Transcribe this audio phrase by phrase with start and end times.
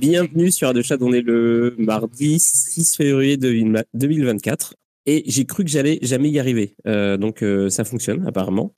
[0.00, 5.98] Bienvenue sur Chat, on est le mardi 6 février 2024 et j'ai cru que j'allais
[6.00, 6.74] jamais y arriver.
[6.86, 8.74] Euh, donc euh, ça fonctionne apparemment.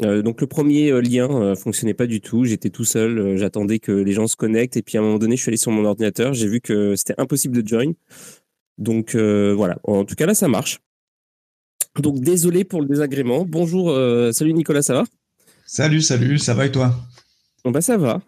[0.00, 4.12] Euh, donc le premier lien fonctionnait pas du tout, j'étais tout seul, j'attendais que les
[4.12, 6.32] gens se connectent et puis à un moment donné je suis allé sur mon ordinateur,
[6.32, 7.92] j'ai vu que c'était impossible de join.
[8.78, 10.80] Donc voilà, en tout cas là ça marche.
[11.98, 13.44] Donc désolé pour le désagrément.
[13.44, 13.94] Bonjour,
[14.32, 15.04] salut Nicolas, ça va?
[15.66, 16.94] Salut, salut, ça va et toi?
[17.66, 18.22] Bon bah ça va.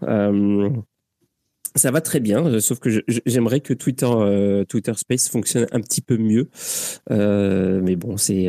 [1.77, 2.89] Ça va très bien, euh, sauf que
[3.27, 6.49] j'aimerais que Twitter, euh, Twitter Space fonctionne un petit peu mieux.
[7.11, 8.49] Euh, mais bon, c'est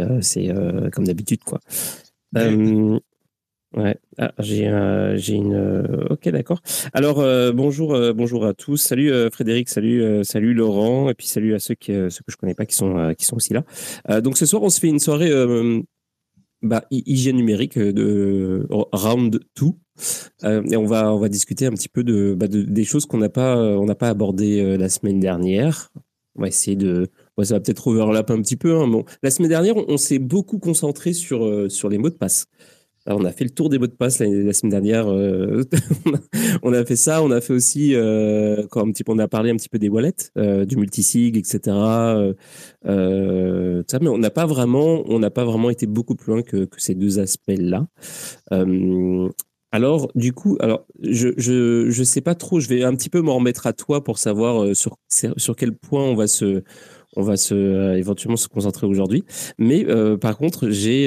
[0.93, 1.59] comme d'habitude, quoi.
[3.73, 4.71] ouais, ah, j'ai
[5.17, 6.07] j'ai une.
[6.09, 6.61] ok, d'accord.
[6.93, 7.17] Alors
[7.53, 8.77] bonjour, bonjour à tous.
[8.77, 12.55] Salut Frédéric, salut, salut Laurent, et puis salut à ceux qui, ceux que je connais
[12.55, 14.21] pas qui sont qui sont aussi là.
[14.21, 15.31] donc ce soir, on se fait une soirée
[16.67, 19.66] bah, hygiène numérique de round 2.
[20.44, 23.05] Euh, et on va, on va discuter un petit peu de, bah, de des choses
[23.05, 25.91] qu'on n'a pas, on pas abordées euh, la semaine dernière.
[26.35, 27.07] On va essayer de,
[27.44, 28.75] ça va peut-être overlap un petit peu.
[28.75, 28.88] Hein.
[28.88, 32.45] Bon, la semaine dernière, on, s'est beaucoup concentré sur, euh, sur les mots de passe.
[33.16, 35.07] On a fait le tour des mots de passe la, la semaine dernière.
[36.63, 37.23] on a fait ça.
[37.23, 37.94] On a fait aussi,
[38.69, 40.31] quand un petit on a parlé un petit peu des wallets,
[40.66, 41.59] du multisig, etc.
[42.84, 46.66] ça, mais on n'a pas vraiment, on n'a pas vraiment été beaucoup plus loin que,
[46.66, 47.88] que ces deux aspects-là.
[49.72, 52.59] Alors, du coup, alors je, je, je sais pas trop.
[52.59, 55.74] Je vais un petit peu m'en remettre à toi pour savoir euh, sur sur quel
[55.75, 56.63] point on va se
[57.17, 59.23] on va se euh, éventuellement se concentrer aujourd'hui.
[59.57, 61.05] Mais euh, par contre, j'ai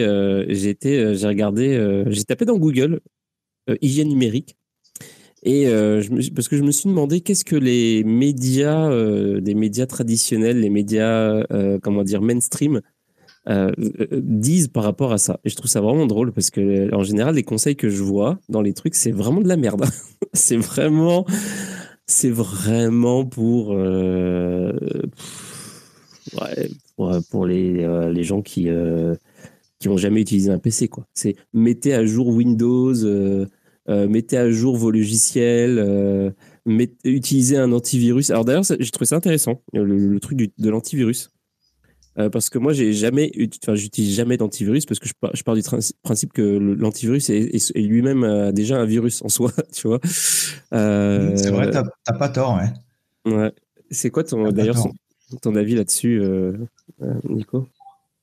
[0.69, 3.01] été j'ai regardé j'ai tapé dans Google
[3.81, 4.57] hygiène numérique
[5.43, 5.67] et
[6.35, 8.91] parce que je me suis demandé qu'est-ce que les médias
[9.41, 11.43] des médias traditionnels, les médias
[11.83, 12.81] comment dire mainstream
[13.49, 15.41] euh, euh, disent par rapport à ça.
[15.45, 18.39] Et je trouve ça vraiment drôle parce que en général, les conseils que je vois
[18.51, 19.87] dans les trucs, c'est vraiment de la merde.
[20.35, 21.25] c'est vraiment,
[22.07, 24.73] c'est vraiment pour, euh,
[27.31, 28.69] pour, les, les gens qui
[29.79, 31.07] qui ont jamais utilisé un PC quoi.
[31.15, 32.95] C'est mettez à jour Windows,
[33.89, 36.35] mettez à jour vos logiciels,
[37.05, 38.31] utilisez un antivirus.
[38.31, 41.31] Alors d'ailleurs, j'ai trouvé ça intéressant le, truc de l'antivirus.
[42.19, 43.31] Euh, parce que moi, j'ai jamais,
[43.63, 45.63] enfin, j'utilise jamais d'antivirus parce que je, je pars du
[46.03, 50.01] principe que l'antivirus est, lui-même euh, déjà un virus en soi, tu vois.
[50.75, 53.33] Euh, c'est vrai, t'as pas tort, ouais.
[53.33, 53.53] ouais.
[53.91, 54.77] C'est quoi ton, d'ailleurs,
[55.39, 56.23] ton avis là-dessus,
[57.29, 57.69] Nico?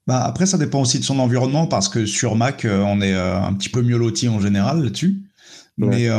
[0.08, 3.54] Bah après, ça dépend aussi de son environnement parce que sur Mac, on est un
[3.54, 5.22] petit peu mieux loti en général là-dessus.
[5.78, 6.10] Mais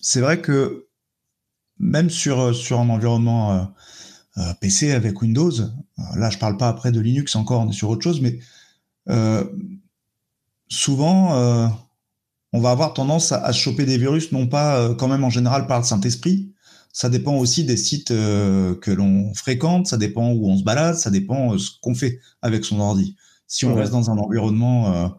[0.00, 0.86] c'est vrai que
[1.78, 3.68] même sur, sur un environnement
[4.36, 5.52] euh, PC avec Windows.
[5.60, 8.40] Euh, là, je parle pas après de Linux encore, on est sur autre chose, mais
[9.08, 9.44] euh,
[10.68, 11.70] souvent,
[12.52, 15.78] on va avoir tendance à, choper des virus, non pas quand même en général par
[15.78, 16.52] le Saint-Esprit.
[16.94, 21.10] Ça dépend aussi des sites que l'on fréquente, ça dépend où on se balade, ça
[21.10, 23.16] dépend ce qu'on fait avec son ordi.
[23.48, 25.12] Si on reste dans un environnement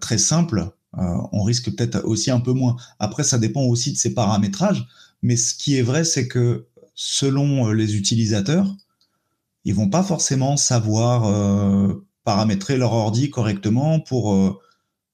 [0.00, 2.74] très simple, on risque peut-être aussi un peu moins.
[2.98, 4.88] Après, ça dépend aussi de ses paramétrages.
[5.22, 8.76] Mais ce qui est vrai, c'est que selon euh, les utilisateurs,
[9.64, 14.58] ils vont pas forcément savoir euh, paramétrer leur ordi correctement pour, euh,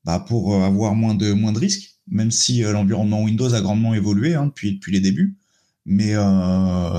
[0.05, 4.35] bah pour avoir moins de, moins de risques, même si l'environnement Windows a grandement évolué
[4.35, 5.37] hein, depuis, depuis les débuts.
[5.87, 6.15] Mais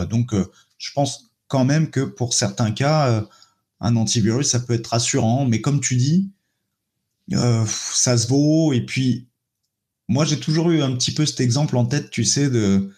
[0.09, 0.33] donc,
[0.77, 3.25] je pense quand même que pour certains cas,
[3.79, 5.45] un antivirus, ça peut être rassurant.
[5.45, 6.31] Mais comme tu dis,
[7.31, 8.73] ça se vaut.
[8.73, 9.27] Et puis,
[10.07, 12.91] moi, j'ai toujours eu un petit peu cet exemple en tête, tu sais, de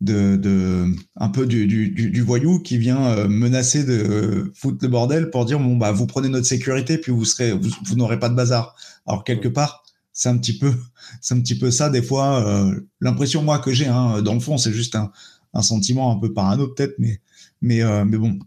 [0.00, 0.86] de, de,
[1.16, 5.44] un peu du, du, du, voyou qui vient euh, menacer de foutre le bordel pour
[5.44, 8.34] dire bon bah vous prenez notre sécurité puis vous serez vous, vous n'aurez pas de
[8.34, 8.74] bazar.
[9.06, 10.72] Alors quelque part c'est un petit peu
[11.20, 14.40] c'est un petit peu ça des fois euh, l'impression moi que j'ai hein, dans le
[14.40, 15.10] fond c'est juste un,
[15.54, 17.20] un sentiment un peu parano peut-être mais
[17.60, 18.38] mais euh, mais bon.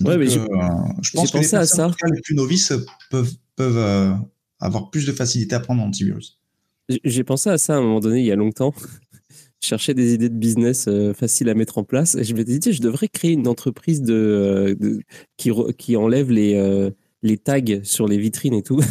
[0.00, 1.90] ouais, mais je pense que les à ça.
[2.12, 2.72] les plus novices
[3.10, 4.16] peuvent peuvent
[4.60, 6.40] avoir plus de facilité à prendre l'antivirus.
[7.04, 8.74] J'ai pensé à ça à un moment donné il y a longtemps
[9.64, 12.14] cherchais des idées de business euh, faciles à mettre en place.
[12.14, 14.98] Et je me dit, je devrais créer une entreprise de, euh,
[15.36, 16.90] qui, qui enlève les, euh,
[17.24, 18.80] les tags sur les vitrines et tout.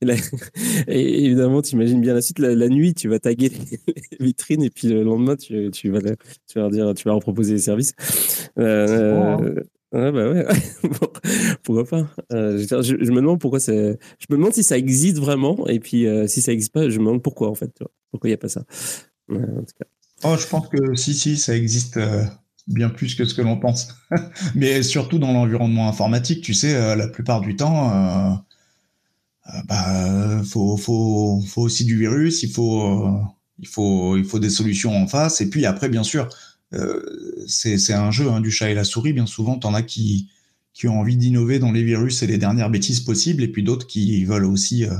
[0.86, 2.38] et évidemment, tu imagines bien la suite.
[2.38, 6.60] La, nuit, tu vas taguer les vitrines et puis le lendemain, tu, tu, vas, tu
[6.60, 7.94] vas dire, tu vas leur proposer des services.
[8.56, 9.38] Hein.
[9.90, 10.46] Ouais, bah ouais.
[11.62, 13.98] pourquoi pas je, me demande pourquoi c'est.
[14.18, 17.06] Je me demande si ça existe vraiment, et puis si ça existe pas, je me
[17.06, 17.72] demande pourquoi en fait.
[18.10, 18.64] Pourquoi il n'y a pas ça
[20.24, 22.24] Oh, je pense que si, si, ça existe euh,
[22.68, 23.88] bien plus que ce que l'on pense.
[24.54, 30.76] Mais surtout dans l'environnement informatique, tu sais, euh, la plupart du temps, euh, bah, faut,
[30.76, 33.10] faut, faut, aussi du virus, il faut,
[33.58, 35.40] il faut, il faut des solutions en face.
[35.40, 36.28] Et puis après, bien sûr,
[36.74, 37.02] euh,
[37.46, 39.12] c'est un jeu hein, du chat et la souris.
[39.12, 40.28] Bien souvent, t'en as qui,
[40.74, 43.86] qui ont envie d'innover dans les virus et les dernières bêtises possibles, et puis d'autres
[43.86, 44.94] qui veulent aussi euh,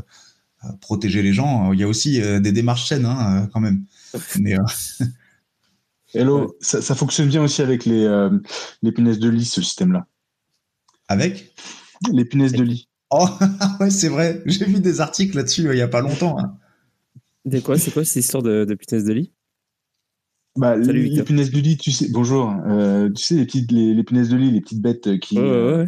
[0.64, 1.72] euh, protéger les gens.
[1.72, 3.84] Il y a aussi des démarches saines, hein, quand même.
[4.40, 4.56] Mais,
[6.14, 8.28] Hello, ça, ça, fonctionne bien aussi avec les,
[8.82, 10.06] les punaises de lit, ce système-là.
[11.08, 11.54] Avec?
[12.12, 12.88] Les punaises de lit.
[13.10, 13.26] Oh,
[13.80, 14.42] ouais, c'est vrai.
[14.44, 16.38] J'ai vu des articles là-dessus il n'y a pas longtemps.
[16.38, 16.58] Hein.
[17.46, 19.32] De quoi C'est quoi cette histoire de, de punaises de lit?
[20.56, 22.52] Bah, les, punaises de lit, tu sais, bonjour.
[22.66, 25.86] Euh, tu sais, les, petites, les, punaises de lit, les petites bêtes qui, euh,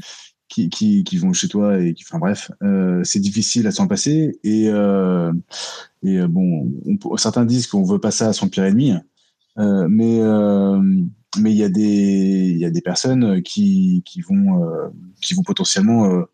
[0.48, 3.86] qui, qui, qui, vont chez toi et qui, enfin bref, euh, c'est difficile à s'en
[3.86, 4.38] passer.
[4.42, 4.68] Et,
[6.02, 6.72] et bon,
[7.16, 8.94] certains disent qu'on veut pas ça à son pire ennemi.
[9.88, 10.20] Mais
[11.38, 14.60] mais il y a des il y a des personnes qui, qui vont
[15.20, 16.24] qui vont potentiellement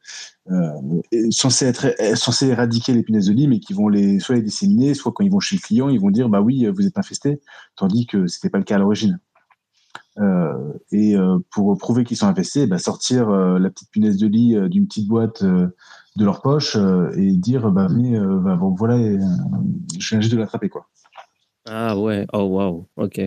[0.51, 4.43] euh, censés être censés éradiquer les punaises de lit, mais qui vont les soit les
[4.43, 6.99] disséminer, soit quand ils vont chez le client, ils vont dire bah oui, vous êtes
[6.99, 7.41] infesté,
[7.77, 9.21] tandis que c'était pas le cas à l'origine.
[10.19, 14.27] Euh, et euh, pour prouver qu'ils sont infestés, bah, sortir euh, la petite punaise de
[14.27, 16.77] lit euh, d'une petite boîte de leur poche
[17.17, 20.89] et dire bah venez, bah, bon, voilà, je viens juste de l'attraper quoi.
[21.67, 23.21] Ah ouais, oh waouh, ok.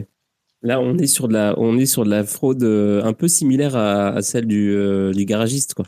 [0.61, 3.75] Là, on est sur de la, on est sur de la fraude un peu similaire
[3.75, 4.75] à, à celle du,
[5.13, 5.85] du garagiste quoi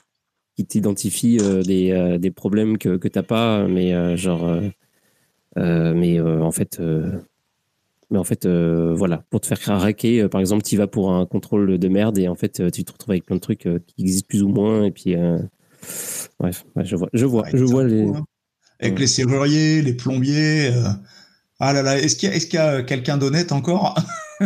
[0.56, 4.60] qui t'identifie euh, des, euh, des, problèmes que, que t'as pas, mais euh, genre,
[5.56, 6.80] mais en fait,
[8.10, 11.78] mais en fait, voilà, pour te faire craquer, par exemple, tu vas pour un contrôle
[11.78, 14.44] de merde et en fait, tu te retrouves avec plein de trucs qui existent plus
[14.44, 15.16] ou moins et puis,
[16.40, 18.04] bref, je vois, je vois, je vois les.
[18.04, 18.26] Hein.
[18.80, 20.72] Avec les serruriers, les plombiers.
[21.62, 23.96] Ah là là, est-ce qu'il y a, a quelqu'un d'honnête encore?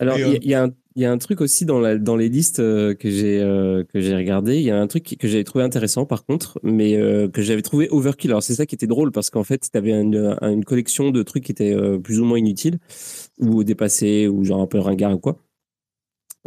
[0.00, 2.28] Alors, il y, a un il y a un truc aussi dans, la, dans les
[2.28, 4.56] listes euh, que j'ai euh, regardé.
[4.56, 7.62] Il y a un truc que j'avais trouvé intéressant par contre, mais euh, que j'avais
[7.62, 8.32] trouvé overkill.
[8.32, 11.22] Alors c'est ça qui était drôle parce qu'en fait, tu avais une, une, collection de
[11.22, 12.80] trucs qui étaient plus ou moins inutiles
[13.38, 15.38] ou dépassés ou genre un peu ringard ou quoi.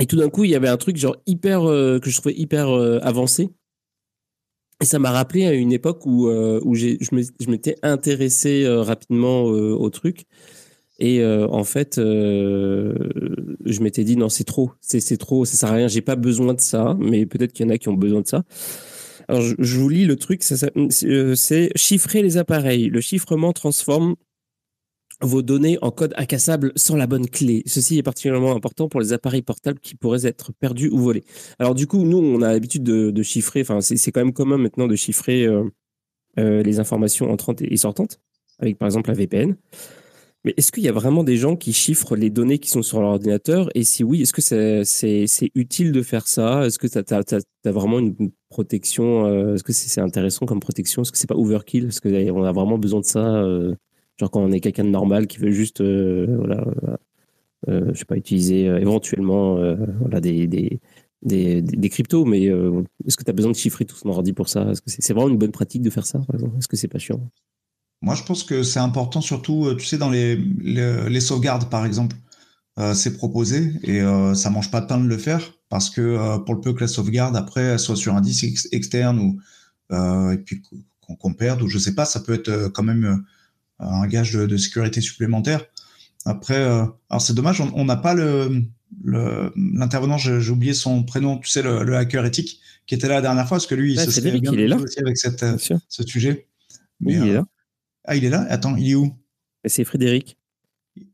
[0.01, 2.68] Et tout d'un coup, il y avait un truc genre hyper que je trouvais hyper
[3.04, 3.51] avancé.
[4.82, 6.30] Ça m'a rappelé à une époque où
[6.76, 10.26] j'ai je m'étais intéressé rapidement au truc.
[11.02, 12.94] Et euh, en fait, euh,
[13.66, 16.54] je m'étais dit non, c'est trop, c'est trop, ça sert à rien, j'ai pas besoin
[16.54, 18.44] de ça, mais peut-être qu'il y en a qui ont besoin de ça.
[19.28, 20.44] Alors, je, vous lis le truc,
[20.76, 22.88] euh, c'est chiffrer les appareils.
[22.88, 24.16] Le chiffrement transforme
[25.22, 27.63] vos données en code incassable sans la bonne clé.
[27.66, 31.24] Ceci est particulièrement important pour les appareils portables qui pourraient être perdus ou volés.
[31.60, 34.88] Alors du coup, nous, on a l'habitude de, chiffrer, enfin c'est quand même commun maintenant
[34.88, 35.48] de chiffrer
[36.38, 38.20] les informations entrantes et sortantes,
[38.60, 39.56] avec par exemple la VPN.
[40.44, 43.00] Mais est-ce qu'il y a vraiment des gens qui chiffrent les données qui sont sur
[43.00, 46.66] l'ordinateur Et si oui, est-ce que c'est utile de faire ça?
[46.66, 51.04] Est-ce que tu as, vraiment une protection euh, Est-ce que c'est intéressant comme protection?
[51.04, 51.88] Est-ce que c'est pas overkill?
[51.88, 53.75] Est-ce qu'on a vraiment besoin de ça euh,
[54.18, 56.63] Genre quand on est quelqu'un de normal qui veut juste, euh, voilà,
[57.68, 59.56] je sais pas, utiliser éventuellement
[60.00, 60.80] voilà, des, des,
[61.22, 64.70] des, cryptos, mais est-ce que tu as besoin de chiffrer tout son ordi pour ça?
[64.72, 66.22] Est-ce que c'est vraiment une bonne pratique de faire ça,
[66.58, 67.20] Est-ce que c'est pas chiant?
[68.01, 71.86] Moi, je pense que c'est important, surtout, euh, tu sais, dans les, les, sauvegardes, par
[71.86, 72.15] exemple.
[72.80, 76.00] Euh, c'est proposé et euh, ça mange pas de pain de le faire parce que
[76.00, 79.39] euh, pour le peu que la sauvegarde après soit sur un disque externe ou
[80.46, 80.62] puis
[81.20, 83.25] qu'on perde ou je sais pas, ça peut être quand même
[83.82, 85.66] un gage de, de, sécurité supplémentaire.
[86.26, 88.64] Après, alors c'est dommage, on n'a pas le
[89.04, 93.48] l'intervenant, j'ai oublié son prénom, tu sais, le, hacker éthique qui était là la dernière
[93.48, 94.78] fois parce que lui, il se serait bien il est là.
[94.78, 96.48] aussi avec cette, ce sujet.
[97.00, 97.46] Mais, il est là.
[98.06, 98.46] Ah, il est là?
[98.50, 99.16] Attends, il est où?
[99.66, 100.38] C'est Frédéric.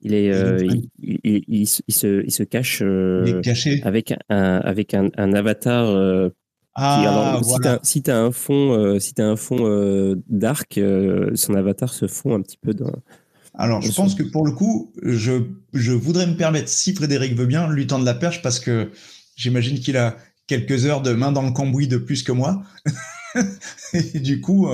[0.02, 0.58] Il est, euh,
[0.98, 3.82] il, il, se, il, se, cache euh, caché.
[3.84, 5.88] avec un, avec un, un avatar.
[5.90, 6.30] Euh,
[6.78, 7.80] ah, qui, alors, voilà.
[7.84, 10.80] Si tu as, un fond, si as un fond dark,
[11.36, 12.92] son avatar se fond un petit peu dans.
[13.56, 15.44] Alors, je pense que pour le coup, je,
[15.74, 18.92] je voudrais me permettre, si Frédéric veut bien, lui tendre la perche parce que
[19.36, 20.16] j'imagine qu'il a
[20.46, 22.62] quelques heures de main dans le cambouis de plus que moi.
[23.94, 24.68] Et du coup,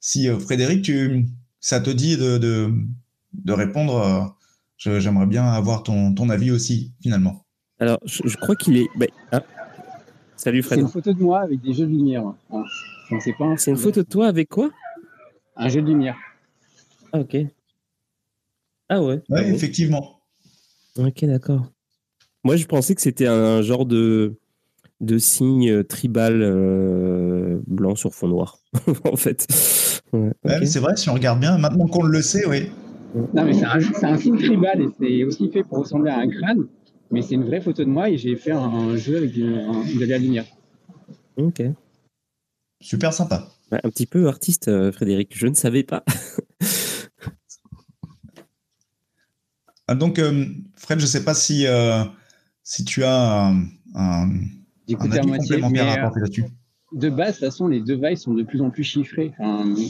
[0.00, 1.26] si Frédéric, tu,
[1.64, 2.36] ça te dit de,
[3.32, 3.96] de, répondre.
[4.86, 7.46] Euh, j'aimerais bien avoir ton, ton, avis aussi, finalement.
[7.80, 8.86] Alors, je, crois qu'il est.
[8.96, 9.40] Bah, hein.
[10.36, 10.78] Salut Fred.
[10.78, 12.24] C'est une photo de moi avec des jeux de lumière.
[13.58, 14.70] C'est une photo de toi avec quoi?
[15.56, 16.16] Un jeu de lumière.
[17.12, 17.36] Ah, ok.
[18.88, 19.22] Ah ouais.
[19.28, 20.20] Ouais, effectivement.
[20.98, 21.70] Ok, d'accord.
[22.42, 24.34] Moi, je pensais que c'était un genre de,
[25.00, 28.58] de signe tribal euh, blanc sur fond noir,
[29.04, 29.46] en fait.
[29.50, 32.70] C'est vrai, si on regarde bien, maintenant qu'on le sait, oui.
[33.32, 36.66] Non, mais c'est un, signe tribal et c'est aussi fait pour ressembler à un crâne.
[37.14, 40.18] Mais c'est une vraie photo de moi et j'ai fait un, jeu avec de la
[40.18, 40.46] lumière.
[41.36, 41.62] Ok.
[42.80, 43.48] Super sympa.
[43.70, 45.30] Un petit peu artiste, euh, Frédéric.
[45.36, 46.04] Je ne savais pas.
[49.86, 50.18] Ah, donc,
[50.76, 51.66] Fred, je ne sais pas si,
[52.62, 54.30] si tu as un, un,
[54.88, 56.44] avis complémentaire à apporter là-dessus
[56.94, 59.32] de base, de toute façon, les devices sont de plus en plus chiffrés.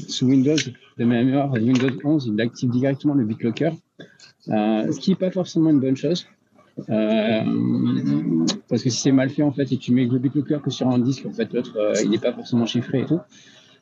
[0.09, 0.57] sous Windows,
[0.99, 3.71] de mémoire, Windows 11, il active directement le BitLocker,
[4.49, 6.27] euh, ce qui n'est pas forcément une bonne chose.
[6.89, 7.43] Euh,
[8.69, 10.89] parce que si c'est mal fait, en fait, et tu mets le BitLocker que sur
[10.89, 13.21] un disque, en fait, l'autre, euh, il n'est pas forcément chiffré et tout.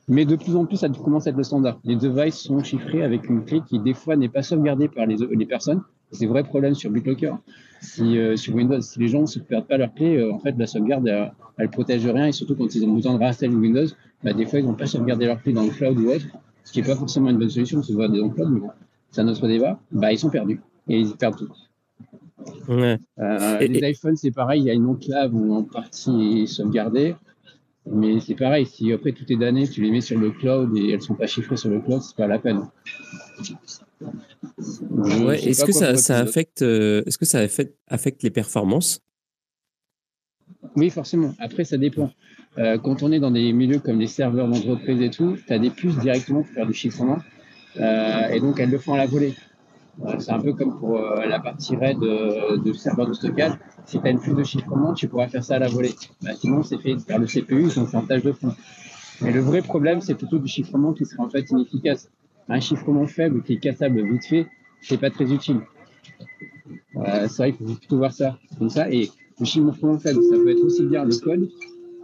[0.09, 1.79] Mais de plus en plus, ça commence à être le standard.
[1.85, 5.47] Les devices sont chiffrés avec une clé qui, des fois, n'est pas sauvegardée par les,
[5.47, 5.83] personnes.
[6.11, 7.35] C'est vrai problème sur BitLocker.
[7.81, 10.55] Si, euh, sur Windows, si les gens ne perdent pas leur clé, euh, en fait,
[10.59, 11.09] la sauvegarde,
[11.57, 12.27] elle, protège rien.
[12.27, 13.87] Et surtout, quand ils ont besoin de réinstaller Windows,
[14.23, 16.27] bah, des fois, ils n'ont pas sauvegardé leur clé dans le cloud ou autre,
[16.65, 18.61] ce qui n'est pas forcément une bonne solution, se voir des dans le cloud, mais
[19.11, 19.81] c'est un autre débat.
[19.93, 21.49] Bah, ils sont perdus et ils perdent tout.
[22.69, 27.15] Euh, les iPhones, c'est pareil, il y a une enclave où en partie sauvegardée.
[27.85, 30.91] Mais c'est pareil, si après tout est damné, tu les mets sur le cloud et
[30.91, 32.63] elles ne sont pas chiffrées sur le cloud, c'est pas la peine.
[35.25, 39.01] Ouais, est-ce que ça, ça affecte, euh, est-ce que ça affecte, affecte les performances?
[40.77, 41.35] Oui, forcément.
[41.39, 42.11] Après, ça dépend.
[42.59, 45.59] Euh, quand on est dans des milieux comme les serveurs d'entreprise et tout, tu as
[45.59, 47.19] des puces directement pour faire du chiffrement.
[47.79, 49.35] Euh, et donc, elles le font à la volée.
[50.19, 53.53] C'est un peu comme pour la partie RAID de, de serveur de stockage.
[53.85, 55.95] Si tu as une puce de chiffrement, tu pourras faire ça à la volée.
[56.23, 58.55] Bah, sinon, c'est fait par le CPU, ils ont tâche de fond.
[59.21, 62.09] Mais le vrai problème, c'est plutôt du chiffrement qui sera en fait inefficace
[62.49, 64.47] un chiffrement faible qui est cassable vite fait,
[64.81, 65.61] c'est pas très utile.
[66.97, 68.91] Euh, c'est vrai qu'il faut plutôt voir ça comme ça.
[68.91, 71.49] Et le chiffrement faible, ça peut être aussi bien le code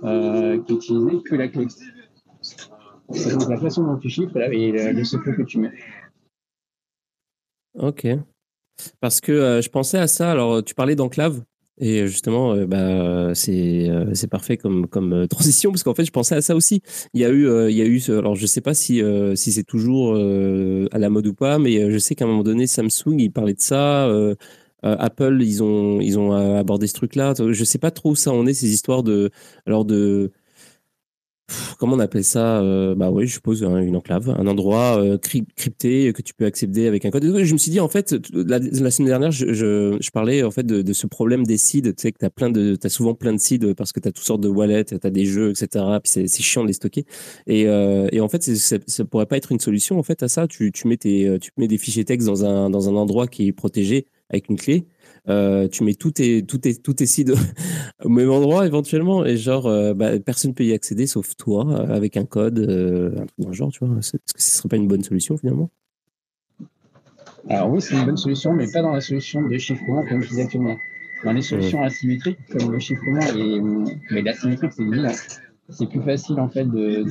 [0.04, 1.66] euh, qui est utilisé que la clé.
[1.66, 5.72] donc la façon dont tu chiffres et le, secret que tu mets.
[7.74, 8.06] Ok.
[9.00, 10.30] Parce que euh, je pensais à ça.
[10.30, 11.42] Alors, tu parlais d'enclave.
[11.80, 16.10] Et justement, euh, bah, c'est euh, parfait comme comme euh, transition parce qu'en fait, je
[16.10, 16.82] pensais à ça aussi.
[17.14, 19.02] Il y a eu il y a eu alors je sais pas si
[19.34, 22.66] si c'est toujours à la mode ou pas, mais je sais qu'à un moment donné,
[22.66, 24.10] Samsung il parlait de ça.
[24.82, 27.34] Apple, ils ont ils ont abordé ce truc-là.
[27.36, 29.30] Je sais pas trop où ça en est ces histoires de
[29.66, 30.32] alors de
[31.78, 36.12] comment on appelle ça euh, Bah oui, je suppose une enclave, un endroit euh, crypté
[36.12, 37.24] que tu peux accéder avec un code.
[37.24, 40.82] Je me suis dit en fait la, semaine dernière, je, je, parlais en fait de,
[40.82, 41.82] de, ce problème des seeds.
[41.82, 44.24] Tu sais que t'as plein de, t'as souvent plein de seeds parce que t'as toutes
[44.24, 45.84] sortes de wallets, t'as des jeux, etc.
[46.02, 47.04] Puis c'est chiant de les stocker.
[47.46, 50.46] Et, euh, et en fait, ça pourrait pas être une solution en fait à ça.
[50.46, 53.48] Tu, tu mets tes, tu mets des fichiers texte dans un dans un endroit qui
[53.48, 54.84] est protégé avec une clé
[55.28, 57.32] euh, tu mets tous tes, tout tes, tout tes sites
[58.04, 61.94] au même endroit éventuellement et genre euh, bah, personne peut y accéder sauf toi euh,
[61.94, 63.98] avec un code, un truc dans le genre, tu vois.
[63.98, 65.70] Est-ce que ce serait pas une bonne solution finalement
[67.48, 70.28] Alors oui, c'est une bonne solution, mais pas dans la solution de chiffrement comme je
[70.28, 70.76] disais actuellement.
[71.24, 73.60] Dans les solutions asymétriques comme le chiffrement, et,
[74.10, 75.12] mais l'asymétrique c'est évident.
[75.68, 77.04] C'est plus facile en fait de,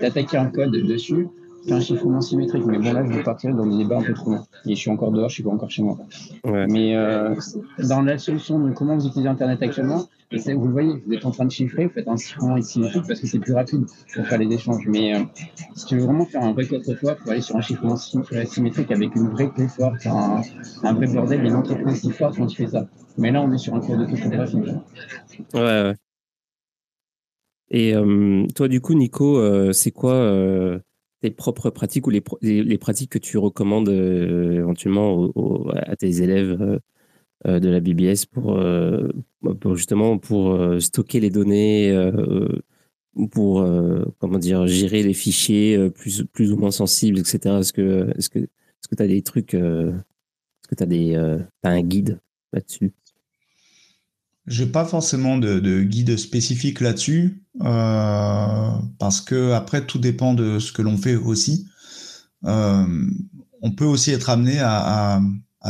[0.00, 1.28] d'attaquer un code dessus
[1.70, 2.64] un chiffrement symétrique.
[2.66, 4.44] Mais bon, là, je vais partir dans des débats un peu trop longs.
[4.66, 5.96] Et je suis encore dehors, je suis pas encore chez moi.
[6.44, 7.34] Mais euh,
[7.78, 11.30] dans la solution de comment vous utilisez Internet actuellement, vous le voyez, vous êtes en
[11.30, 14.38] train de chiffrer, vous faites un chiffrement symétrique parce que c'est plus rapide pour faire
[14.38, 14.86] les échanges.
[14.88, 15.20] Mais euh,
[15.74, 18.90] si tu veux vraiment faire un vrai coffre-fort, pour aller sur un chiffrement euh, symétrique
[18.90, 20.40] avec une vraie clé forte, un,
[20.82, 22.86] un vrai bordel, il une entreprise si forte quand tu fais ça.
[23.18, 24.56] Mais là, on est sur un cours de cryptographie.
[24.56, 25.94] Ouais, ouais.
[27.70, 27.94] Et
[28.54, 30.14] toi, du coup, Nico, c'est quoi
[31.22, 35.30] tes propres pratiques ou les, les, pratiques que tu recommandes euh, éventuellement
[35.76, 36.78] à tes élèves euh,
[37.46, 38.60] euh, de la BBS pour,
[39.60, 41.92] pour justement pour stocker les données
[43.30, 43.66] pour
[44.18, 48.38] comment dire gérer les fichiers plus plus ou moins sensibles etc est-ce que est-ce que
[48.38, 52.20] est-ce que tu as des trucs est-ce que tu as des as un guide
[52.52, 52.92] là-dessus?
[54.46, 60.58] J'ai pas forcément de, de, guide spécifique là-dessus, euh, parce que après tout dépend de
[60.58, 61.68] ce que l'on fait aussi.
[62.44, 63.06] Euh,
[63.60, 65.20] on peut aussi être amené à,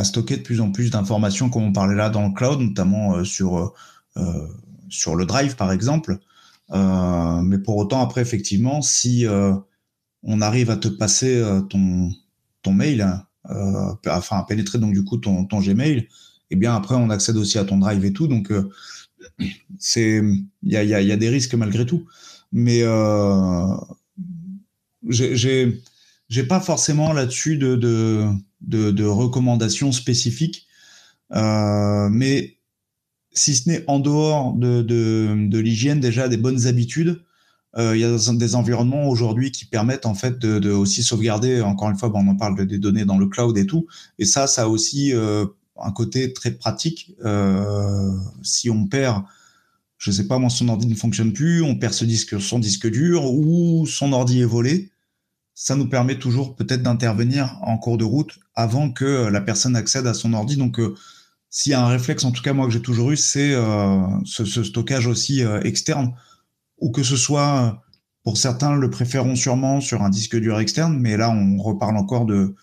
[0.03, 3.23] stocker de plus en plus d'informations, comme on parlait là dans le cloud, notamment euh,
[3.23, 3.73] sur
[4.89, 6.17] sur le Drive par exemple.
[6.71, 9.27] Mais pour autant, après effectivement, si
[10.23, 12.11] on arrive à te passer ton
[12.63, 13.07] ton mail,
[13.45, 16.07] enfin à pénétrer donc du coup ton ton Gmail,
[16.53, 18.27] et bien après on accède aussi à ton drive et tout.
[18.27, 18.69] Donc euh,
[19.79, 20.21] c'est
[20.61, 22.05] il y a, des risques malgré tout.
[22.51, 23.75] Mais euh,
[25.09, 30.67] j'ai pas forcément là-dessus de, recommandations spécifiques.
[31.33, 32.57] Euh, mais
[33.31, 37.23] si ce n'est en dehors de, l'hygiène, déjà des bonnes habitudes,
[37.75, 41.61] il y a des environnements aujourd'hui qui permettent en fait de, aussi sauvegarder.
[41.61, 43.87] Encore une fois, on en parle des données dans le cloud et tout.
[44.19, 45.11] Et ça, ça aussi
[45.79, 47.13] un côté très pratique.
[47.25, 48.11] Euh,
[48.43, 49.23] si on perd,
[49.97, 52.89] je sais pas, moi, son ordi ne fonctionne plus, on perd ce disque, son disque
[52.89, 54.91] dur ou son ordi est volé,
[55.55, 60.07] ça nous permet toujours peut-être d'intervenir en cours de route avant que la personne accède
[60.07, 60.57] à son ordi.
[60.57, 60.79] Donc,
[61.49, 63.53] s'il y a un réflexe, en tout cas moi que j'ai toujours eu, c'est
[64.25, 66.15] ce, ce, stockage aussi externe,
[66.79, 67.83] ou que ce soit
[68.23, 72.25] pour certains le préféreront sûrement sur un disque dur externe, mais là on reparle encore
[72.25, 72.55] de,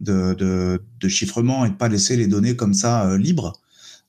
[0.00, 3.60] de, de, chiffrement et de pas laisser les données comme ça euh, libres.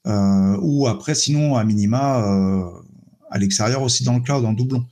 [0.08, 2.66] Euh, ou après, sinon, à minima, euh,
[3.30, 4.86] à l'extérieur aussi dans le cloud, en doublon.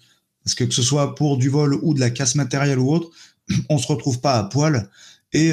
[0.44, 3.10] Parce que que ce soit pour du vol ou de la casse matérielle ou autre,
[3.69, 4.89] on se retrouve pas à poil.
[5.32, 5.52] Et,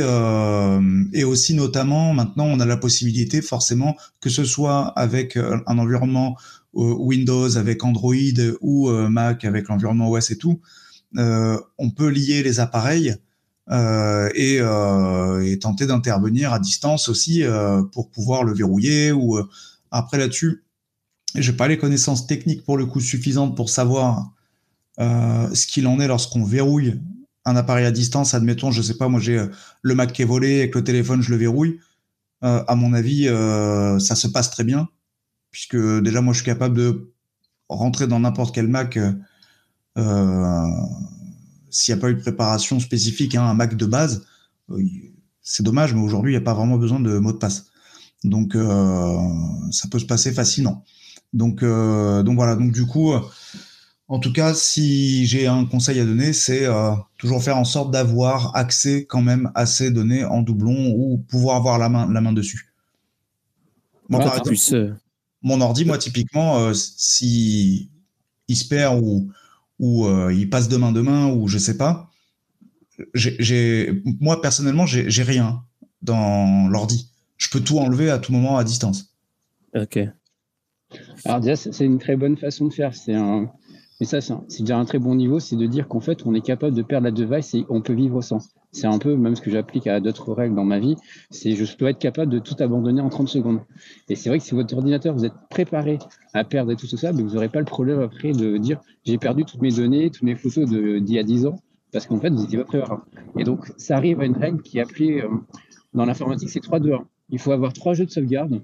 [1.13, 6.39] et aussi notamment maintenant on a la possibilité forcément que ce soit avec un environnement
[6.73, 8.15] Windows avec Android
[8.63, 10.63] ou Mac avec l'environnement OS et tout,
[11.15, 13.17] on peut lier les appareils
[13.71, 19.13] euh, et, euh, et, tenter d'intervenir à distance aussi euh, pour pouvoir le verrouiller.
[19.13, 19.41] Ou
[19.91, 20.65] après là-dessus,
[21.35, 24.33] j'ai pas les connaissances techniques pour le coup suffisantes pour savoir
[24.99, 27.01] ce qu'il en est lorsqu'on verrouille
[27.45, 28.35] un appareil à distance.
[28.35, 29.45] Admettons, je sais pas, moi j'ai
[29.83, 31.81] le Mac qui est volé avec le téléphone, je le verrouille.
[32.41, 33.27] à mon avis,
[34.01, 34.89] ça se passe très bien
[35.51, 37.13] puisque déjà moi je suis capable de
[37.69, 38.99] rentrer dans n'importe quel Mac.
[41.77, 44.25] S'il n'y a pas eu de préparation spécifique, hein, un Mac de base,
[44.71, 44.83] euh,
[45.43, 47.67] c'est dommage, mais aujourd'hui, il n'y a pas vraiment besoin de mot de passe.
[48.25, 49.19] Donc, euh,
[49.71, 50.85] ça peut se passer facilement.
[51.35, 52.57] Donc, euh, donc voilà.
[52.57, 53.13] Donc, du coup,
[54.09, 56.67] en tout cas, si j'ai un conseil à donner, c'est
[57.19, 61.57] toujours faire en sorte d'avoir accès quand même à ces données en doublon ou pouvoir
[61.57, 62.73] avoir la main, la main dessus.
[65.43, 67.91] mon ordi, moi, typiquement, si
[68.49, 69.31] il se perd ou,
[69.79, 72.11] ou euh, il passe demain demain ou je sais pas.
[73.15, 75.63] J'ai, moi personnellement, j'ai rien
[76.03, 77.11] dans l'ordi.
[77.37, 79.15] Je peux tout enlever à tout moment à distance.
[79.75, 79.99] Ok.
[81.25, 82.95] Alors déjà, c'est une très bonne façon de faire.
[82.95, 83.51] C'est un,
[84.01, 86.43] mais ça, c'est déjà un très bon niveau, c'est de dire qu'en fait, on est
[86.43, 88.39] capable de perdre la device et on peut vivre sans.
[88.77, 90.97] C'est un peu même ce que j'applique à d'autres règles dans ma vie.
[91.31, 93.61] C'est je dois être capable de tout abandonner en 30 secondes.
[94.11, 95.99] Et c'est vrai que si votre ordinateur, vous êtes préparé
[96.35, 99.63] à perdre tout ça, vous n'aurez pas le problème après de dire j'ai perdu toutes
[99.63, 101.59] mes données, toutes mes photos d'il y a 10 ans,
[101.91, 102.97] parce qu'en fait, vous n'étiez pas préparé.
[103.39, 105.29] Et donc, ça arrive à une règle qui est appelée euh,
[105.95, 107.01] dans l'informatique, c'est 3-2-1.
[107.31, 108.61] Il faut avoir trois jeux de sauvegarde,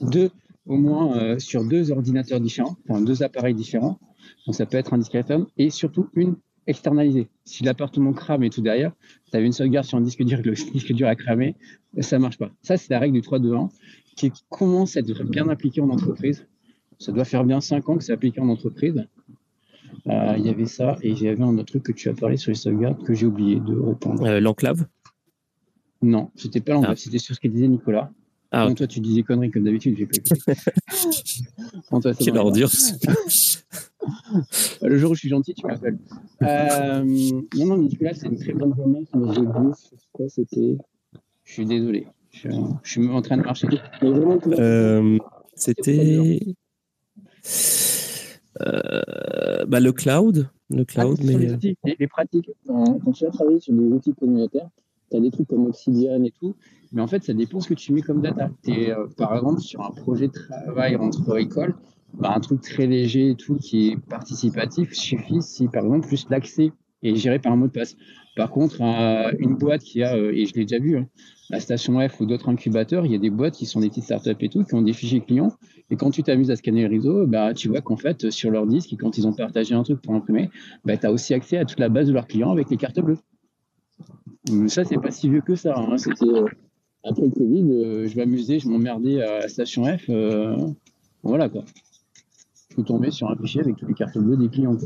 [0.00, 0.30] deux
[0.66, 3.98] au moins euh, sur deux ordinateurs différents, enfin deux appareils différents.
[4.46, 7.28] Donc ça peut être un discretum et surtout une externalisée.
[7.44, 8.92] Si l'appartement crame et tout derrière,
[9.30, 11.56] tu as une sauvegarde sur un disque dur, le disque dur a cramé,
[12.00, 12.50] ça marche pas.
[12.62, 13.70] Ça, c'est la règle du 3-2-1
[14.16, 16.46] qui commence à être bien appliquée en entreprise.
[16.98, 19.06] Ça doit faire bien 5 ans que c'est appliqué en entreprise.
[20.06, 22.14] Euh, il y avait ça et il y avait un autre truc que tu as
[22.14, 24.24] parlé sur les sauvegardes que j'ai oublié de répondre.
[24.24, 24.86] Euh, l'enclave?
[26.02, 27.00] Non, c'était pas l'enclave, ah.
[27.00, 28.10] c'était sur ce que disait Nicolas.
[28.52, 30.60] Ah, toi, tu dis des conneries comme d'habitude, j'ai pas écouté.
[32.24, 32.70] Quelle ordure
[34.82, 35.98] Le jour où je suis gentil, tu m'appelles.
[36.42, 37.04] Euh,
[37.56, 39.72] non, non, Nicolas, c'est une très bonne romance, mais j'ai oublié
[40.12, 40.78] quoi c'était.
[41.44, 42.06] Je suis désolé.
[42.30, 42.48] Je,
[42.84, 43.68] suis en train de marcher.
[44.02, 45.18] Euh,
[45.54, 46.40] c'était.
[48.62, 50.48] Euh, bah, le cloud.
[50.70, 51.36] Le cloud, ah, mais...
[51.36, 52.50] les, les, pratiques.
[52.66, 54.68] Quand tu as travaillé sur des outils communautaires,
[55.10, 56.54] tu as des trucs comme Obsidian et tout,
[56.92, 58.50] mais en fait, ça dépend ce que tu mets comme data.
[58.66, 61.74] Es, euh, par exemple, sur un projet de travail entre écoles,
[62.14, 66.30] bah, un truc très léger et tout qui est participatif suffit si, par exemple, juste
[66.30, 67.96] l'accès est géré par un mot de passe.
[68.36, 68.80] Par contre,
[69.38, 71.08] une boîte qui a, euh, et je l'ai déjà vu, hein,
[71.50, 74.04] la station F ou d'autres incubateurs, il y a des boîtes qui sont des petites
[74.04, 75.52] startups et tout, qui ont des fichiers clients.
[75.90, 78.66] Et quand tu t'amuses à scanner le réseau, bah, tu vois qu'en fait, sur leur
[78.66, 80.48] disque, quand ils ont partagé un truc pour imprimer,
[80.84, 83.00] bah, tu as aussi accès à toute la base de leurs clients avec les cartes
[83.00, 83.18] bleues.
[84.68, 85.76] Ça, c'est pas si vieux que ça.
[85.76, 85.98] Hein.
[85.98, 86.46] C'était euh,
[87.04, 90.04] après le Covid, euh, je m'amusais, je m'emmerdais à la station F.
[90.08, 90.56] Euh,
[91.22, 91.64] voilà quoi.
[92.70, 94.76] Je suis tombé sur un fichier avec toutes les cartes bleues des clients.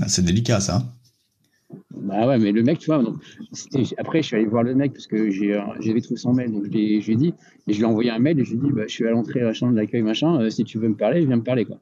[0.00, 0.82] Ah, c'est délicat ça.
[1.90, 3.02] Bah ouais, mais le mec, tu vois,
[3.98, 6.70] après je suis allé voir le mec parce que j'avais trouvé son mail, donc je
[6.70, 7.34] lui ai dit,
[7.68, 9.06] et je lui ai envoyé un mail et je lui ai dit, bah, je suis
[9.06, 11.78] à l'entrée la chambre d'accueil, machin, si tu veux me parler, viens me parler quoi.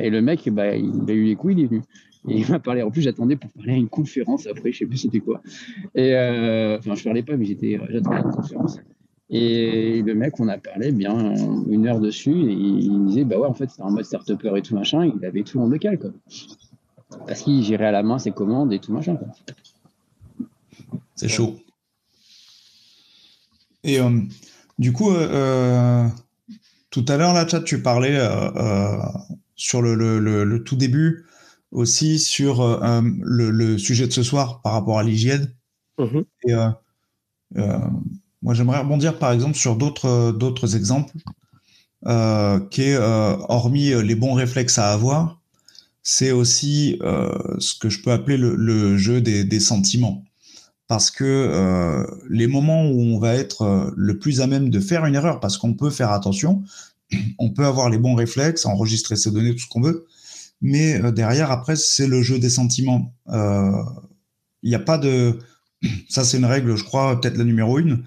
[0.00, 1.82] et le mec, bah, il a eu les couilles, il est venu.
[2.28, 2.82] Et il m'a parlé.
[2.82, 5.42] En plus, j'attendais pour parler à une conférence après, je sais plus c'était quoi.
[5.94, 8.78] Et euh, enfin, je parlais pas, mais j'étais, euh, j'attendais une conférence.
[9.34, 11.34] Et le mec, on a parlé bien
[11.68, 14.30] une heure dessus, et il me disait, bah ouais, en fait, c'était en mode start
[14.30, 16.10] et tout machin, il avait tout en local, quoi.
[17.26, 19.28] Parce qu'il gérait à la main ses commandes et tout machin, quoi.
[21.14, 21.56] C'est chaud.
[23.84, 24.20] Et euh,
[24.78, 25.10] du coup,
[26.90, 28.18] tout à l'heure, là, chat, tu parlais
[29.56, 31.24] sur le, le, le, tout début
[31.72, 35.52] aussi sur euh, euh, le, sujet de ce soir par rapport à l'hygiène.
[35.98, 36.24] Mhm.
[36.46, 37.78] Et euh,
[38.42, 41.14] moi, j'aimerais rebondir par exemple sur d'autres d'autres exemples,
[42.70, 45.42] qui est hormis les bons réflexes à avoir,
[46.02, 50.24] c'est aussi euh, ce que je peux appeler le, jeu des, sentiments.
[50.88, 54.80] Parce que euh, les moments où on va être euh, le plus à même de
[54.80, 56.62] faire une erreur, parce qu'on peut faire attention,
[57.38, 60.06] on peut avoir les bons réflexes, enregistrer ses données, tout ce qu'on veut,
[60.60, 63.12] mais derrière, après, c'est le jeu des sentiments.
[63.28, 65.38] Il n'y a pas de...
[66.08, 68.04] Ça, c'est une règle, je crois, peut-être la numéro une.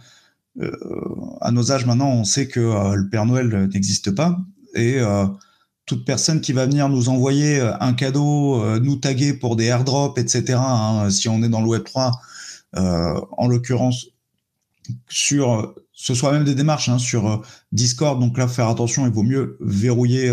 [1.41, 2.59] À nos âges maintenant, on sait que
[2.95, 4.39] le Père Noël n'existe pas.
[4.75, 5.01] Et
[5.85, 9.65] toute personne qui va venir nous envoyer euh, un cadeau, euh, nous taguer pour des
[9.65, 12.11] airdrops, etc., hein, si on est dans le Web3,
[12.75, 14.07] euh, en l'occurrence,
[15.07, 19.23] sur, ce soit même des démarches hein, sur Discord, donc là, faire attention, il vaut
[19.23, 20.31] mieux verrouiller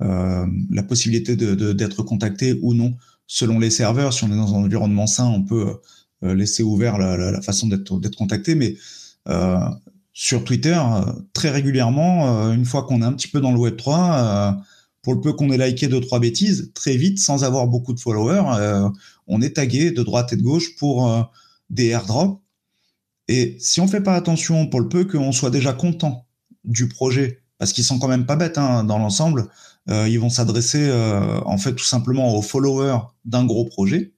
[0.00, 4.12] la possibilité d'être contacté ou non selon les serveurs.
[4.12, 5.78] Si on est dans un environnement sain, on peut
[6.20, 8.76] laisser ouvert la, façon d'être contacté, mais
[10.12, 10.80] sur Twitter,
[11.32, 14.56] très régulièrement, une fois qu'on est un petit peu dans le Web3,
[15.02, 17.98] pour le peu qu'on ait liké deux trois bêtises, très vite, sans avoir beaucoup de
[18.00, 18.88] followers, euh,
[19.26, 21.22] on est tagué de droite et de gauche pour euh,
[21.70, 22.42] des airdrops.
[23.28, 26.26] Et si on fait pas attention, pour le peu qu'on soit déjà content
[26.64, 29.48] du projet, parce qu'ils sont quand même pas bêtes hein, dans l'ensemble,
[29.88, 30.90] euh, ils vont s'adresser
[31.46, 34.12] en fait tout simplement aux followers d'un gros projet.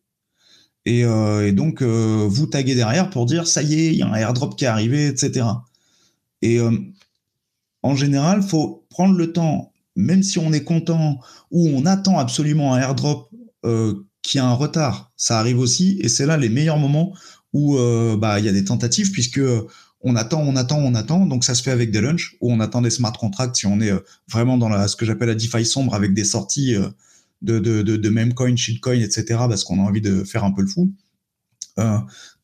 [0.86, 4.14] Et, et donc vous taguer derrière pour dire ça y est, il y a un
[4.14, 5.46] airdrop qui est arrivé, etc.
[6.40, 6.58] Et
[7.82, 12.74] en général, faut prendre le temps même si on est content ou on attend absolument
[12.74, 13.30] un airdrop
[13.64, 15.98] euh, qui a un retard, ça arrive aussi.
[16.02, 17.14] Et c'est là les meilleurs moments
[17.52, 19.66] où euh, bah, il y a des tentatives puisque euh,
[20.02, 21.26] on attend, on attend, on attend.
[21.26, 23.80] Donc ça se fait avec des lunchs où on attend des smart contracts si on
[23.80, 23.92] est
[24.30, 26.74] vraiment dans ce que j'appelle la DeFi sombre avec des sorties
[27.42, 29.24] de, de, de, de memecoin, shitcoin, etc.
[29.48, 30.92] parce qu'on a envie de faire un peu le fou.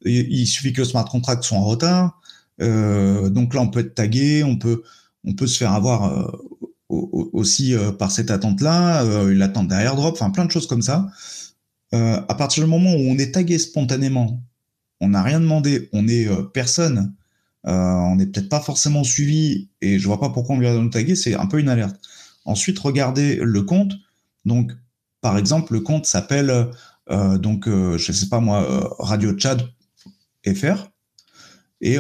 [0.04, 2.20] il suffit que le smart contract soit en retard.
[2.58, 4.82] donc là, on peut être tagué, on peut,
[5.24, 6.32] on peut se faire avoir
[6.88, 11.08] aussi euh, par cette attente-là, euh, l'attente d'un airdrop, enfin plein de choses comme ça.
[11.94, 14.42] Euh, à partir du moment où on est tagué spontanément,
[15.00, 17.14] on n'a rien demandé, on est personne,
[17.64, 20.88] on n'est peut-être pas forcément suivi, et je vois pas pourquoi on vient de nous
[20.88, 22.00] taguer, c'est un peu une alerte.
[22.46, 23.92] Ensuite, regardez le compte.
[24.46, 24.72] Donc,
[25.26, 26.70] par exemple, le compte s'appelle,
[27.10, 29.62] donc, je sais pas moi, Radio Chad
[30.46, 30.88] FR.
[31.80, 31.98] Et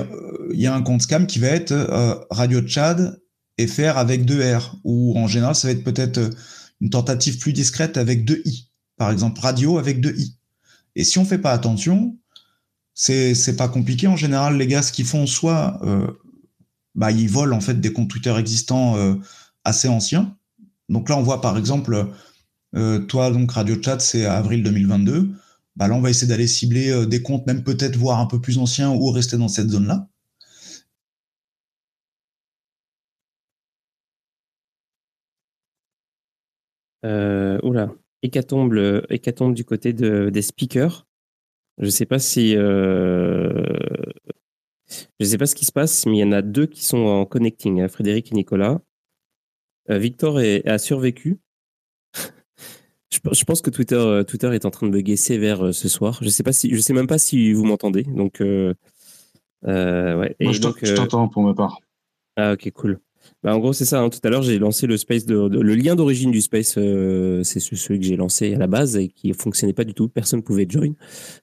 [0.52, 3.20] il y a un compte scam qui va être Radio Chad
[3.58, 6.30] et faire avec deux R, ou en général, ça va être peut-être euh,
[6.80, 8.70] une tentative plus discrète avec deux I.
[8.96, 10.36] Par exemple, radio avec deux I.
[10.94, 12.16] Et si on fait pas attention,
[12.94, 14.06] c'est, pas compliqué.
[14.06, 16.06] En général, les gars, ce qu'ils font, soit euh,
[16.94, 19.14] bah, ils volent en fait des comptes Twitter existants euh,
[19.64, 20.36] assez anciens.
[20.88, 22.08] Donc là, on voit par exemple,
[23.08, 25.30] toi, donc Radio Chat, c'est avril 2022.
[25.76, 28.58] Bah là, on va essayer d'aller cibler des comptes, même peut-être voir un peu plus
[28.58, 30.08] anciens ou rester dans cette zone-là.
[37.06, 38.74] Euh, oula, hécatombe,
[39.54, 41.06] du côté de, des speakers.
[41.78, 42.56] Je sais pas si.
[42.56, 43.62] Euh,
[45.20, 46.98] je sais pas ce qui se passe, mais il y en a deux qui sont
[46.98, 48.80] en connecting, hein, Frédéric et Nicolas.
[49.90, 51.38] Euh, Victor a survécu.
[53.32, 56.18] Je, pense que Twitter, Twitter est en train de bugger sévère ce soir.
[56.22, 58.04] Je sais pas si, je sais même pas si vous m'entendez.
[58.04, 58.74] Donc, ouais.
[59.64, 61.78] Moi, je t'entends pour ma part.
[62.36, 63.00] Ah, ok, cool.
[63.42, 64.00] Bah, en gros, c'est ça.
[64.00, 64.10] Hein.
[64.10, 67.60] Tout à l'heure, j'ai lancé le space, de, le lien d'origine du space, euh, c'est
[67.60, 70.08] celui que j'ai lancé à la base et qui fonctionnait pas du tout.
[70.08, 70.92] Personne pouvait join.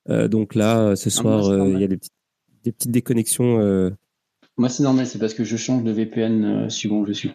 [0.09, 1.99] Euh, donc là, ce ah, soir, euh, il y a des,
[2.71, 3.57] petites déconnexions.
[4.57, 5.07] Moi, c'est normal.
[5.07, 7.31] C'est parce que je change de VPN suivant où je suis.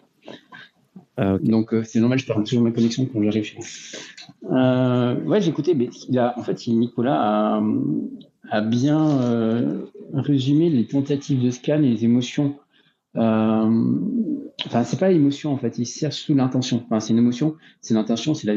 [1.19, 2.19] Ah, donc c'est normal.
[2.19, 5.15] Je perds toujours ma connexion quand j'arrive chez moi.
[5.25, 5.73] ouais, j'ai écouté.
[5.75, 7.61] Mais en fait, Nicolas
[8.49, 12.55] a, bien résumé les tentatives de scan et les émotions
[13.15, 13.95] euh,
[14.65, 16.83] enfin, c'est pas l'émotion en fait, il sert sous l'intention.
[16.85, 18.47] Enfin, c'est une émotion, c'est l'intention, c'est.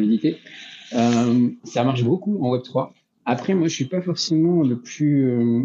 [0.95, 2.93] Euh, ça marche beaucoup en Web 3.
[3.25, 5.63] Après, moi, je suis pas forcément le plus euh,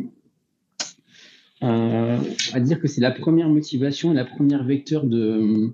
[1.64, 2.18] euh,
[2.54, 5.74] à dire que c'est la première motivation, la première vecteur de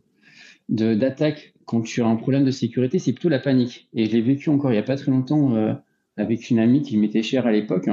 [0.69, 3.87] d'attaque quand tu as un problème de sécurité, c'est plutôt la panique.
[3.93, 5.73] Et je l'ai vécu encore il y a pas très longtemps euh,
[6.17, 7.89] avec une amie qui m'était chère à l'époque.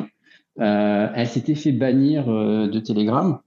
[0.58, 3.40] Euh, elle s'était fait bannir de Telegram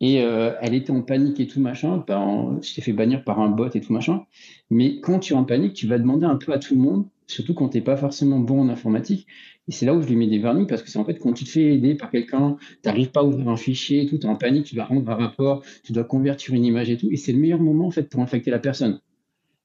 [0.00, 2.04] et euh, elle était en panique et tout machin.
[2.06, 4.24] Ben, je t'ai fait bannir par un bot et tout machin.
[4.70, 7.06] Mais quand tu es en panique, tu vas demander un peu à tout le monde,
[7.28, 9.26] surtout quand tu n'es pas forcément bon en informatique.
[9.68, 11.32] Et c'est là où je lui mets des vernis parce que c'est en fait quand
[11.32, 14.18] tu te fais aider par quelqu'un, tu n'arrives pas à ouvrir un fichier et tout,
[14.18, 16.96] tu es en panique, tu dois rendre un rapport, tu dois convertir une image et
[16.96, 17.08] tout.
[17.12, 19.00] Et c'est le meilleur moment en fait pour infecter la personne.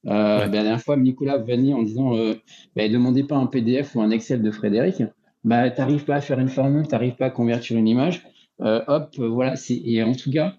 [0.05, 2.35] Euh, ben, la dernière fois, Nicolas venait en disant euh,
[2.75, 5.01] ben, demandez pas un PDF ou un Excel de Frédéric.
[5.43, 8.23] Ben, tu n'arrives pas à faire une formule, tu n'arrives pas à convertir une image
[8.61, 9.55] euh, hop, euh, voilà.
[9.69, 10.55] Et en tout cas,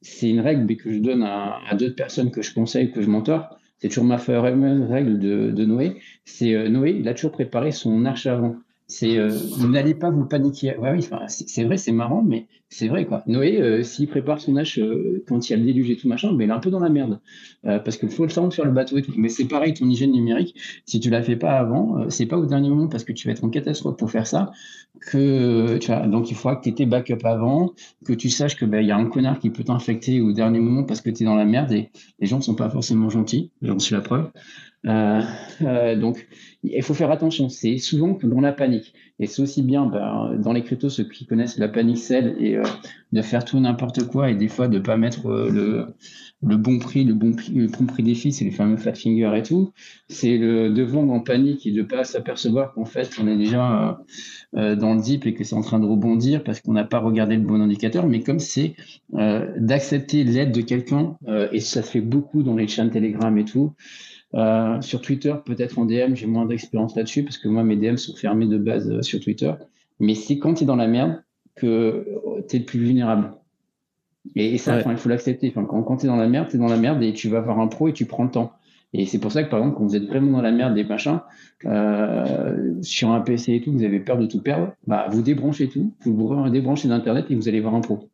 [0.00, 3.58] c'est une règle que je donne à, d'autres personnes que je conseille, que je mentor.
[3.84, 4.16] C'est toujours ma
[4.86, 6.00] règle de, de Noé.
[6.24, 8.56] C'est Noé, il a toujours préparé son arche avant.
[8.86, 9.30] C'est euh,
[9.66, 10.76] n'allez pas vous paniquer.
[10.78, 13.22] Oui, c'est vrai, c'est marrant, mais c'est vrai quoi.
[13.26, 16.06] Noé, euh, s'il prépare son hache euh, quand il y a le déluge et tout
[16.06, 17.20] machin, il est un peu dans la merde
[17.62, 19.12] parce qu'il faut le temps de faire le bateau et tout.
[19.16, 22.44] Mais c'est pareil, ton hygiène numérique, si tu la fais pas avant, c'est pas au
[22.44, 24.52] dernier moment parce que tu vas être en catastrophe pour faire ça.
[25.10, 27.72] Que tu vois, donc il faudra que tu tes backups avant,
[28.04, 30.60] que tu saches que ben, il y a un connard qui peut t'infecter au dernier
[30.60, 33.08] moment parce que tu es dans la merde et les gens ne sont pas forcément
[33.08, 33.50] gentils.
[33.62, 34.30] J'en suis la preuve.
[34.84, 36.26] Donc
[36.62, 37.48] il faut faire attention.
[37.48, 38.94] C'est souvent dans la panique.
[39.20, 42.56] Et c'est aussi bien ben, dans les cryptos, ceux qui connaissent la panique celle et
[42.56, 42.64] euh,
[43.12, 45.86] de faire tout n'importe quoi et des fois de pas mettre euh, le,
[46.42, 48.94] le bon prix, le bon prix, le bon prix des filles, c'est les fameux fat
[48.94, 49.72] finger et tout.
[50.08, 54.00] C'est le de vendre en panique et de pas s'apercevoir qu'en fait on est déjà
[54.56, 56.98] euh, dans le deep et que c'est en train de rebondir parce qu'on n'a pas
[56.98, 58.08] regardé le bon indicateur.
[58.08, 58.74] Mais comme c'est
[59.12, 61.16] d'accepter l'aide de quelqu'un
[61.52, 63.74] et ça se fait beaucoup dans les chaînes Telegram et tout.
[64.34, 67.96] Euh, sur Twitter, peut-être en DM, j'ai moins d'expérience là-dessus parce que moi, mes DM
[67.96, 69.52] sont fermés de base euh, sur Twitter.
[70.00, 71.22] Mais c'est quand tu es dans la merde
[71.54, 73.32] que euh, tu es le plus vulnérable.
[74.34, 75.48] Et, ça, il faut l'accepter.
[75.50, 77.28] Enfin, quand, quand tu es dans la merde, tu es dans la merde et tu
[77.28, 78.52] vas voir un pro et tu prends le temps.
[78.92, 80.84] Et c'est pour ça que, par exemple, quand vous êtes vraiment dans la merde des
[80.84, 81.20] machins,
[82.82, 85.92] sur un PC et tout, vous avez peur de tout perdre, bah, vous débranchez tout,
[86.04, 88.08] vous vous débranchez d'Internet et vous allez voir un pro.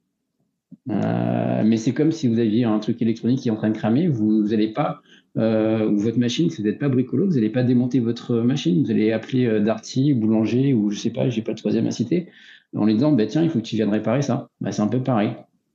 [1.64, 4.08] Mais c'est comme si vous aviez un truc électronique qui est en train de cramer,
[4.08, 5.00] vous n'allez pas
[5.36, 8.90] euh, ou votre machine, c'est d'être pas bricolo, vous n'allez pas démonter votre machine, vous
[8.90, 12.28] allez appeler euh, Darty, boulanger, ou je sais pas, j'ai pas de troisième à citer,
[12.74, 14.48] en lui disant, bah, tiens, il faut que tu viennes réparer ça.
[14.60, 15.32] Bah, c'est un peu pareil.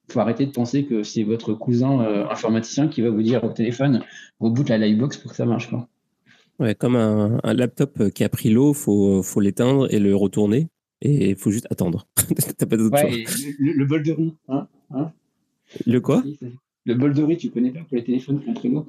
[0.09, 3.43] Il faut arrêter de penser que c'est votre cousin euh, informaticien qui va vous dire
[3.43, 4.01] au téléphone,
[4.39, 5.69] reboot la livebox pour que ça marche.
[5.69, 5.87] Quoi.
[6.59, 10.67] Ouais, comme un, laptop qui a pris l'eau, il faut, faut l'éteindre et le retourner,
[11.01, 12.07] et il faut juste attendre.
[12.69, 13.23] pas ouais,
[13.59, 14.33] le, bol de riz.
[14.47, 15.11] Hein, hein
[15.85, 16.23] le quoi?
[16.85, 18.85] Le bol de riz, tu connais pas pour les téléphones pris l'eau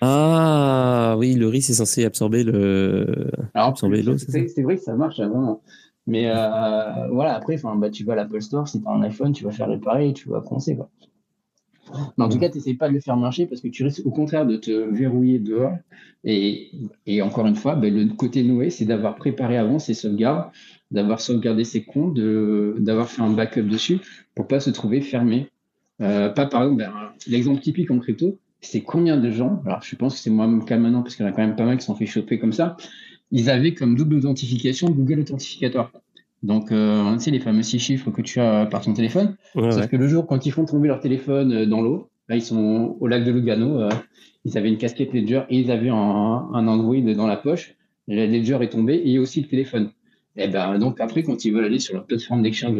[0.00, 3.30] ah oui, le riz c'est censé absorber le.
[3.54, 4.16] absorber l'eau.
[4.16, 5.60] C'est vrai que ça marche avant.
[6.06, 9.32] Mais euh, voilà, après, bah, tu vas à l'Apple Store, si tu as un iPhone,
[9.32, 10.74] tu vas faire réparer et tu vas penser.
[10.74, 10.88] Quoi.
[12.16, 14.06] Mais en tout cas, tu n'essayes pas de le faire marcher parce que tu risques
[14.06, 15.76] au contraire de te verrouiller dehors.
[16.24, 16.70] Et,
[17.06, 20.50] et encore une fois, bah, le côté Noé, c'est d'avoir préparé avant ses sauvegardes,
[20.90, 22.18] d'avoir sauvegardé ses comptes,
[22.78, 23.98] d'avoir fait un backup dessus
[24.34, 25.50] pour pas se trouver fermé.
[26.00, 26.92] Euh, pas par exemple, ben,
[27.26, 30.76] l'exemple typique en crypto, c'est combien de gens, alors je pense que c'est moi-même cas
[30.76, 32.52] maintenant, parce qu'il y en a quand même pas mal qui sont fait choper comme
[32.52, 32.76] ça,
[33.30, 35.90] ils avaient comme double authentification Google Authentificator.
[36.42, 39.36] Donc, euh, tu sais, les fameux six chiffres que tu as par ton téléphone.
[39.54, 42.42] Sauf que le jour, quand ils font tomber leur téléphone euh, dans l'eau, là, ils
[42.42, 43.90] sont au lac de Lugano, euh,
[44.44, 47.74] ils avaient une casquette Ledger et ils avaient un, un Android dans la poche.
[48.06, 49.90] Le Ledger est tombé et aussi le téléphone.
[50.36, 52.78] Et ben, donc, après, quand ils veulent aller sur leur plateforme d'exchange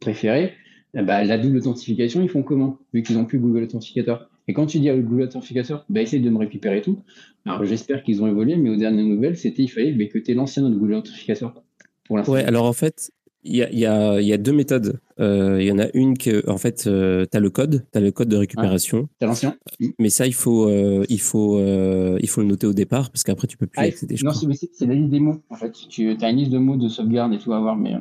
[0.00, 0.54] préférée,
[1.02, 4.28] ben, la double authentification, ils font comment Vu qu'ils n'ont plus Google Authentificator.
[4.48, 7.02] Et quand tu dis à Google Authentificator, bah, essaye de me récupérer tout.
[7.44, 10.30] Alors, j'espère qu'ils ont évolué, mais aux dernières nouvelles, c'était il fallait bah, que tu
[10.30, 11.62] aies l'ancien Google Authentificator.
[12.04, 13.10] Pour ouais, alors en fait,
[13.46, 15.00] il y a, y, a, y a, deux méthodes.
[15.20, 17.98] Euh, il y en a une que, en fait, euh, tu as le code, tu
[17.98, 19.08] as le code de récupération.
[19.18, 19.56] tu as l'ancien?
[19.98, 23.46] Mais ça, il faut, euh, il, faut, il faut le noter au départ parce qu'après,
[23.46, 24.16] tu peux plus ah, accéder.
[24.22, 25.42] non, c'est la liste des mots.
[25.50, 27.94] En fait, tu as une liste de mots de sauvegarde et tout à voir, mais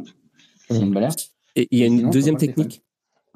[0.69, 1.13] c'est une balade.
[1.55, 2.81] Et il y a une deuxième technique.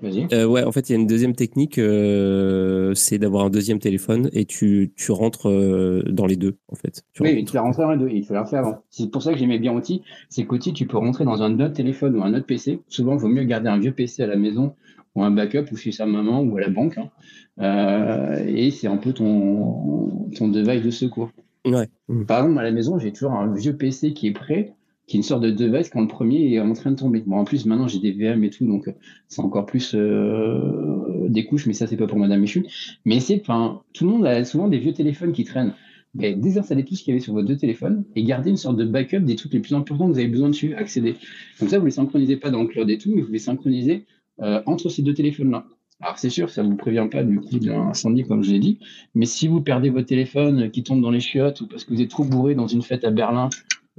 [0.04, 3.80] Euh, ouais, en fait, il y a une deuxième technique, euh, c'est d'avoir un deuxième
[3.80, 7.04] téléphone et tu, tu rentres euh, dans les deux, en fait.
[7.20, 8.84] oui, tu vas rentrer dans les deux, il faut faire avant.
[8.90, 11.74] C'est pour ça que j'aimais bien Outil, c'est qu'Outil, tu peux rentrer dans un autre
[11.74, 12.82] téléphone ou un autre PC.
[12.88, 14.74] Souvent, il vaut mieux garder un vieux PC à la maison
[15.16, 16.98] ou un backup ou chez sa maman ou à la banque.
[16.98, 18.36] Hein.
[18.48, 21.32] et c'est un peu ton, ton device de secours.
[21.66, 21.90] Ouais.
[22.28, 24.74] Par exemple, à la maison, j'ai toujours un vieux PC qui est prêt
[25.10, 27.24] qui est une sorte de device quand le premier est en train de tomber.
[27.26, 28.92] Bon, en plus, maintenant, j'ai des VM et tout, donc euh,
[29.28, 32.66] c'est encore plus euh, des couches, mais ça, c'est pas pour Madame Michu.
[33.06, 35.74] Mais c'est, enfin, tout le monde a souvent des vieux téléphones qui traînent.
[36.14, 38.86] Désinstallez tout ce qu'il y avait sur vos deux téléphones et gardez une sorte de
[38.86, 41.16] backup des trucs les plus importants que vous avez besoin dessus, accéder.
[41.60, 44.06] Comme ça, vous les synchronisez pas dans le cloud et tout, mais vous les synchronisez
[44.42, 45.66] euh, entre ces deux téléphones-là.
[46.02, 48.60] Alors c'est sûr, ça ne vous prévient pas du coup d'un incendie comme je l'ai
[48.60, 48.80] dit,
[49.16, 52.02] mais si vous perdez votre téléphone qui tombe dans les chiottes ou parce que vous
[52.02, 53.50] êtes trop bourré dans une fête à Berlin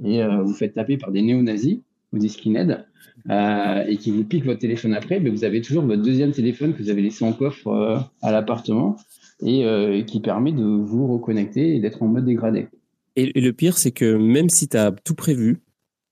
[0.03, 1.79] et euh, vous faites taper par des néo-nazis
[2.13, 2.85] ou des skinheads
[3.29, 6.73] euh, et qui vous piquent votre téléphone après, mais vous avez toujours votre deuxième téléphone
[6.73, 8.95] que vous avez laissé en coffre euh, à l'appartement
[9.43, 12.67] et qui permet de vous reconnecter et d'être en mode dégradé.
[13.15, 15.57] Et, le pire, c'est que même si tu as tout prévu,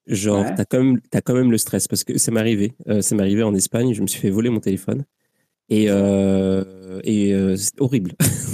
[0.07, 2.73] genre, tu as, quand même, as quand même le stress parce que ça m'est arrivé.
[3.01, 5.05] ça m'est arrivé en Espagne, je me suis fait voler mon téléphone.
[5.69, 5.83] Et,
[7.03, 8.13] et c'est horrible.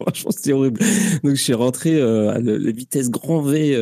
[0.00, 0.80] franchement, c'était horrible.
[1.24, 3.76] Donc, je suis rentré à la vitesse grand V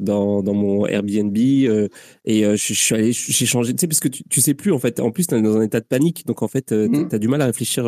[0.00, 1.88] dans, dans mon Airbnb et
[2.24, 5.00] je, suis allé, j'ai changé, tu sais, parce que tu, tu sais plus, en fait.
[5.00, 6.26] En plus, tu es dans un état de panique.
[6.26, 7.84] Donc, en fait, tu as, du mal à réfléchir.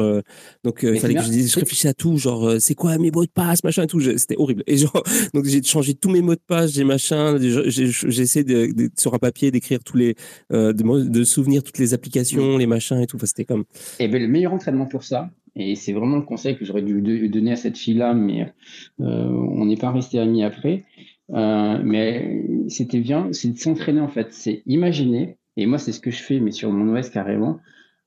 [0.64, 3.30] donc, il fallait que je je réfléchissais à tout, genre, c'est quoi mes mots de
[3.30, 4.00] passe, machin et tout.
[4.00, 4.62] C'était horrible.
[4.66, 5.02] Et genre,
[5.34, 9.18] donc, j'ai changé tous mes mots de passe, j'ai machin, j'ai essayé de, sur un
[9.18, 10.14] papier d'écrire tous les,
[10.50, 13.18] de, de souvenir toutes les applications, les machins et tout.
[13.24, 13.64] c'était comme.
[13.98, 17.28] Et ben, le meilleur entraînement pour ça, et c'est vraiment le conseil que j'aurais dû
[17.28, 18.52] donner à cette fille-là, mais
[19.00, 20.84] euh, on n'est pas resté amis après.
[21.30, 25.38] Euh, mais c'était bien, c'est de s'entraîner en fait, c'est imaginer.
[25.56, 27.60] Et moi, c'est ce que je fais, mais sur mon OS carrément.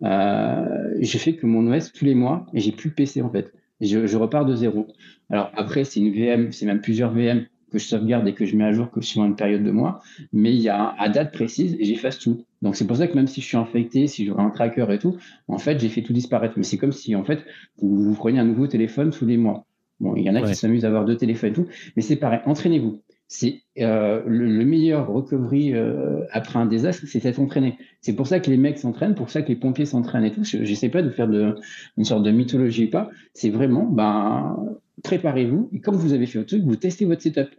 [0.04, 3.54] Euh, je fais que mon OS tous les mois et j'ai plus PC en fait.
[3.80, 4.88] Je, je repars de zéro.
[5.30, 8.56] Alors après, c'est une VM, c'est même plusieurs VM que je sauvegarde et que je
[8.56, 11.34] mets à jour que suivant une période de mois, mais il y a à date
[11.34, 12.44] précise j'efface tout.
[12.62, 15.00] Donc c'est pour ça que même si je suis infecté, si j'aurais un tracker et
[15.00, 15.17] tout,
[15.48, 16.56] en fait j'ai fait tout disparaître.
[16.58, 17.43] Mais c'est comme si en fait
[17.78, 19.65] vous, preniez un nouveau téléphone tous les mois.
[20.00, 22.17] Bon, il y en a qui s'amusent à avoir deux téléphones et tout, mais c'est
[22.17, 22.39] pareil.
[22.46, 23.02] Entraînez-vous.
[23.30, 27.78] C'est euh, le, meilleur recovery euh, après un désastre, c'est d'être entraîné.
[28.00, 30.46] C'est pour ça que les mecs s'entraînent, pour ça que les pompiers s'entraînent et tout.
[30.46, 31.56] Je n'essaie pas de faire de,
[31.98, 33.10] une sorte de mythologie ou pas.
[33.34, 34.56] C'est vraiment, ben,
[35.04, 37.50] préparez-vous et comme vous avez fait votre truc, vous testez votre setup.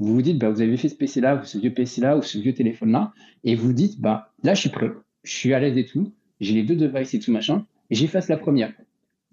[0.00, 2.38] Vous vous dites, bah, vous avez fait ce PC-là, ou ce vieux PC-là, ou ce
[2.38, 3.12] vieux téléphone-là,
[3.44, 4.90] et vous dites, bah, là, je suis prêt,
[5.24, 6.10] je suis à l'aise et tout,
[6.40, 8.72] j'ai les deux devices et tout machin, et j'efface la première.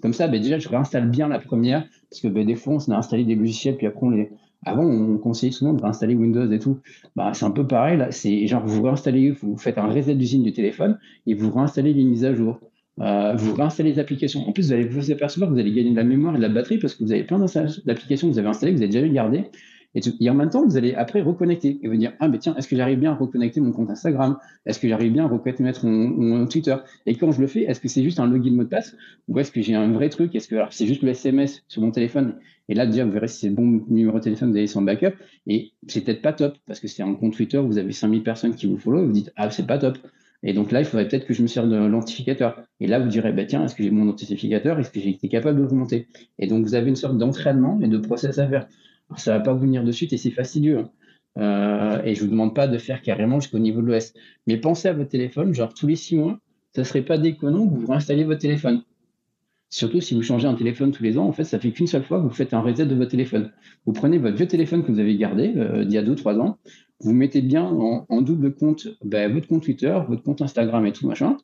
[0.01, 2.97] Comme ça, bah, déjà, je réinstalle bien la première, parce que des fois, on a
[2.97, 4.30] installé des logiciels, puis après, on les.
[4.65, 6.80] Avant, on conseillait souvent de réinstaller Windows et tout.
[7.32, 8.12] C'est un peu pareil, là.
[8.12, 12.03] C'est genre, vous réinstallez, vous faites un reset d'usine du téléphone, et vous réinstallez les
[12.03, 12.60] mises à jour.
[12.99, 14.45] Euh, vous réinstallez les applications.
[14.45, 16.41] En plus, vous allez vous apercevoir que vous allez gagner de la mémoire et de
[16.41, 18.91] la batterie parce que vous avez plein d'applications que vous avez installées, que vous avez
[18.91, 19.45] déjà gardées.
[20.19, 22.67] Et, en même temps, vous allez après reconnecter et vous dire Ah, mais tiens, est-ce
[22.67, 24.38] que j'arrive bien à reconnecter mon compte Instagram?
[24.65, 26.75] Est-ce que j'arrive bien à reconnecter mon, mon, Twitter?
[27.05, 28.95] Et quand je le fais, est-ce que c'est juste un login mot de passe
[29.27, 30.36] Ou est-ce que j'ai un vrai truc?
[30.36, 32.36] Est-ce que c'est juste le SMS sur mon téléphone?
[32.69, 35.15] Et là, déjà, vous verrez si c'est bon numéro de téléphone, vous allez sur backup.
[35.47, 38.53] Et c'est peut-être pas top parce que c'est un compte Twitter, vous avez 5000 personnes
[38.53, 39.97] qui vous follow et vous dites Ah, c'est pas top.
[40.43, 42.62] Et donc là, il faudrait peut-être que je me sers de l'identificateur.
[42.79, 44.79] Et là, vous direz, bah, tiens, est-ce que j'ai mon authentificateur?
[44.79, 46.07] Est-ce que j'ai été capable de remonter?
[46.38, 48.67] Et donc, vous avez une sorte d'entraînement et de process à faire.
[49.15, 50.80] Ça ne va pas vous venir de suite et c'est fastidieux.
[50.80, 50.91] Hein.
[51.38, 54.13] Euh, et je ne vous demande pas de faire carrément jusqu'au niveau de l'OS.
[54.48, 56.39] Mais pensez à votre téléphone, genre tous les six mois,
[56.74, 58.84] ça ne serait pas déconnant que vous réinstalliez votre téléphone.
[59.70, 62.04] Surtout si vous changez un téléphone tous les ans, en fait, ça fait qu'une seule
[62.04, 63.52] fois que vous faites un reset de votre téléphone.
[63.86, 66.39] Vous prenez votre vieux téléphone que vous avez gardé euh, d'il y a deux, trois
[66.39, 66.58] ans,
[67.02, 71.08] vous mettez bien en, double compte ben, votre compte Twitter, votre compte Instagram et tout
[71.08, 71.38] machin.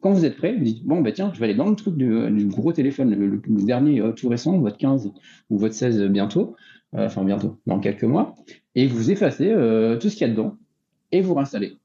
[0.00, 1.96] Quand vous êtes prêt, vous dites bon ben tiens, je vais aller dans le truc
[1.96, 5.10] du, gros téléphone, le, dernier euh, tout récent, votre 15
[5.50, 6.56] ou votre 16 bientôt,
[6.94, 8.34] enfin bientôt, dans quelques mois,
[8.74, 10.56] et vous effacez euh, tout ce qu'il y a dedans
[11.12, 11.76] et vous réinstallez.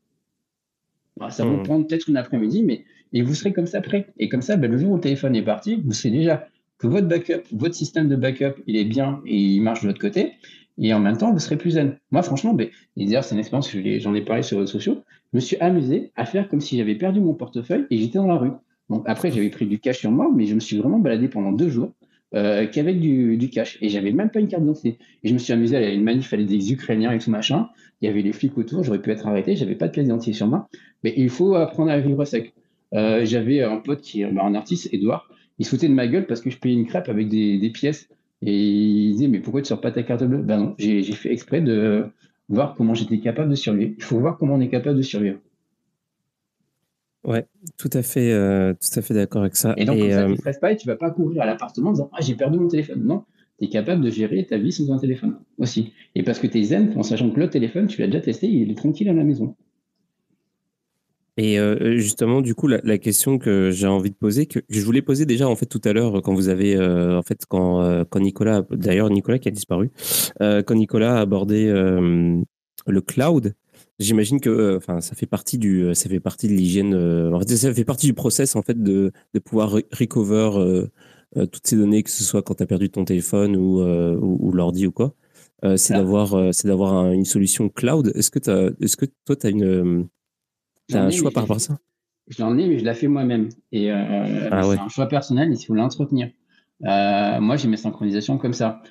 [1.30, 1.64] ça va vous mmh.
[1.64, 4.08] prendre peut-être une après-midi, mais et vous serez comme ça prêt.
[4.18, 6.48] Et comme ça, ben, le jour où le téléphone est parti, vous savez déjà
[6.78, 10.00] que votre backup, votre système de backup, il est bien et il marche de l'autre
[10.00, 10.34] côté
[10.82, 11.98] et en même temps, vous serez plus zen.
[12.12, 15.04] Moi, franchement, ben, d'ailleurs, c'est une expérience que j'en ai parlé sur les réseaux sociaux.
[15.34, 18.28] Je me suis amusé à faire comme si j'avais perdu mon portefeuille et j'étais dans
[18.28, 18.52] la rue.
[18.90, 21.52] Donc après, j'avais pris du cash sur moi, mais je me suis vraiment baladé pendant
[21.52, 21.92] deux jours
[22.36, 23.78] euh, qu'avec du, du, cash.
[23.82, 24.98] Et j'avais même pas une carte d'identité.
[25.24, 27.32] Et je me suis amusé à aller à une manif, fallait des Ukrainiens et tout
[27.32, 27.70] machin.
[28.02, 30.34] Il y avait les flics autour, j'aurais pu être arrêté, j'avais pas de pièce d'identité
[30.34, 30.70] sur moi.
[31.04, 32.54] Mais il faut apprendre à vivre sec.
[32.94, 36.08] Euh, j'avais un pote qui est bah, un artiste, Edouard, il se foutait de ma
[36.08, 38.10] gueule parce que je payais une crêpe avec des, des pièces
[38.42, 40.42] et il disait, mais pourquoi tu sors pas ta carte bleue?
[40.42, 42.06] Ben non, j'ai fait exprès de
[42.48, 43.94] voir comment j'étais capable de survivre.
[43.98, 45.40] Il faut voir comment on est capable de survivre.
[47.24, 47.46] Ouais,
[47.78, 49.74] tout à fait, euh, tout à fait d'accord avec ça.
[49.78, 51.94] Et donc, ça, ne euh, stresses pas et tu vas pas courir à l'appartement en
[51.94, 53.04] disant, ah, j'ai perdu mon téléphone.
[53.04, 53.24] Non,
[53.60, 55.94] tu es capable de gérer ta vie sans un téléphone aussi.
[56.16, 58.48] Et parce que tu es zen, en sachant que le téléphone, tu l'as déjà testé,
[58.48, 59.56] il est tranquille à la maison.
[61.40, 65.02] Et euh, justement, du coup, la, question que j'ai envie de poser, que je voulais
[65.02, 68.04] poser déjà en fait tout à l'heure quand vous avez, euh, en fait, quand, euh,
[68.10, 69.90] quand Nicolas, d'ailleurs Nicolas qui a disparu,
[70.42, 73.54] quand Nicolas a abordé le cloud,
[74.00, 77.74] j'imagine que, enfin, ça fait partie du, ça fait partie de l'hygiène, en fait, ça
[77.74, 80.86] fait partie du process en fait de, de pouvoir recover
[81.36, 84.88] toutes ces données, que ce soit quand tu as perdu ton téléphone ou, ou, l'ordi
[84.88, 85.14] ou quoi.
[85.76, 88.12] c'est d'avoir, c'est d'avoir une solution cloud.
[88.16, 88.40] Est-ce que,
[88.84, 90.08] est-ce que toi, tu as une
[90.94, 91.78] un choix par rapport à ça?
[92.30, 93.50] J'en ai, mais je la fais moi-même.
[93.72, 96.30] Et euh, ah c'est un choix personnel, il faut l'entretenir.
[96.86, 98.82] Euh, moi, j'ai mes synchronisations comme ça.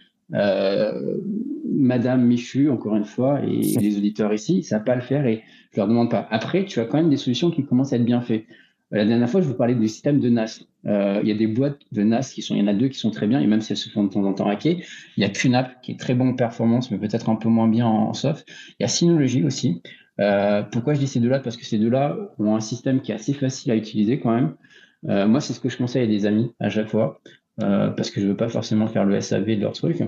[1.69, 5.27] Euh, Madame Michu, encore une fois, et les auditeurs ici, ça ne pas le faire
[5.27, 5.43] et
[5.73, 6.27] je leur demande pas.
[6.31, 8.45] Après, tu as quand même des solutions qui commencent à être bien faites.
[8.91, 10.65] La dernière fois, je vous parlais du système de NAS.
[10.85, 12.99] Il y a des boîtes de NAS qui sont, il y en a deux qui
[12.99, 14.77] sont très bien, et même si elles se font de temps en temps hacker.
[15.19, 17.69] Il y a QNAP qui est très bon en performance, mais peut-être un peu moins
[17.69, 18.47] bien en soft.
[18.79, 19.83] Il y a Synology aussi.
[20.21, 21.41] Euh, pourquoi je dis ces deux-là?
[21.41, 24.55] Parce que ces deux-là ont un système qui est assez facile à utiliser quand même.
[25.09, 27.21] Euh, moi, c'est ce que je conseille à des amis à chaque fois.
[27.59, 30.01] parce que je veux pas forcément faire le SAV de leur truc.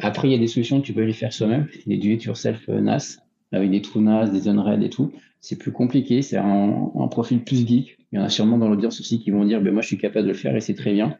[0.00, 2.24] Après, il y a des solutions que tu peux les faire soi-même, des do it
[2.24, 3.18] yourself NAS,
[3.52, 5.12] avec des trous NAS, des unraid et tout.
[5.40, 7.98] C'est plus compliqué, c'est un, profil plus geek.
[8.12, 9.98] Il y en a sûrement dans l'audience aussi qui vont dire, ben moi je suis
[9.98, 11.16] capable de le faire et c'est très bien.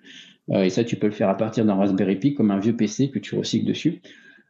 [0.52, 3.10] et ça, tu peux le faire à partir d'un Raspberry Pi comme un vieux PC
[3.10, 4.00] que tu recycles dessus.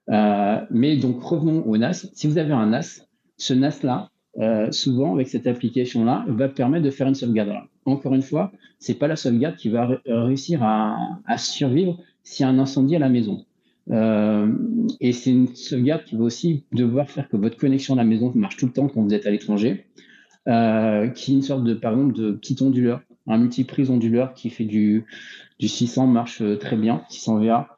[0.09, 2.09] mais donc revenons au NAS.
[2.15, 3.07] Si vous avez un NAS,
[3.37, 7.53] ce NAS-là, euh, souvent avec cette application-là, va permettre de faire une sauvegarde.
[7.85, 10.97] encore une fois, c'est pas la sauvegarde qui va réussir à,
[11.39, 13.45] survivre s'il y a un incendie à la maison.
[13.91, 14.53] Euh,
[15.01, 18.33] et c'est une sauvegarde qui va aussi devoir faire que votre connexion à la maison
[18.35, 19.87] marche tout le temps quand vous êtes à l'étranger,
[20.49, 24.51] euh, qui est une sorte de, par exemple, de petit onduleur, un multiprise onduleur qui
[24.51, 25.05] fait du,
[25.59, 27.69] du 600 marche très bien, 600 VA.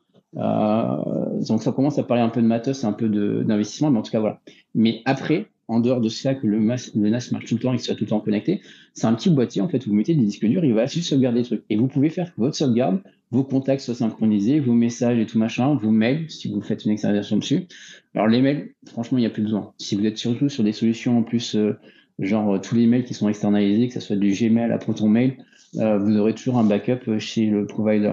[1.48, 3.08] donc ça commence à parler un peu de matos, un peu
[3.44, 4.40] d'investissement, mais en tout cas voilà.
[4.74, 7.84] Mais après, en dehors de ça, que le, NAS marche tout le temps et qu'il
[7.84, 8.60] soit tout le temps connecté,
[8.94, 11.08] c'est un petit boîtier, en fait, où vous mettez des disques durs, il va juste
[11.08, 11.64] sauvegarder des trucs.
[11.70, 13.00] Et vous pouvez faire votre sauvegarde,
[13.32, 16.92] vos contacts soient synchronisés, vos messages et tout machin, vos mails, si vous faites une
[16.92, 17.66] externalisation dessus.
[18.14, 19.72] Alors, les mails, franchement, il n'y a plus besoin.
[19.78, 21.76] Si vous êtes surtout sur des solutions en plus, euh,
[22.20, 25.36] genre euh, tous les mails qui sont externalisés, que ce soit du Gmail à ProtonMail,
[25.78, 28.12] euh, vous aurez toujours un backup chez le provider.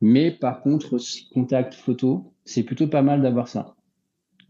[0.00, 0.96] Mais par contre,
[1.34, 3.74] contact photo, c'est plutôt pas mal d'avoir ça.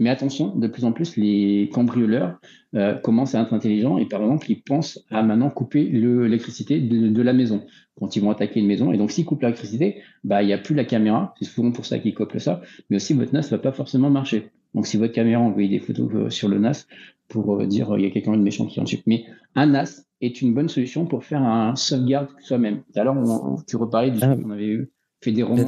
[0.02, 2.40] Mais attention, de plus en plus, les cambrioleurs
[2.74, 7.22] euh, commencent à être intelligents et par exemple, ils pensent à maintenant couper l'électricité de,
[7.22, 7.64] la maison
[8.00, 8.92] quand ils vont attaquer une maison.
[8.92, 11.34] Et donc, s'ils coupent l'électricité, bah, il n'y a plus la caméra.
[11.38, 12.62] C'est souvent pour ça qu'ils copient ça.
[12.90, 14.50] Mais aussi, votre NAS ne va pas forcément marcher.
[14.74, 16.88] Donc, si votre caméra envoie des photos euh, sur le NAS
[17.28, 19.02] pour euh, dire il y a quelqu'un de méchant qui est en dessus.
[19.06, 19.24] Mais
[19.54, 22.82] un NAS est une bonne solution pour faire un sauvegarde soi-même.
[22.96, 24.34] Alors, tu reparlais du ah.
[24.34, 24.88] fait qu'on avait
[25.20, 25.64] fait des romans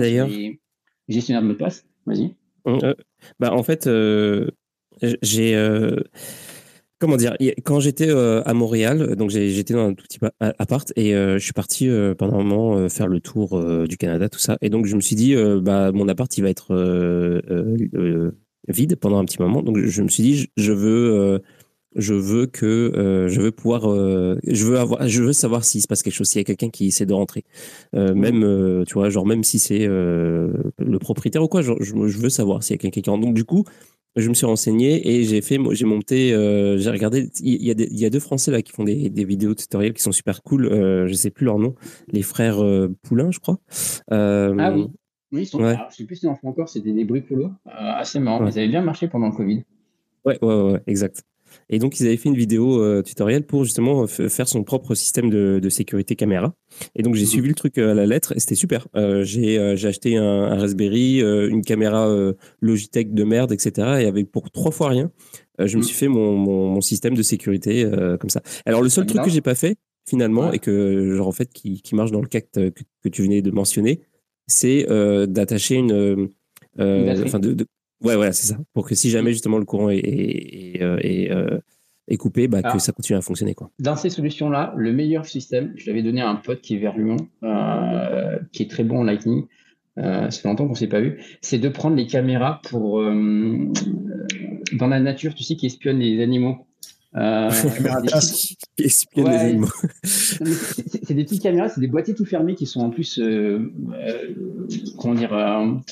[1.07, 1.87] gestionnaires de mot de passe.
[2.05, 2.35] Vas-y.
[2.67, 2.95] Euh,
[3.39, 4.49] bah, en fait, euh,
[5.23, 5.55] j'ai.
[5.55, 5.97] Euh,
[6.99, 11.39] comment dire Quand j'étais à Montréal, donc j'étais dans un tout petit appart et je
[11.39, 14.57] suis parti pendant un moment faire le tour du Canada, tout ça.
[14.63, 16.75] Et donc je me suis dit, bah, mon appart, il va être
[18.69, 19.63] vide pendant un petit moment.
[19.63, 21.43] Donc je me suis dit, je veux
[21.95, 25.81] je veux que euh, je veux pouvoir euh, je veux avoir je veux savoir s'il
[25.81, 27.45] se passe quelque chose s'il y a quelqu'un qui essaie de rentrer
[27.95, 32.29] euh, même tu vois genre même si c'est le propriétaire ou quoi je, je, veux
[32.29, 33.65] savoir s'il y a quelqu'un qui rentre donc du coup
[34.17, 36.31] je me suis renseigné et j'ai fait j'ai monté
[36.79, 39.25] j'ai regardé il y a il y a deux français là qui font des, des
[39.25, 40.69] vidéos tutoriels qui sont super cool
[41.07, 41.75] je sais plus leur nom
[42.09, 42.63] les frères
[43.03, 43.59] Poulain je crois
[44.11, 44.89] ah oui
[45.33, 45.77] oui, ils sont, ouais.
[45.91, 48.47] je sais plus si en font encore, c'était des bricolos assez marrants.
[48.47, 49.65] Ils avaient bien marché pendant le Covid.
[50.25, 51.25] Ouais, ouais, ouais, exact.
[51.69, 55.31] Et donc, ils avaient fait une vidéo euh, tutoriel pour justement faire son propre système
[55.31, 56.55] de, sécurité caméra.
[56.95, 57.29] Et donc, j'ai mhm.
[57.29, 58.87] suivi le truc euh, à la lettre et c'était super.
[58.97, 62.09] Euh, j'ai acheté un, Raspberry, une caméra
[62.61, 63.73] Logitech de merde, etc.
[64.01, 65.11] Et avec pour trois fois rien,
[65.59, 65.87] je me mhm.
[65.87, 67.89] suis fait mon, système de sécurité
[68.21, 68.43] comme ça.
[68.67, 69.77] Alors, le seul truc que j'ai pas fait,
[70.09, 73.51] finalement, et que, genre, en fait, qui, marche dans le cas que, tu venais de
[73.51, 74.01] mentionner,
[74.47, 74.87] c'est
[75.29, 76.29] d'attacher une.
[76.79, 77.67] enfin, de,
[78.03, 78.59] Ouais, ouais, c'est ça.
[78.73, 81.59] Pour que si jamais justement le courant est, est, est, euh,
[82.19, 83.55] coupé, bah, que ça continue à fonctionner.
[83.55, 83.71] Quoi.
[83.79, 86.97] Dans ces solutions-là, le meilleur système, je l'avais donné à un pote qui est vers
[86.97, 89.47] Lyon, euh, qui est très bon en Lightning.
[89.99, 91.23] Euh, ça fait longtemps qu'on ne s'est pas vu.
[91.41, 96.67] C'est de prendre les caméras pour dans la nature, tu sais, qui espionnent les animaux.
[97.17, 97.49] Euh,
[98.77, 98.91] des
[99.25, 99.69] animaux.
[100.03, 103.21] c'est des petites caméras, c'est des boîtiers tout fermés qui sont en plus,
[104.99, 105.83] comment dire,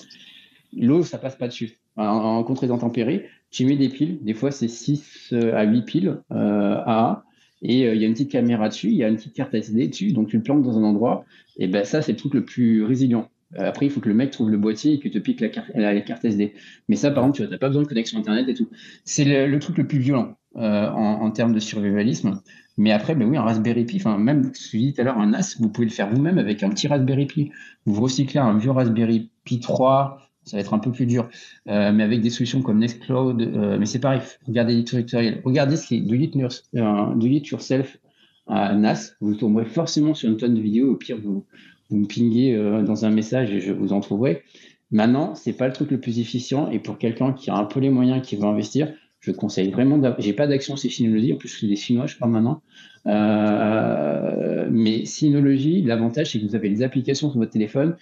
[0.76, 4.50] l'eau, ça passe pas dessus en, contre les intempéries, tu mets des piles, des fois
[4.50, 7.24] c'est 6 euh, à 8 piles euh, à
[7.60, 9.54] et euh, il y a une petite caméra dessus, il y a une petite carte
[9.54, 11.24] SD dessus, donc tu le plantes dans un endroit,
[11.58, 13.28] et ben ça c'est le truc le plus résilient.
[13.58, 15.70] Après, il faut que le mec trouve le boîtier et que te pique la carte,
[15.74, 16.54] la, carte SD.
[16.88, 18.70] Mais ça, par exemple, tu n'as pas besoin de connexion Internet et tout.
[19.04, 22.40] C'est le, truc le plus violent en, termes de survivalisme.
[22.78, 25.04] Mais après, ben oui, un Raspberry Pi, enfin, même ce que je disais tout à
[25.04, 27.50] l'heure, un NAS, vous pouvez le faire vous-même avec un petit Raspberry Pi.
[27.84, 31.28] Vous recyclez un vieux Raspberry Pi 3 ça va être un peu plus dur.
[31.68, 35.40] Euh, mais avec des solutions comme Nextcloud, euh, mais c'est pareil, regardez les tutoriels.
[35.44, 37.98] Regardez ce qui est euh, do it Yourself
[38.48, 39.14] à NAS.
[39.20, 40.92] Vous tomberez forcément sur une tonne de vidéos.
[40.92, 41.44] Au pire, vous,
[41.90, 44.42] vous me pinguez dans un message et je vous en trouverai.
[44.90, 46.70] Maintenant, c'est pas le truc le plus efficient.
[46.70, 50.00] Et pour quelqu'un qui a un peu les moyens, qui veut investir, je conseille vraiment.
[50.18, 51.32] J'ai pas d'action sur Synology.
[51.32, 52.62] En plus, c'est des Chinois, je crois maintenant.
[54.70, 57.94] mais Synology, l'avantage, c'est que vous avez les applications sur votre téléphone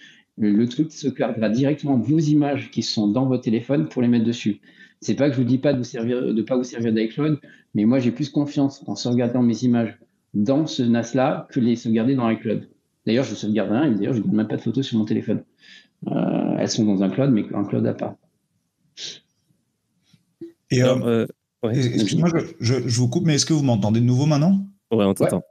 [0.49, 4.59] le truc sauvegardera directement vos images qui sont dans votre téléphone pour les mettre dessus.
[4.99, 7.39] C'est pas que je vous dis pas de vous servir, de pas vous servir d'iCloud,
[7.73, 9.97] mais moi j'ai plus confiance en sauvegardant mes images
[10.33, 12.69] dans ce NAS-là que les sauvegarder dans iCloud.
[13.05, 15.05] D'ailleurs, je sauvegarde rien et d'ailleurs, je ne garde même pas de photos sur mon
[15.05, 15.43] téléphone.
[16.07, 18.15] Euh, elles sont dans un cloud, mais un cloud à part.
[20.69, 21.25] Et euh,
[21.63, 22.29] euh, excuse-moi,
[22.59, 24.65] je, vous coupe, mais est-ce que vous m'entendez de nouveau maintenant?
[24.91, 25.43] Ouais, on t'entend.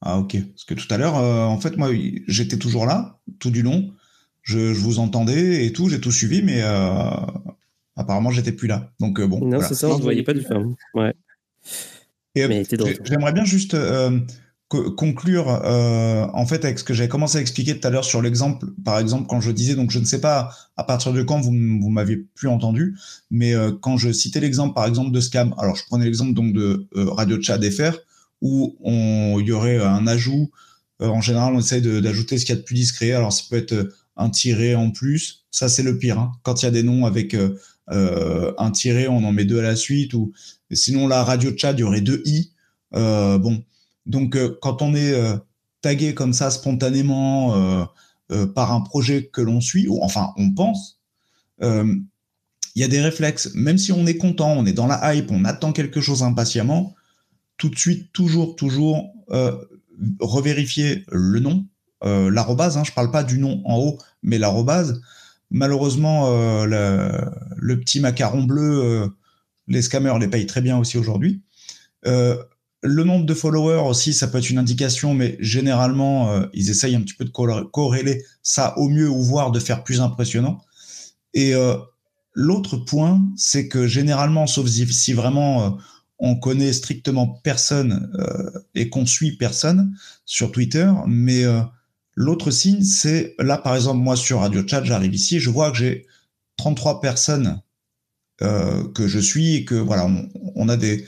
[0.00, 0.36] Ah ok.
[0.50, 1.90] Parce que tout à l'heure, en fait, moi,
[2.26, 3.92] j'étais toujours là, tout du long.
[4.44, 6.62] Je, vous entendais et tout, j'ai tout suivi, mais
[7.96, 8.92] apparemment j'étais plus là.
[9.00, 9.44] Donc bon.
[9.44, 10.76] Non, c'est ça, on ne voyait pas du tout.
[10.94, 11.14] Ouais.
[12.34, 13.76] J'aimerais bien juste
[14.68, 18.22] conclure euh, en fait avec ce que j'avais commencé à expliquer tout à l'heure sur
[18.22, 21.40] l'exemple, par exemple quand je disais donc je ne sais pas à partir de quand
[21.40, 22.96] vous, vous m'aviez plus entendu,
[23.30, 26.52] mais euh, quand je citais l'exemple par exemple de Scam, alors je prenais l'exemple donc
[26.52, 27.98] de euh, Radio Chat FR
[28.40, 28.76] où
[29.40, 30.50] il y aurait un ajout,
[31.00, 33.56] en général on essaye d'ajouter ce qu'il y a de plus discret, alors ça peut
[33.56, 36.32] être un tiré en plus, ça c'est le pire, hein.
[36.42, 37.36] quand il y a des noms avec
[37.88, 40.32] un tiré on en met deux à la suite ou
[40.72, 42.52] sinon la Radio Chat il y aurait deux i,
[42.92, 43.62] bon
[44.06, 45.36] donc, euh, quand on est euh,
[45.80, 47.54] tagué comme ça spontanément
[48.30, 50.98] euh, par un projet que l'on suit, ou enfin on pense,
[51.60, 53.54] il y a des réflexes.
[53.54, 56.94] Même si on est content, on est dans la hype, on attend quelque chose impatiemment,
[57.58, 59.12] tout de suite, toujours, toujours
[60.20, 61.66] revérifier le nom,
[62.04, 62.76] l'arrobase.
[62.76, 65.00] Hein, je parle pas du nom en haut, mais l'arrobase.
[65.50, 66.30] Malheureusement,
[66.64, 69.10] le, petit macaron bleu,
[69.68, 71.42] les scammers les payent très bien aussi aujourd'hui.
[72.86, 76.94] Le nombre de followers aussi, ça peut être une indication, mais généralement, euh, ils essayent
[76.94, 80.60] un petit peu de corréler ça au mieux ou voire de faire plus impressionnant.
[81.32, 81.78] Et euh,
[82.34, 85.70] l'autre point, c'est que généralement, sauf si, vraiment euh,
[86.18, 88.12] on connaît strictement personne
[88.74, 89.96] et qu'on suit personne
[90.26, 91.42] sur Twitter, mais
[92.14, 95.76] l'autre signe, c'est là, par exemple, moi sur Radio Chat, j'arrive ici, je vois que
[95.78, 96.06] j'ai
[96.56, 97.60] 33 personnes
[98.38, 100.10] que je suis et que voilà,
[100.54, 101.06] on a des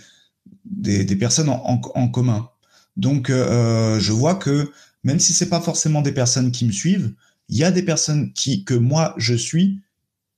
[0.71, 2.49] des, personnes en, commun.
[2.97, 4.71] Donc, euh, je vois que
[5.05, 7.13] même si c'est pas forcément des personnes qui me suivent,
[7.49, 9.81] il y a des personnes qui que moi je suis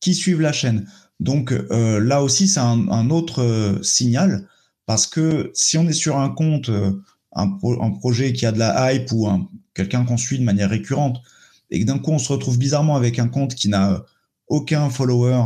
[0.00, 0.86] qui suivent la chaîne.
[1.20, 4.46] Donc euh, là aussi, c'est un, autre euh, signal
[4.86, 6.70] parce que si on est sur un compte,
[7.32, 7.48] un,
[7.98, 9.28] projet qui a de la hype ou
[9.74, 11.20] quelqu'un qu'on suit de manière récurrente
[11.70, 14.04] et que d'un coup on se retrouve bizarrement avec un compte qui n'a
[14.48, 15.44] aucun follower,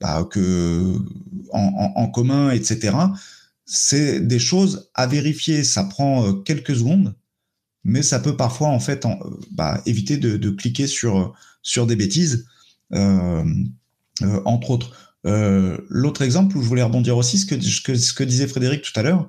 [0.00, 0.96] bah, que
[1.52, 2.96] en, commun, etc.
[3.64, 5.64] C'est des choses à vérifier.
[5.64, 7.14] Ça prend euh, quelques secondes,
[7.84, 9.10] mais ça peut parfois en fait euh,
[9.52, 12.46] bah, éviter de, cliquer sur sur des bêtises,
[12.94, 13.44] euh,
[14.44, 15.14] entre autres.
[15.24, 19.02] L'autre exemple où je voulais rebondir aussi, ce que, ce que disait Frédéric tout à
[19.02, 19.28] l'heure,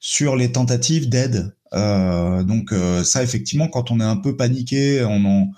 [0.00, 1.54] sur les tentatives d'aide.
[1.72, 2.74] donc
[3.04, 5.50] ça, effectivement, quand on est un peu paniqué, on,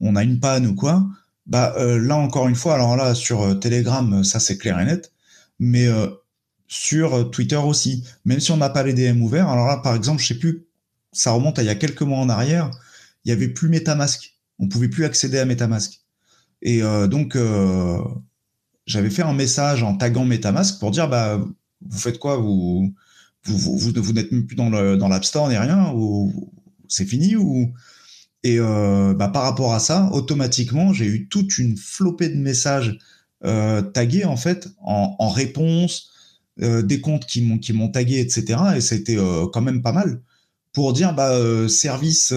[0.00, 1.06] on a une panne ou quoi,
[1.46, 4.84] bah euh, là encore une fois, alors là sur euh, Telegram, ça c'est clair et
[4.84, 5.12] net,
[5.58, 6.08] mais euh,
[6.68, 9.48] sur Twitter aussi, même si on n'a pas les DM ouverts.
[9.48, 10.66] Alors là, par exemple, je sais plus,
[11.12, 12.70] ça remonte à il y a quelques mois en arrière,
[13.24, 16.00] il y avait plus MetaMask, on pouvait plus accéder à MetaMask,
[16.62, 17.36] et donc
[18.86, 21.40] j'avais fait un message en taguant MetaMask pour dire bah
[21.88, 22.36] vous faites quoi?
[22.36, 22.94] Vous
[23.46, 25.92] vous, vous, n'êtes même plus dans le dans l'App Store ni rien
[26.88, 27.72] c'est fini ou?
[28.44, 32.98] Et euh, bah, par rapport à ça, automatiquement, j'ai eu toute une flopée de messages
[33.44, 36.10] euh, tagués en fait en, réponse,
[36.60, 38.60] euh, des comptes qui m'ont qui tagué, etc.
[38.76, 39.16] Et été
[39.52, 40.20] quand même pas mal
[40.72, 42.34] pour dire bah service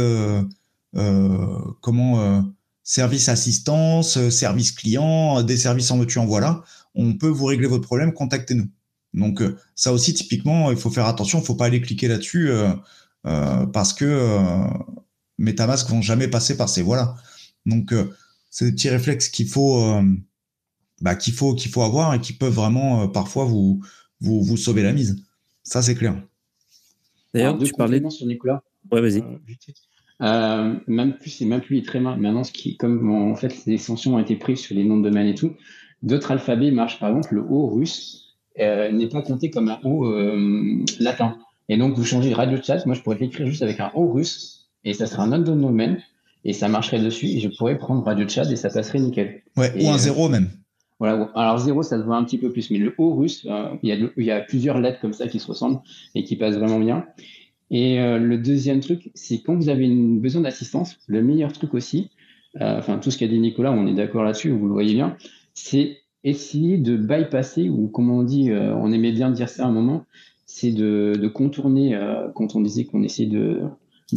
[2.83, 6.63] service assistance, service client, des services en voiture en voilà.
[6.95, 8.69] On peut vous régler votre problème, contactez-nous.
[9.17, 9.43] Donc
[9.75, 12.49] ça aussi typiquement, il faut faire attention, il faut pas aller cliquer là-dessus
[13.23, 14.69] parce que
[15.37, 17.15] MetaMask vont jamais passer par ces voies-là.
[17.65, 18.11] Donc, euh,
[18.49, 20.01] c'est des petits réflexes qu'il faut, euh,
[21.01, 23.81] bah, qu'il faut, qu'il faut avoir et qui peuvent vraiment euh, parfois vous,
[24.21, 25.23] vous, vous, sauver la mise.
[25.63, 26.15] Ça, c'est clair.
[27.33, 28.63] D'ailleurs, tu parlais sur Nicolas.
[28.91, 29.21] Ouais, vas-y.
[30.87, 32.19] même plus, c'est même plus très mal.
[32.19, 35.09] Maintenant, ce qui, comme en fait les extensions ont été prises sur les noms de
[35.09, 35.53] domaine et tout,
[36.01, 36.99] d'autres alphabets marchent.
[36.99, 38.26] Par exemple, le O russe
[38.57, 40.05] n'est pas compté comme un O
[40.99, 41.37] latin.
[41.69, 42.85] Et donc, vous changez radio chat.
[42.85, 46.01] Moi, je pourrais l'écrire juste avec un O russe et ça sera un autre domaine
[46.45, 49.43] et ça marcherait dessus et je pourrais prendre Radio Chat et ça passerait nickel.
[49.57, 50.49] Ouais, ou un euh, zéro même.
[50.99, 53.75] Voilà, alors zéro, ça se voit un petit peu plus, mais le haut russe, euh,
[53.83, 55.79] il, y a, il, y a, plusieurs lettres comme ça qui se ressemblent
[56.15, 57.05] et qui passent vraiment bien.
[57.69, 61.73] Et euh, le deuxième truc, c'est quand vous avez une, besoin d'assistance, le meilleur truc
[61.73, 62.09] aussi,
[62.59, 65.15] enfin tout ce qu'a dit Nicolas, on est d'accord là-dessus, vous le voyez bien,
[65.53, 69.71] c'est essayer de bypasser, ou comme on dit, on aimait bien dire ça à un
[69.71, 70.05] moment,
[70.45, 71.97] c'est de, contourner,
[72.35, 73.61] quand on disait qu'on essayait de,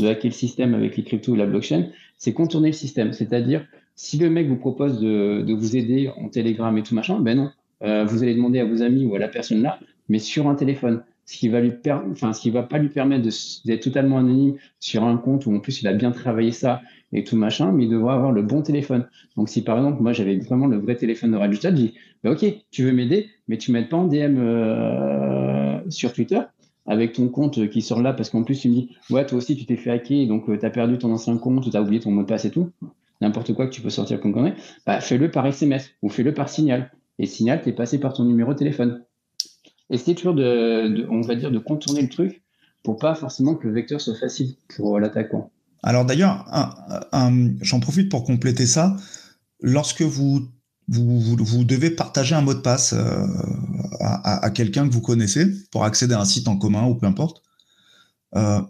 [0.00, 1.86] hacker le système avec les cryptos ou la blockchain,
[2.18, 3.12] c'est contourner le système.
[3.12, 7.20] C'est-à-dire, si le mec vous propose de, de, vous aider en Telegram et tout machin,
[7.20, 7.50] ben non.
[7.82, 9.78] Euh, vous allez demander à vos amis ou à la personne là,
[10.08, 11.02] mais sur un téléphone.
[11.26, 11.72] Ce qui va lui
[12.10, 13.28] enfin, ce qui va pas lui permettre
[13.64, 16.82] d'être totalement anonyme sur un compte où en plus il a bien travaillé ça
[17.12, 19.08] et tout machin, mais il devra avoir le bon téléphone.
[19.36, 22.32] Donc si par exemple moi j'avais vraiment le vrai téléphone de Radio je dis, ben
[22.32, 26.40] ok, tu veux m'aider, mais tu m'aides pas en DM euh, sur Twitter,
[26.86, 29.56] avec ton compte qui sort là, parce qu'en plus, tu me dis, ouais, toi aussi,
[29.56, 32.10] tu t'es fait hacker, donc tu as perdu ton ancien compte, tu as oublié ton
[32.10, 32.70] mot de passe et tout,
[33.20, 34.54] n'importe quoi que tu peux sortir comme connerie,
[34.86, 36.90] bah, fais-le par SMS ou fais-le par signal.
[37.18, 39.04] Et signal, tu es passé par ton numéro de téléphone.
[39.90, 42.42] Essayez toujours de, on va dire, de contourner le truc
[42.82, 45.50] pour pas forcément que le vecteur soit facile pour l'attaquant.
[45.82, 46.46] Alors d'ailleurs,
[47.60, 48.96] j'en profite pour compléter ça.
[49.60, 50.48] Lorsque vous,
[50.88, 53.26] vous, devez partager un mot de passe euh,
[54.00, 57.42] à, quelqu'un que vous connaissez pour accéder à un site en commun ou peu importe,
[58.36, 58.60] euh,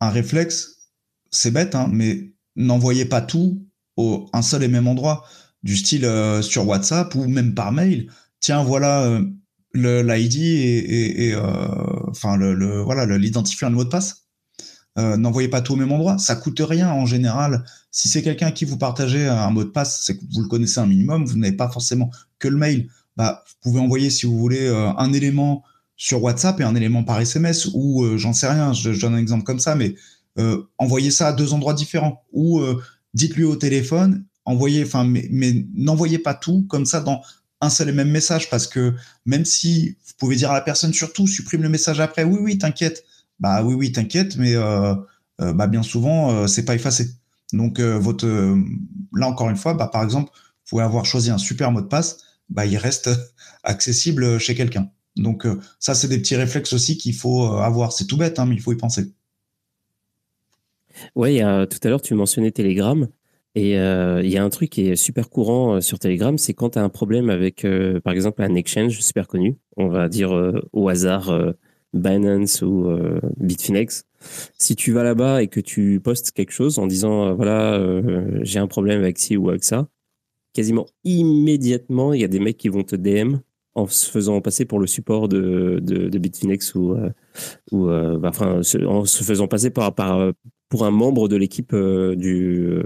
[0.00, 0.90] un réflexe,
[1.30, 3.64] c'est bête, hein, mais n'envoyez pas tout
[3.96, 5.24] au un seul et même endroit,
[5.62, 8.10] du style euh, sur WhatsApp ou même par mail.
[8.40, 9.20] Tiens, voilà
[9.74, 11.36] l'ID et, et,
[12.08, 14.25] enfin le, voilà l'identifiant de mot de passe
[14.98, 16.18] euh, n'envoyez pas tout au même endroit.
[16.18, 17.64] Ça coûte rien en général.
[17.90, 20.80] Si c'est quelqu'un qui vous partagez un mot de passe, c'est que vous le connaissez
[20.80, 21.24] un minimum.
[21.24, 22.88] Vous n'avez pas forcément que le mail.
[23.16, 25.62] Bah, vous pouvez envoyer si vous voulez euh, un élément
[25.96, 28.72] sur WhatsApp et un élément par SMS ou euh, j'en sais rien.
[28.72, 29.94] Je, donne un exemple comme ça, mais
[30.76, 32.60] envoyez ça à deux endroits différents ou
[33.14, 34.26] dites-lui au téléphone.
[34.44, 37.22] Envoyez, mais, mais n'envoyez pas tout comme ça dans
[37.62, 38.94] un seul et même message parce que
[39.24, 42.58] même si vous pouvez dire à la personne surtout supprime le message après, oui, oui,
[42.58, 43.02] t'inquiète
[43.38, 44.94] bah oui, oui, t'inquiète, mais euh,
[45.40, 47.10] euh, bah, bien souvent, euh, c'est pas effacé.
[47.52, 48.26] Donc, votre,
[49.14, 51.86] là encore une fois, bah, par exemple, vous pouvez avoir choisi un super mot de
[51.86, 52.18] passe,
[52.48, 53.10] bah, il reste
[53.62, 54.90] accessible chez quelqu'un.
[55.16, 55.46] Donc,
[55.78, 57.92] ça, c'est des petits réflexes aussi qu'il faut avoir.
[57.92, 59.14] C'est tout bête, hein, mais il faut y penser.
[61.14, 63.08] Oui, tout à l'heure, tu mentionnais Telegram.
[63.54, 66.78] Et il y a un truc qui est super courant sur Telegram, c'est quand tu
[66.78, 67.66] as un problème avec,
[68.04, 70.32] par exemple, un exchange super connu, on va dire
[70.72, 71.54] au hasard
[71.96, 74.04] Binance ou euh, Bitfinex,
[74.58, 78.38] si tu vas là-bas et que tu postes quelque chose en disant euh, voilà euh,
[78.42, 79.88] j'ai un problème avec ci ou avec ça,
[80.52, 83.36] quasiment immédiatement il y a des mecs qui vont te DM
[83.74, 86.96] en se faisant passer pour le support de, de, Bitfinex ou,
[87.72, 89.94] ou bah, enfin, en se faisant passer par,
[90.70, 92.80] pour un membre de l'équipe du,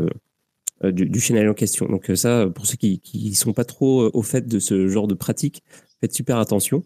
[0.83, 1.87] du, du, channel en question.
[1.87, 5.15] Donc ça, pour ceux qui ne sont pas trop au fait de ce genre de
[5.15, 5.63] pratique,
[6.01, 6.83] faites super attention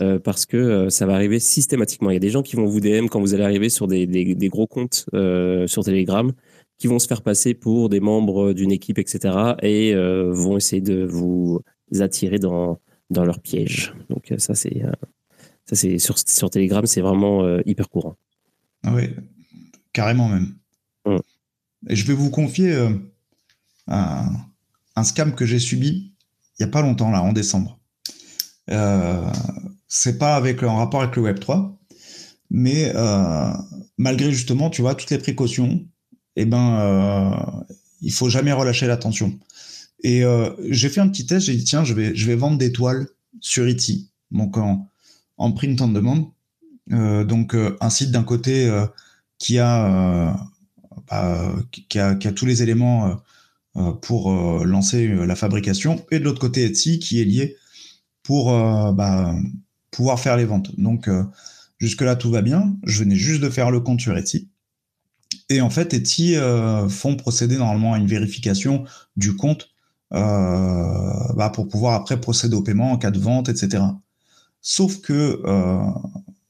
[0.00, 2.10] euh, parce que euh, ça va arriver systématiquement.
[2.10, 4.06] Il y a des gens qui vont vous DM quand vous allez arriver sur des,
[4.06, 6.32] des, gros comptes euh, sur Telegram
[6.78, 9.54] qui vont se faire passer pour des membres d'une équipe, etc.
[9.62, 11.60] et vont essayer de vous
[11.98, 12.80] attirer dans,
[13.10, 13.92] dans leur piège.
[14.08, 14.82] Donc ça, c'est
[15.66, 18.16] ça c'est sur, sur Telegram, c'est vraiment hyper courant.
[18.82, 19.10] Ah oui,
[19.92, 20.54] carrément même.
[21.04, 21.18] Mmh.
[21.90, 22.74] Et je vais vous confier
[23.86, 24.32] un,
[24.96, 26.14] un scam que j'ai subi
[26.60, 27.79] il n'y a pas longtemps, là, en décembre.
[28.70, 29.30] Euh,
[29.88, 31.78] c'est pas avec en rapport avec le Web 3,
[32.50, 33.52] mais euh,
[33.98, 35.84] malgré justement, tu vois, toutes les précautions,
[36.36, 37.60] eh ben, euh,
[38.00, 39.38] il faut jamais relâcher l'attention.
[40.02, 40.22] Et
[40.70, 43.06] j'ai fait un petit test, j'ai dit tiens, je vais, je vais vendre des toiles
[43.40, 44.88] sur Etsy, donc en,
[45.36, 46.32] en print on demand.
[46.88, 48.74] donc un site d'un côté
[49.36, 50.48] qui a,
[51.10, 53.20] bah, qui, a, qui a tous les éléments
[54.00, 54.32] pour
[54.64, 57.58] lancer la fabrication, et de l'autre côté Etsy qui est lié
[58.30, 59.34] pour euh, bah,
[59.90, 60.78] pouvoir faire les ventes.
[60.78, 61.24] Donc euh,
[61.78, 62.76] jusque-là, tout va bien.
[62.84, 64.48] Je venais juste de faire le compte sur Etsy.
[65.48, 68.84] Et en fait, Etsy euh, font procéder normalement à une vérification
[69.16, 69.70] du compte
[70.12, 73.82] bah, pour pouvoir après procéder au paiement en cas de vente, etc.
[74.60, 75.42] Sauf que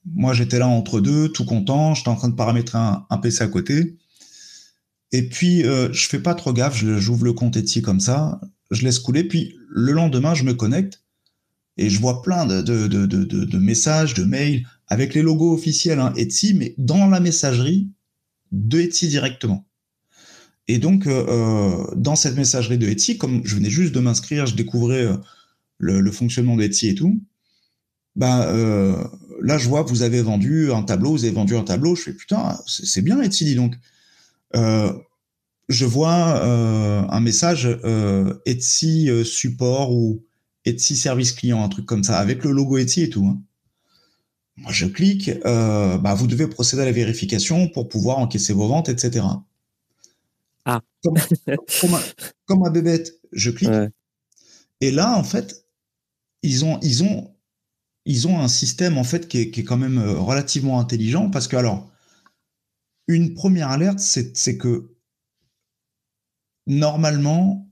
[0.05, 3.49] moi, j'étais là entre deux, tout content, j'étais en train de paramétrer un, PC à
[3.49, 3.97] côté.
[5.13, 8.39] Et puis, je fais pas trop gaffe, j'ouvre le compte Etsy comme ça,
[8.71, 11.00] je laisse couler, puis le lendemain, je me connecte
[11.77, 16.01] et je vois plein de, de, de, de, messages, de mails avec les logos officiels
[16.01, 17.91] hein, Etsy, mais dans la messagerie
[18.53, 19.67] de Etsy directement.
[20.69, 24.47] Et donc, euh, euh, dans cette messagerie de Etsy, comme je venais juste de m'inscrire,
[24.47, 25.17] je découvrais euh,
[25.79, 27.21] le, fonctionnement de Etsy et tout.
[28.17, 28.53] Bah,
[29.41, 31.95] là, je vois, vous avez vendu un tableau, vous avez vendu un tableau.
[31.95, 33.75] Je fais putain, c'est bien Etsy, dis donc.
[34.53, 36.45] je vois
[37.13, 37.69] un message
[38.47, 40.25] Etsy support ou
[40.65, 43.27] Etsy service client, un truc comme ça, avec le logo Etsy et tout.
[43.27, 43.41] Hein.
[44.57, 48.69] Moi, je clique, euh, bah, vous devez procéder à la vérification pour pouvoir encaisser vos
[48.69, 49.25] ventes, etc.
[50.67, 50.83] Ah.
[52.47, 53.71] Comme, un, bébête, je clique.
[54.83, 55.65] Et là, en fait,
[56.43, 57.35] ils ont, ils ont,
[58.05, 61.31] ils ont un système en fait qui est, qui est quand même euh, relativement intelligent
[61.31, 61.91] parce que alors,
[63.09, 64.91] une première alerte, c'est que
[66.67, 67.70] normalement,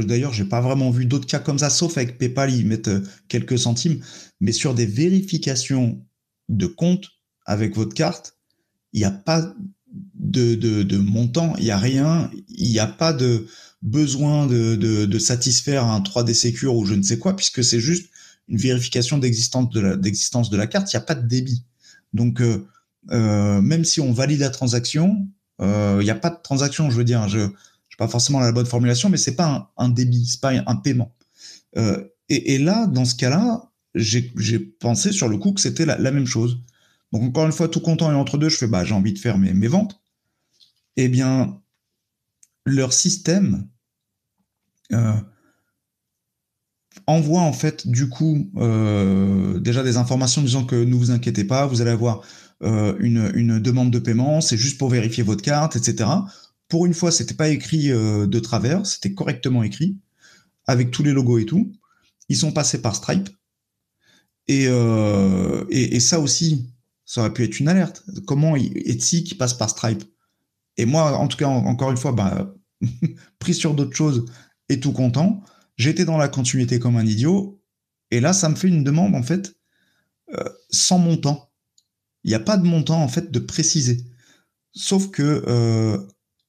[0.00, 3.02] d'ailleurs, j'ai pas vraiment vu d'autres cas comme ça, sauf avec PayPal, ils mettent euh,
[3.28, 4.02] quelques centimes.
[4.40, 6.02] Mais sur des vérifications
[6.48, 7.08] de compte
[7.44, 8.36] avec votre carte,
[8.92, 9.54] il n'y a pas
[10.14, 13.46] de, montant, il n'y a rien, il n'y a pas de
[13.82, 18.10] besoin de, satisfaire un 3D Secure ou je ne sais quoi, puisque c'est juste
[18.48, 21.64] une vérification d'existence de, la, de la carte, il n'y a pas de débit.
[22.12, 22.42] Donc,
[23.10, 25.26] même si on valide la transaction,
[25.60, 27.26] il n'y a pas de transaction, je veux dire.
[27.92, 30.76] Je pas forcément la bonne formulation, mais c'est pas un, un débit, c'est pas un
[30.76, 31.14] paiement.
[32.28, 36.26] Et, et, là, dans ce cas-là, j'ai pensé sur le coup que c'était la, même
[36.26, 36.58] chose.
[37.12, 39.18] Donc encore une fois, tout content et entre deux, je fais bah j'ai envie de
[39.18, 40.00] faire mes, mes ventes.
[40.96, 41.60] Eh bien,
[42.64, 43.68] leur système
[44.92, 45.12] euh,
[47.06, 51.66] envoie en fait du coup euh, déjà des informations disant que ne vous inquiétez pas,
[51.66, 52.22] vous allez avoir
[52.62, 56.08] euh, une, une, demande de paiement, c'est juste pour vérifier votre carte, etc.
[56.72, 59.98] Pour une fois, c'était pas écrit de travers, c'était correctement écrit
[60.66, 61.70] avec tous les logos et tout.
[62.30, 63.28] Ils sont passés par Stripe.
[64.50, 66.72] Euh, et, et, ça aussi,
[67.04, 68.02] ça aurait pu être une alerte.
[68.26, 70.02] Comment Etsy qui passe par Stripe?
[70.78, 72.54] Et moi, en tout cas, encore une fois, bah,
[73.38, 74.24] pris sur d'autres choses
[74.70, 75.42] et tout content,
[75.76, 77.60] j'étais dans la continuité comme un idiot.
[78.10, 79.54] Et là, ça me fait une demande, en fait,
[80.34, 81.50] euh, sans montant.
[82.24, 84.06] Il n'y a pas de montant, en fait, de préciser.
[84.74, 85.98] Sauf que euh,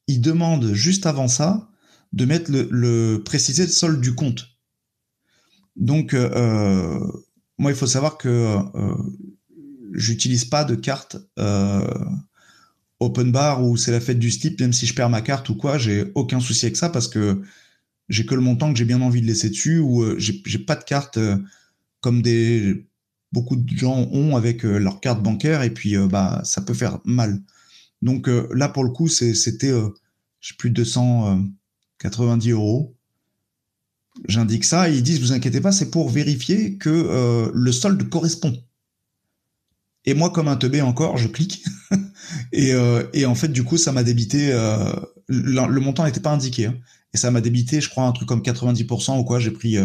[0.07, 1.69] il demande juste avant ça
[2.11, 4.49] de mettre le, préciser le solde du compte.
[5.75, 6.99] Donc, euh,
[7.57, 8.95] moi, il faut savoir que euh,
[9.93, 11.87] j'utilise pas de carte euh,
[12.99, 15.55] open bar où c'est la fête du slip, même si je perds ma carte ou
[15.55, 17.41] quoi, j'ai aucun souci avec ça parce que
[18.09, 20.75] j'ai que le montant que j'ai bien envie de laisser dessus ou euh, j'ai pas
[20.75, 21.37] de carte euh,
[22.01, 22.85] comme des
[23.31, 26.99] beaucoup de gens ont avec euh, leur carte bancaire et puis bah ça peut faire
[27.05, 27.41] mal.
[28.03, 29.73] Donc là pour le coup c'était
[30.39, 32.95] j'ai plus de 290 euros
[34.27, 38.07] J'indique ça et ils disent, vous inquiétez pas, c'est pour vérifier que euh, le solde
[38.09, 38.55] correspond.
[40.05, 41.63] Et moi, comme un teubé encore, je clique.
[42.51, 44.51] et, euh, et, en fait, du coup, ça m'a débité.
[44.51, 44.93] Euh,
[45.27, 46.67] le, montant n'était pas indiqué.
[46.67, 46.75] Hein,
[47.13, 49.39] et ça m'a débité, je crois, un truc comme 90% ou quoi.
[49.39, 49.77] J'ai pris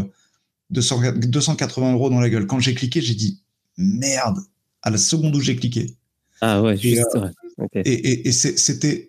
[0.70, 2.46] 280 euros dans la gueule.
[2.46, 3.42] Quand j'ai cliqué, j'ai dit
[3.76, 4.40] merde
[4.82, 5.96] à la seconde où j'ai cliqué.
[6.40, 7.06] Ah ouais, juste.
[7.14, 9.08] Et, et, c'était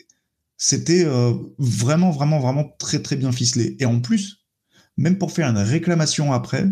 [0.57, 1.05] c'était
[1.57, 3.77] vraiment, vraiment, vraiment très, très bien ficelé.
[3.79, 4.45] Et en plus,
[4.97, 6.65] même pour faire une réclamation après,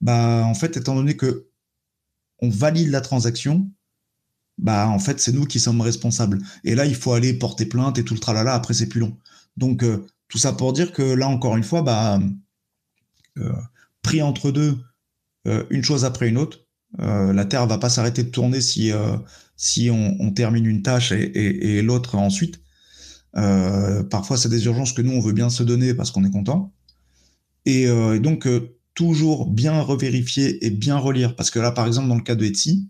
[0.00, 1.48] bah en fait, étant donné que
[2.40, 3.70] on valide la transaction,
[4.58, 6.38] bah en fait, c'est nous qui sommes responsables.
[6.64, 8.54] Et là, il faut aller porter plainte et tout le tralala.
[8.54, 9.18] Après, c'est plus long.
[9.56, 12.20] Donc euh, tout ça pour dire que là, encore une fois, bah
[13.38, 13.52] euh,
[14.02, 14.78] pris entre deux,
[15.46, 16.63] euh, une chose après une autre.
[16.98, 18.92] La Terre va pas s'arrêter de tourner si
[19.56, 22.60] si on, termine une tâche et, et l'autre ensuite.
[23.32, 26.72] parfois, c'est des urgences que nous on veut bien se donner parce qu'on est content.
[27.68, 31.36] Euh, et, donc, euh, toujours bien revérifier et bien relire.
[31.36, 32.88] Parce que là, par exemple, dans le cas de Etsy,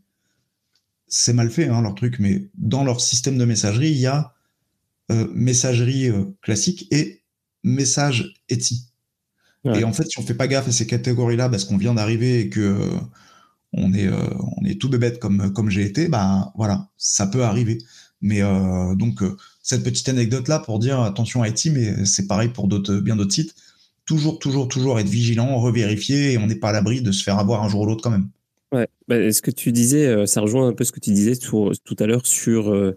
[1.06, 4.34] c'est mal fait, hein, leur truc, mais dans leur système de messagerie, il y a
[5.10, 6.10] euh, messagerie
[6.42, 7.22] classique et
[7.62, 8.90] message Etsy.
[9.74, 12.40] Et en fait, si on fait pas gaffe à ces catégories-là, parce qu'on vient d'arriver
[12.40, 12.90] et que
[13.76, 17.78] on est on est tout bébête comme j'ai été, bah voilà, ça peut arriver.
[18.20, 18.40] Mais
[18.96, 19.22] donc
[19.62, 23.54] cette petite anecdote là pour dire attention Etsy, mais c'est pareil pour bien d'autres sites
[24.04, 27.38] toujours, toujours, toujours être vigilant, revérifier, et on n'est pas à l'abri de se faire
[27.38, 28.28] avoir un jour ou l'autre quand même.
[28.72, 31.36] Ouais, bah, ce que tu disais, euh, ça rejoint un peu ce que tu disais
[31.36, 32.96] tout, à l'heure sur euh,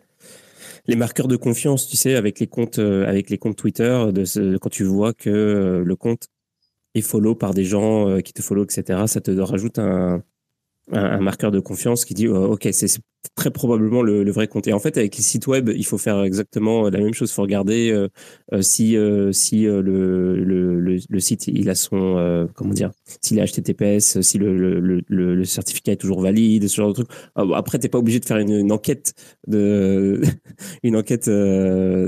[0.87, 4.57] les marqueurs de confiance, tu sais, avec les comptes, euh, avec les comptes Twitter, de
[4.57, 6.27] quand tu vois que le compte
[6.95, 10.23] est follow par des gens qui te follow, etc., ça te rajoute un,
[10.91, 12.87] un, marqueur de confiance qui dit oh, ok c'est
[13.35, 14.67] très probablement le, vrai compte.
[14.67, 17.29] Et en fait avec les sites web il faut faire exactement la même chose.
[17.29, 18.07] Il faut regarder euh,
[18.53, 23.45] euh, si euh, si le, le, le, site il a son comment dire s'il est
[23.45, 27.79] HTTPS si le, le, le, certificat est toujours valide ce genre de truc ah, après
[27.79, 29.13] t'es pas obligé de faire une, enquête
[29.47, 30.21] de
[30.83, 31.29] une enquête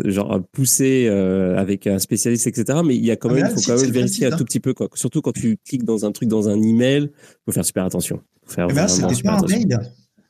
[0.06, 3.72] genre poussée avec un spécialiste etc mais il y a quand ah, même il faut
[3.72, 4.90] quand même vérifier un tout petit peu quoi.
[4.94, 7.10] Surtout quand tu cliques dans un truc dans un email
[7.46, 8.22] faut faire super attention
[8.58, 9.80] eh ben, c'est pas un mail.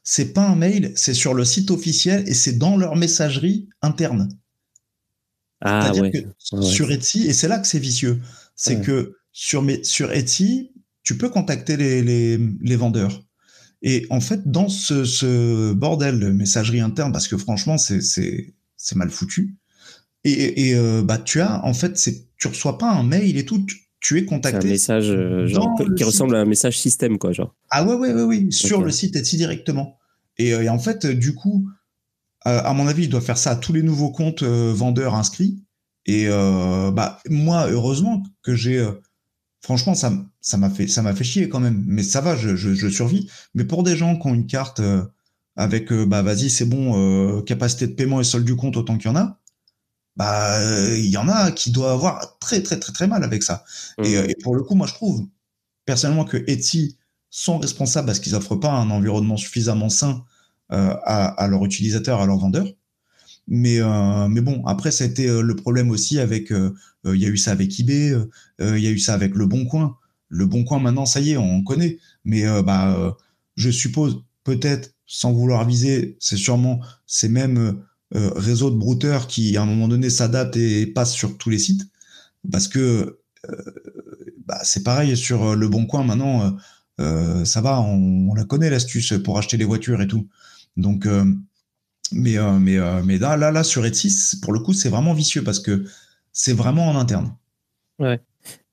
[0.04, 4.30] C'est pas un mail, c'est sur le site officiel et c'est dans leur messagerie interne.
[5.62, 6.12] Ah ouais.
[6.12, 8.20] Que Sur Etsy, et c'est là que c'est vicieux,
[8.56, 10.72] c'est que sur, sur Etsy,
[11.04, 13.24] tu peux contacter les, les, les vendeurs.
[13.82, 19.10] Et en fait, dans ce, ce, bordel de messagerie interne, parce que franchement, c'est mal
[19.10, 19.58] foutu,
[20.24, 23.66] et, et euh, bah, tu as, en fait, tu reçois pas un mail et tout,
[23.66, 24.68] tu es contacté.
[24.68, 27.56] Un message euh, genre, qui ressemble à un message système, quoi, genre.
[27.70, 29.98] Ah ouais, ouais, ouais, ouais sur le site Etsy directement.
[30.38, 31.70] Et, euh, et, en fait, du coup,
[32.48, 35.64] euh, à mon avis, il doit faire ça à tous les nouveaux comptes vendeurs inscrits.
[36.06, 38.84] Et bah moi, heureusement que j'ai,
[39.62, 41.84] franchement, ça, ça m'a fait, ça m'a fait chier quand même.
[41.86, 43.30] Mais ça va, je, je, je, survis.
[43.54, 44.82] Mais pour des gens qui ont une carte
[45.56, 49.14] avec, bah vas-y, c'est bon, capacité de paiement et solde du compte autant qu'il y
[49.14, 49.39] en a
[50.20, 50.60] bah
[50.98, 53.64] il y en a qui doivent avoir très très très très mal avec ça.
[53.98, 54.04] Mmh.
[54.04, 55.26] Euh, et, pour le coup, moi je trouve
[55.86, 56.98] personnellement que Etsy
[57.30, 60.26] sont responsables parce qu'ils offrent pas un environnement suffisamment sain
[60.72, 62.68] à, leurs utilisateurs, à leurs vendeurs.
[63.48, 63.80] Mais,
[64.30, 66.52] mais bon, après, ça a été le problème aussi avec.
[66.52, 68.16] Il y a eu ça avec eBay,
[68.60, 69.98] il y a eu ça avec Le Bon Coin.
[70.28, 71.98] Le Bon Coin, maintenant, ça y est, on connaît.
[72.24, 73.18] Mais bah,
[73.56, 77.80] je suppose, peut-être, sans vouloir viser, c'est sûrement ces mêmes
[78.12, 81.88] réseaux de brouteurs qui, à un moment donné, s'adaptent et passent sur tous les sites.
[82.52, 83.20] Parce que
[84.46, 86.58] bah, c'est pareil sur Le Bon Coin, maintenant,
[86.98, 90.28] ça va, on, la connaît l'astuce pour acheter des voitures et tout.
[90.76, 91.08] Donc,
[92.12, 95.60] mais, mais, mais là, là, là, sur Etsy, pour le coup, c'est vraiment vicieux parce
[95.60, 95.86] que
[96.32, 97.36] c'est vraiment en interne.
[98.00, 98.20] Ouais.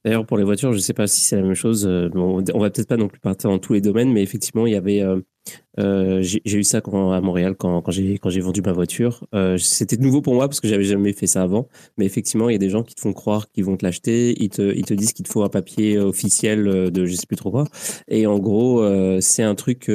[0.06, 1.84] D'ailleurs, pour les voitures, je ne sais pas si c'est la même chose.
[1.84, 4.72] Euh, on va peut-être pas non plus partir dans tous les domaines, mais effectivement, il
[4.72, 5.02] y avait.
[5.02, 5.20] Euh,
[5.78, 7.90] euh, j'ai eu ça quand, à Montréal quand, quand
[8.30, 9.26] j'ai vendu ma voiture.
[9.58, 11.68] C'était nouveau pour moi parce que j'avais jamais fait ça avant.
[11.98, 14.34] Mais effectivement, il y a des gens qui te font croire qu'ils vont te l'acheter.
[14.42, 17.36] Ils te, ils te disent qu'il te faut un papier officiel de je sais plus
[17.36, 17.64] trop quoi.
[18.08, 18.82] Et en gros,
[19.20, 19.90] c'est un truc,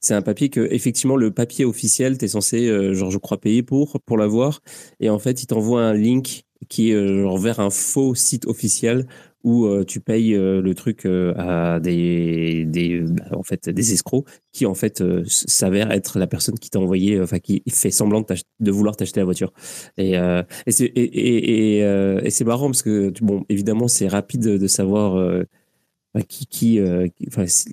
[0.00, 3.62] c'est un papier que effectivement le papier officiel, tu es censé, genre je crois payer
[3.62, 4.60] pour pour l'avoir.
[5.00, 9.06] Et en fait, il t'envoie un link qui est euh, vers un faux site officiel
[9.44, 14.74] où euh, tu payes euh, le truc à des, en fait, des escrocs qui en
[14.74, 18.24] fait s'avère être la personne qui t'a envoyé, enfin qui fait semblant
[18.60, 19.52] de, vouloir t'acheter la voiture.
[19.98, 25.44] Et, et c'est et, c'est marrant parce que bon, évidemment, c'est rapide de savoir.
[26.28, 26.80] Qui, qui,
[27.26, 27.66] enfin, si,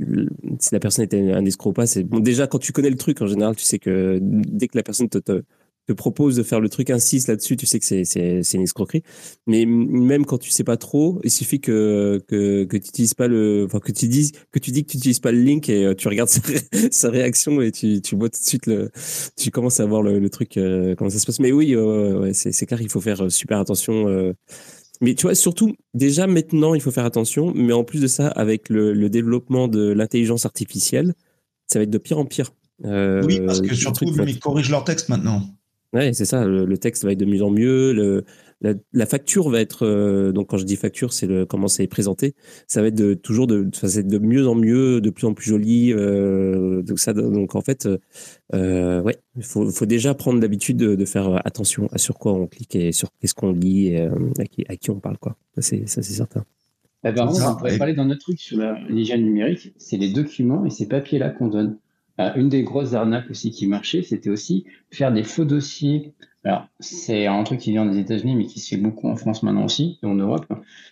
[0.71, 2.19] la personne était un escroc ou pas, c'est bon.
[2.19, 5.09] Déjà, quand tu connais le truc, en général, tu sais que dès que la personne
[5.09, 5.43] te
[5.91, 9.03] te propose de faire le truc insiste là-dessus, tu sais que c'est une escroquerie.
[9.47, 13.27] Mais même quand tu sais pas trop, il suffit que que, que tu utilises pas
[13.27, 15.85] le, enfin que tu dises que tu dis que tu utilises pas le link et
[15.85, 16.29] euh, tu regardes
[16.91, 18.91] sa, réaction et tu, tu vois tout de suite le,
[19.37, 21.39] tu commences à voir le, truc euh, comment ça se passe.
[21.39, 24.33] Mais oui, ouais, c'est clair, il faut faire euh, super attention.
[25.01, 27.53] mais tu vois, surtout, déjà maintenant, il faut faire attention.
[27.55, 31.13] Mais en plus de ça, avec le, le développement de l'intelligence artificielle,
[31.67, 32.53] ça va être de pire en pire.
[32.83, 35.43] oui, parce que surtout, ils corrigent leur texte maintenant.
[35.93, 36.45] Ouais, c'est ça.
[36.45, 37.91] Le, texte va être de mieux en mieux.
[37.91, 38.23] Le,
[38.93, 42.33] la, facture va être euh, donc quand je dis facture, c'est le comment c'est présenté.
[42.67, 45.91] Ça va être de toujours de, de mieux en mieux, de plus en plus joli.
[45.91, 47.89] Euh, donc ça, donc en fait,
[48.53, 52.33] euh, ouais, il faut, faut, déjà prendre l'habitude de, de, faire attention à sur quoi
[52.33, 55.17] on clique et sur qu'est-ce qu'on lit et euh, à, qui, à, qui, on parle
[55.17, 55.35] quoi.
[55.55, 56.45] Ça c'est ça c'est certain.
[57.03, 60.69] Eh ben, on pourrait parler d'un autre truc sur l'hygiène numérique, c'est les documents et
[60.69, 61.79] ces papiers là qu'on donne.
[62.21, 66.13] Euh, une des grosses arnaques aussi qui marchait, c'était aussi faire des faux dossiers.
[66.43, 69.43] Alors, c'est un truc qui vient des États-Unis, mais qui se fait beaucoup en France
[69.43, 70.45] maintenant aussi, et en Europe.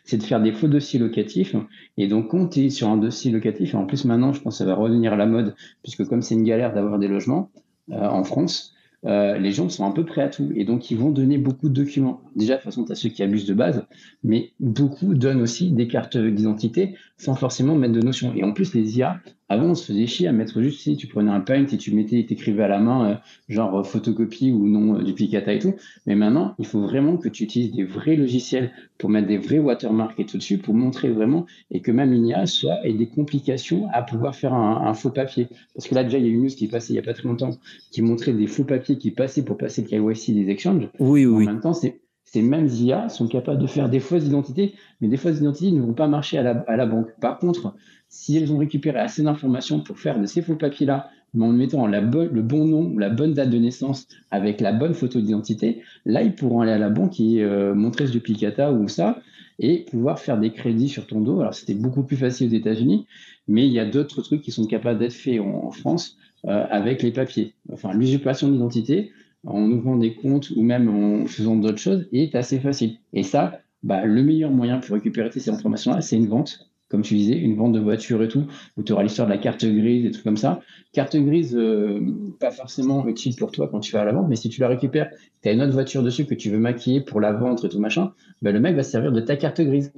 [0.06, 1.56] C'est de faire des faux dossiers locatifs.
[1.98, 4.66] Et donc, es sur un dossier locatif, et en plus maintenant, je pense que ça
[4.66, 7.50] va revenir à la mode, puisque comme c'est une galère d'avoir des logements
[7.92, 8.76] euh, en France,
[9.06, 10.52] euh, les gens sont un peu prêts à tout.
[10.56, 12.22] Et donc, ils vont donner beaucoup de documents.
[12.36, 13.86] Déjà, de toute façon, tu as ceux qui abusent de base,
[14.24, 18.34] mais beaucoup donnent aussi des cartes d'identité sans forcément mettre de notion.
[18.36, 21.08] Et en plus, les IA, avant, on se faisait chier à mettre juste si tu
[21.08, 23.16] prenais un paint et tu mettais, t'écrivais à la main, euh,
[23.50, 25.76] genre euh, photocopie ou non euh, duplicata et tout.
[26.06, 29.60] Mais maintenant, il faut vraiment que tu utilises des vrais logiciels pour mettre des vrais
[29.60, 33.08] watermarks et tout dessus pour montrer vraiment et que même une IA soit ait des
[33.08, 35.48] complications à pouvoir faire un, faux papier.
[35.76, 37.04] Parce que là, déjà, il y a une news qui est passée il y a
[37.04, 37.52] pas très longtemps
[37.92, 40.90] qui montrait des faux papiers qui passaient pour passer le KYC des exchanges.
[41.00, 41.44] Oui, oui.
[41.44, 42.00] En même temps, c'est
[42.32, 45.82] ces mêmes IA sont capables de faire des fausses identités, mais des fausses identités ne
[45.82, 47.08] vont pas marcher à la, banque.
[47.20, 47.74] Par contre,
[48.08, 51.88] si elles ont récupéré assez d'informations pour faire de ces faux papiers-là, mais en mettant
[51.88, 56.36] le bon nom la bonne date de naissance avec la bonne photo d'identité, là, ils
[56.36, 59.22] pourront aller à la banque et euh, montrer ce duplicata ou ça
[59.58, 61.42] et pouvoir faire des crédits sur ton dos.
[61.42, 63.08] Alors, c'était beaucoup plus facile aux États-Unis,
[63.48, 66.16] mais il y a d'autres trucs qui sont capables d'être faits en, France
[66.46, 67.56] euh, avec les papiers.
[67.74, 69.12] Enfin, l'usurpation d'identité,
[69.46, 72.98] en ouvrant des comptes ou même en faisant d'autres choses est assez facile.
[73.14, 77.14] Et ça, bah, le meilleur moyen pour récupérer ces informations-là, c'est une vente comme tu
[77.14, 80.06] disais, une vente de voiture et tout, où tu auras l'histoire de la carte grise,
[80.06, 80.60] et tout comme ça.
[80.92, 82.02] Carte grise, euh,
[82.40, 84.68] pas forcément utile pour toi quand tu vas à la vente, mais si tu la
[84.68, 85.10] récupères,
[85.44, 87.80] tu as une autre voiture dessus que tu veux maquiller pour la vente et tout
[87.80, 89.94] machin, bah, le mec va se servir de ta carte grise.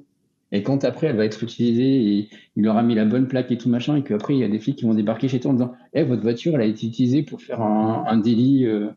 [0.52, 3.58] Et quand après elle va être utilisée et il aura mis la bonne plaque et
[3.58, 5.54] tout machin, et qu'après il y a des flics qui vont débarquer chez toi en
[5.54, 8.90] disant Eh, votre voiture elle a été utilisée pour faire un, délit euh,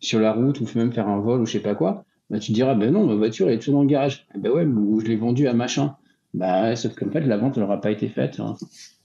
[0.00, 2.52] sur la route ou même faire un vol ou je sais pas quoi, bah, tu
[2.52, 4.26] diras Ben non, ma voiture elle est toujours dans le garage.
[4.34, 5.96] Eh ben ouais, ou je l'ai vendue à machin.
[6.34, 8.38] Bah, sauf qu'en fait, la vente n'aura pas été faite.
[8.40, 8.54] Hein.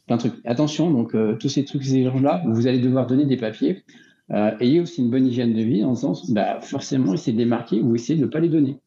[0.08, 0.46] Plein de trucs.
[0.46, 3.84] Attention, donc, euh, tous ces trucs, ces là vous allez devoir donner des papiers.
[4.32, 7.42] Euh, ayez aussi une bonne hygiène de vie, dans le sens, bah, forcément, essayez de
[7.42, 8.80] les marquer ou essayez de ne pas les donner.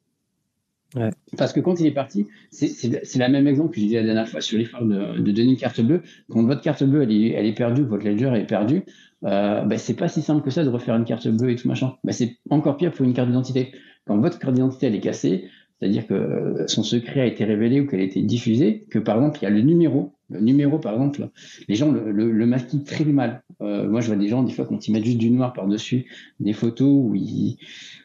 [1.36, 4.28] Parce que quand il est parti, c'est la même exemple que j'ai dit la dernière
[4.28, 6.02] fois sur l'effort de, de, donner une carte bleue.
[6.30, 8.84] Quand votre carte bleue, elle est, elle est perdue, votre ledger est perdu,
[9.24, 11.68] euh, bah, c'est pas si simple que ça de refaire une carte bleue et tout
[11.68, 11.94] machin.
[12.04, 13.72] Bah, c'est encore pire pour une carte d'identité.
[14.06, 17.86] Quand votre carte d'identité, elle est cassée, c'est-à-dire que son secret a été révélé ou
[17.86, 20.92] qu'elle a été diffusée, que par exemple, il y a le numéro Le numéro, par
[20.94, 21.28] exemple,
[21.68, 23.42] les gens le, le, masquent très mal.
[23.62, 26.06] Euh, moi, je vois des gens, des fois, quand ils mettent juste du noir par-dessus
[26.40, 27.58] des photos où ils,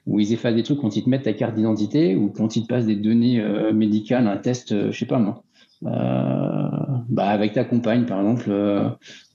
[0.06, 2.64] où ils effacent des trucs, quand ils te mettent ta carte d'identité ou quand ils
[2.64, 5.44] te passent des données euh, médicales, un test, euh, je sais pas moi.
[5.82, 8.52] bah avec ta compagne, par exemple,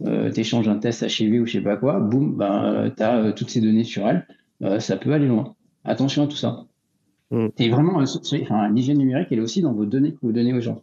[0.05, 3.51] tu échanges un test HIV ou je sais pas quoi, boum, bah, tu as toutes
[3.51, 4.80] ces données sur elle.
[4.80, 5.57] ça peut aller loin.
[5.84, 6.66] Attention à tout ça.
[7.32, 7.47] Mm.
[7.59, 10.82] Et vraiment, l'hygiène numérique, elle est aussi dans vos données que vous donnez aux gens.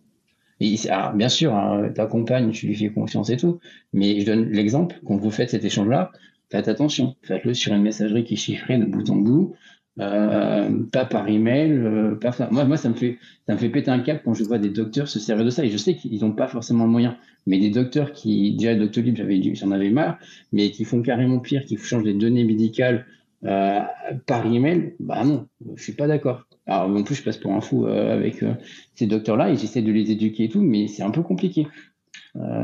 [0.59, 0.75] Et,
[1.15, 3.59] bien sûr, hein, ta compagne, tu lui fais confiance et tout,
[3.91, 6.11] mais je donne l'exemple, quand vous faites cet échange-là,
[6.49, 9.55] faites attention, faites-le sur une messagerie qui est chiffrée de bout en bout,
[9.99, 13.91] euh, pas par email, euh, pas moi, moi ça me fait ça me fait péter
[13.91, 15.63] un câble quand je vois des docteurs se servir de ça.
[15.63, 19.15] Et je sais qu'ils n'ont pas forcément le moyen, mais des docteurs qui déjà Doctolib
[19.15, 20.17] j'avais j'en avais marre,
[20.51, 23.05] mais qui font carrément pire, qui changent des données médicales
[23.45, 23.81] euh,
[24.25, 26.47] par email, bah non, je suis pas d'accord.
[26.65, 28.53] Alors en plus, je passe pour un fou euh, avec euh,
[28.95, 31.67] ces docteurs-là et j'essaie de les éduquer et tout, mais c'est un peu compliqué.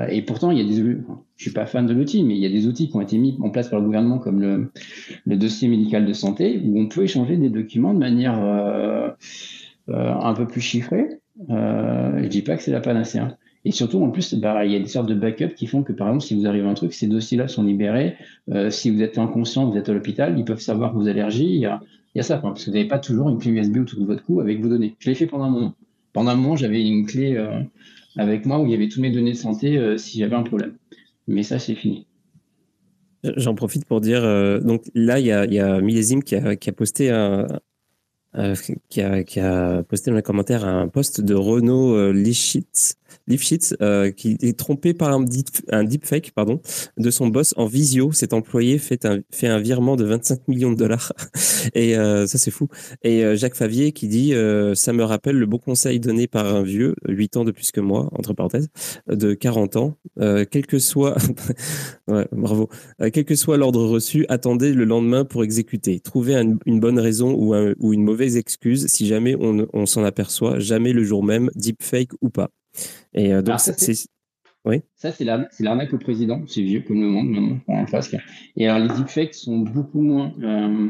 [0.09, 0.97] Et pourtant, il y a des,
[1.36, 3.19] je suis pas fan de l'outil, mais il y a des outils qui ont été
[3.19, 4.71] mis en place par le gouvernement, comme le,
[5.27, 8.34] le dossier médical de santé, où on peut échanger des documents de manière
[9.88, 11.19] un peu plus chiffrée.
[11.47, 13.19] je dis pas que c'est la panacée.
[13.19, 13.38] Hein.
[13.66, 15.91] Et surtout, en plus, bah, il y a des sortes de backups qui font que,
[15.91, 18.16] par exemple, si vous arrive un truc, ces dossiers-là sont libérés.
[18.51, 21.55] Euh, si vous êtes inconscient, vous êtes à l'hôpital, ils peuvent savoir vos allergies.
[21.55, 21.82] Il y a,
[22.24, 24.62] ça, parce que vous n'avez pas toujours une clé USB autour de votre cou avec
[24.62, 24.95] vos données.
[24.99, 25.74] Je l'ai fait pendant un moment.
[26.14, 27.62] Pendant un moment, j'avais une clé euh,
[28.18, 30.43] avec moi où il y avait toutes mes données de santé euh, si j'avais un
[30.43, 30.76] problème.
[31.28, 32.05] Mais ça, c'est fini.
[33.36, 34.22] J'en profite pour dire,
[34.62, 38.53] donc là, il y a, y Millésime qui a, posté un,
[38.89, 42.14] qui, a, qui, a, posté dans les commentaires un post de Renaud euh,
[43.28, 45.47] Lifshitz, euh, qui est trompé par un, deep,
[45.84, 46.62] deepfake pardon,
[46.97, 48.12] de son boss en visio.
[48.12, 51.14] Cet employé fait un, virement de 25 millions de dollars.
[51.74, 52.68] Et euh, ça, c'est fou.
[53.03, 54.34] Et euh, Jacques Favier qui dit
[54.76, 57.82] Ça me rappelle le bon conseil donné par un vieux, 8 ans de plus que
[57.82, 58.70] moi, entre parenthèses,
[59.07, 59.97] de 40 ans.
[60.18, 61.16] quel que soit,
[62.32, 62.70] bravo,
[63.36, 65.99] soit l'ordre reçu, attendez le lendemain pour exécuter.
[65.99, 66.36] Trouvez
[66.66, 70.93] une bonne raison ou, un, ou une mauvaise excuses si jamais on, s'en aperçoit, jamais
[70.93, 72.49] le jour même, deepfake ou pas.
[73.13, 74.07] Et euh, donc, c'est.
[74.65, 74.82] Oui.
[74.95, 76.41] Ça, c'est l'arnaque au président.
[76.47, 78.13] C'est vieux comme le monde, maintenant, en face.
[78.57, 80.34] Et alors, les deepfakes sont beaucoup moins.
[80.43, 80.88] Euh,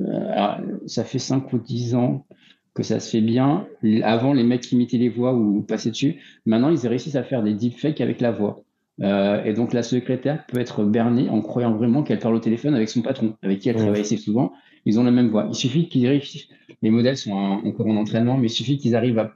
[0.00, 2.26] euh, ça fait 5 ou 10 ans
[2.74, 3.66] que ça se fait bien.
[4.02, 6.16] Avant, les mecs imitaient les voix ou passaient dessus.
[6.44, 8.62] Maintenant, ils réussissent à faire des deepfakes avec la voix.
[9.00, 12.88] et donc, la secrétaire peut être bernée en croyant vraiment qu'elle parle au téléphone avec
[12.88, 14.52] son patron, avec qui elle travaille assez souvent
[14.88, 15.46] ils ont la même voix.
[15.48, 16.48] Il suffit qu'ils réussissent.
[16.80, 19.32] Les modèles sont encore en entraînement, mais il suffit qu'ils arrivent à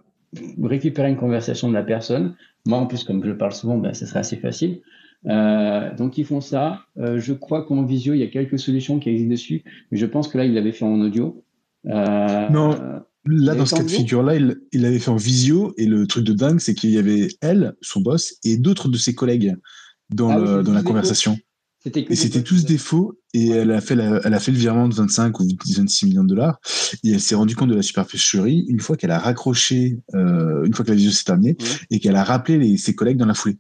[0.63, 2.35] récupérer une conversation de la personne.
[2.67, 4.81] Moi, en plus, comme je parle souvent, ben, ça serait assez facile.
[5.27, 6.81] Euh, donc, ils font ça.
[6.99, 10.07] Euh, je crois qu'en visio, il y a quelques solutions qui existent dessus, mais je
[10.07, 11.45] pense que là, il l'avait fait en audio.
[11.87, 12.77] Euh, non,
[13.27, 16.33] là, dans ce cas de figure-là, il, l'avait fait en visio, et le truc de
[16.33, 19.57] dingue, c'est qu'il y avait elle, son boss, et d'autres de ses collègues
[20.11, 21.37] dans, ah dans la conversation.
[21.85, 23.19] Et c'était tous des faux.
[23.35, 26.29] Et elle a, fait elle a fait le virement de 25 ou 26 millions de
[26.29, 26.61] dollars.
[27.03, 30.75] Et elle s'est rendue compte de la supercherie une fois qu'elle a raccroché, euh, une
[30.75, 31.57] fois que la vidéo s'est terminée,
[31.91, 33.57] et qu'elle a rappelé ses collègues dans la foulée.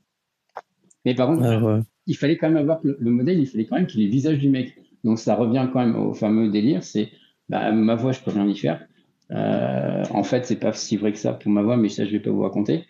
[1.04, 4.02] Mais par contre, il fallait quand même avoir le, modèle, il fallait quand même qu'il
[4.02, 4.76] ait le visage du mec.
[5.04, 7.10] Donc ça revient quand même au fameux délire, c'est
[7.48, 8.86] bah, ma voix, je peux rien y faire.
[9.30, 12.10] Euh, en fait, c'est pas si vrai que ça pour ma voix, mais ça, je
[12.10, 12.84] vais pas vous raconter.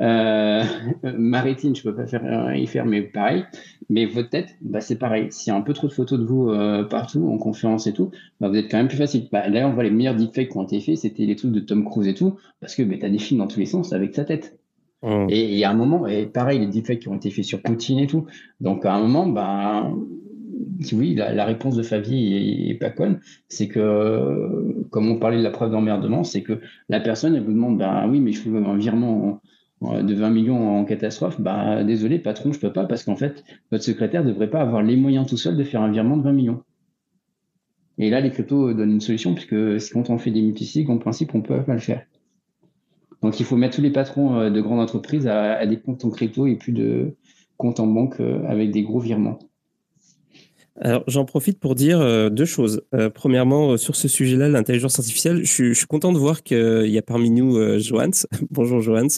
[0.00, 0.62] Euh,
[1.02, 3.44] Maritime, je peux pas faire y faire, mais pareil.
[3.90, 5.28] Mais votre tête, bah, c'est pareil.
[5.30, 7.92] S'il y a un peu trop de photos de vous euh, partout, en conférence et
[7.92, 8.10] tout,
[8.40, 9.28] bah, vous êtes quand même plus facile.
[9.32, 11.60] Bah, là, on voit les meilleurs deepfakes qui ont été faits, c'était les trucs de
[11.60, 13.92] Tom Cruise et tout, parce que bah, tu as des films dans tous les sens
[13.92, 14.58] avec sa tête.
[15.02, 15.26] Mmh.
[15.30, 17.62] Et il y a un moment, et pareil, les deepfakes qui ont été faits sur
[17.62, 18.26] Poutine et tout.
[18.60, 19.90] Donc à un moment, bah,
[20.92, 23.20] oui, la, réponse de Favi est, pas conne.
[23.48, 27.52] C'est que, comme on parlait de la preuve d'emmerdement, c'est que la personne, elle vous
[27.52, 29.40] demande, bah oui, mais je veux un virement
[29.80, 33.84] de 20 millions en catastrophe, bah désolé patron, je peux pas parce qu'en fait votre
[33.84, 36.62] secrétaire devrait pas avoir les moyens tout seul de faire un virement de 20 millions.
[37.98, 41.34] Et là, les cryptos donnent une solution puisque quand on fait des multisigs, en principe,
[41.34, 42.04] on peut pas le faire.
[43.22, 46.10] Donc il faut mettre tous les patrons euh, de grandes entreprises à, des comptes en
[46.10, 47.16] crypto et plus de
[47.56, 49.40] comptes en banque euh, avec des gros virements.
[50.80, 52.82] Alors, j'en profite pour dire euh, deux choses.
[52.94, 56.98] Euh, premièrement, euh, sur ce sujet-là, l'intelligence artificielle, je, suis content de voir qu'il y
[56.98, 58.10] a parmi nous Joans,
[58.50, 59.08] bonjour Joans,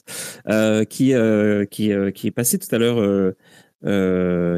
[0.88, 1.12] qui,
[1.70, 3.34] qui, est passé tout à l'heure.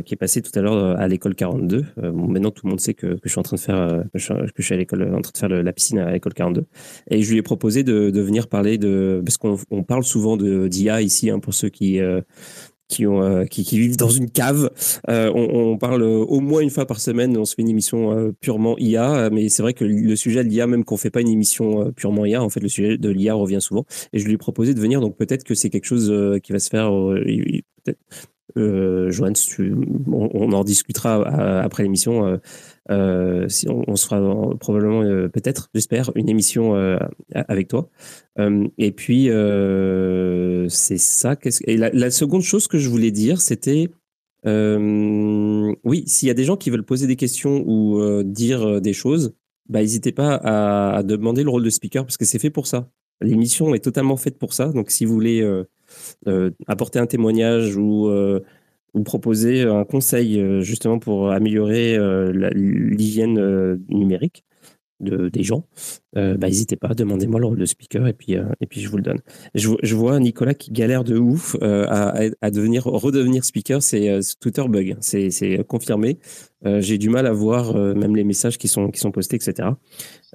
[0.05, 1.85] qui est passé tout à l'heure à l'école 42.
[1.97, 4.33] bon, maintenant tout le monde sait que, je suis en train de faire, que je,
[4.61, 6.65] suis à l'école, en train de faire la piscine à l'école 42.
[7.11, 10.69] Et je lui ai proposé de, venir parler de, parce qu'on on parle souvent de
[10.69, 12.01] d'IA ici, hein, pour ceux qui
[12.93, 14.71] qui, ont, qui, vivent dans une cave.
[15.09, 19.31] On, parle au moins une fois par semaine, on se fait une émission purement IA,
[19.31, 22.27] mais c'est vrai que le sujet de l'IA, même qu'on fait pas une émission purement
[22.27, 23.85] IA, en fait, le sujet de l'IA revient souvent.
[24.13, 26.13] Et je lui ai proposé de venir, donc peut-être que c'est quelque chose
[26.43, 26.91] qui va se faire.
[26.91, 27.99] peut-être
[28.57, 29.35] euh, Joanne,
[30.11, 31.27] on, en discutera
[31.63, 32.39] après l'émission.
[32.91, 34.21] Euh, euh, si on, se fera
[34.59, 36.75] probablement, peut-être, j'espère, une émission
[37.35, 37.89] avec toi.
[38.79, 39.29] et puis,
[40.69, 41.37] c'est ça.
[41.67, 43.91] Et la, seconde chose que je voulais dire, c'était,
[44.45, 49.35] oui, s'il y a des gens qui veulent poser des questions ou dire des choses,
[49.69, 52.67] bah, n'hésitez pas à, à, demander le rôle de speaker parce que c'est fait pour
[52.67, 52.91] ça.
[53.21, 54.69] L'émission est totalement faite pour ça.
[54.69, 55.41] Donc, si vous voulez
[56.27, 58.11] euh, apporter un témoignage ou
[58.95, 61.99] euh, ou proposer un conseil euh, justement pour améliorer
[62.33, 64.45] l'hygiène numérique
[65.01, 65.67] de, des gens,
[66.15, 69.03] bah, n'hésitez pas, demandez-moi le rôle de speaker et puis, et puis je vous le
[69.03, 69.19] donne.
[69.55, 74.63] Je, je vois Nicolas qui galère de ouf à, à, devenir, redevenir speaker, c'est Twitter
[74.69, 76.19] bug, c'est confirmé.
[76.65, 79.71] J'ai du mal à voir même les messages qui sont, qui sont postés, etc.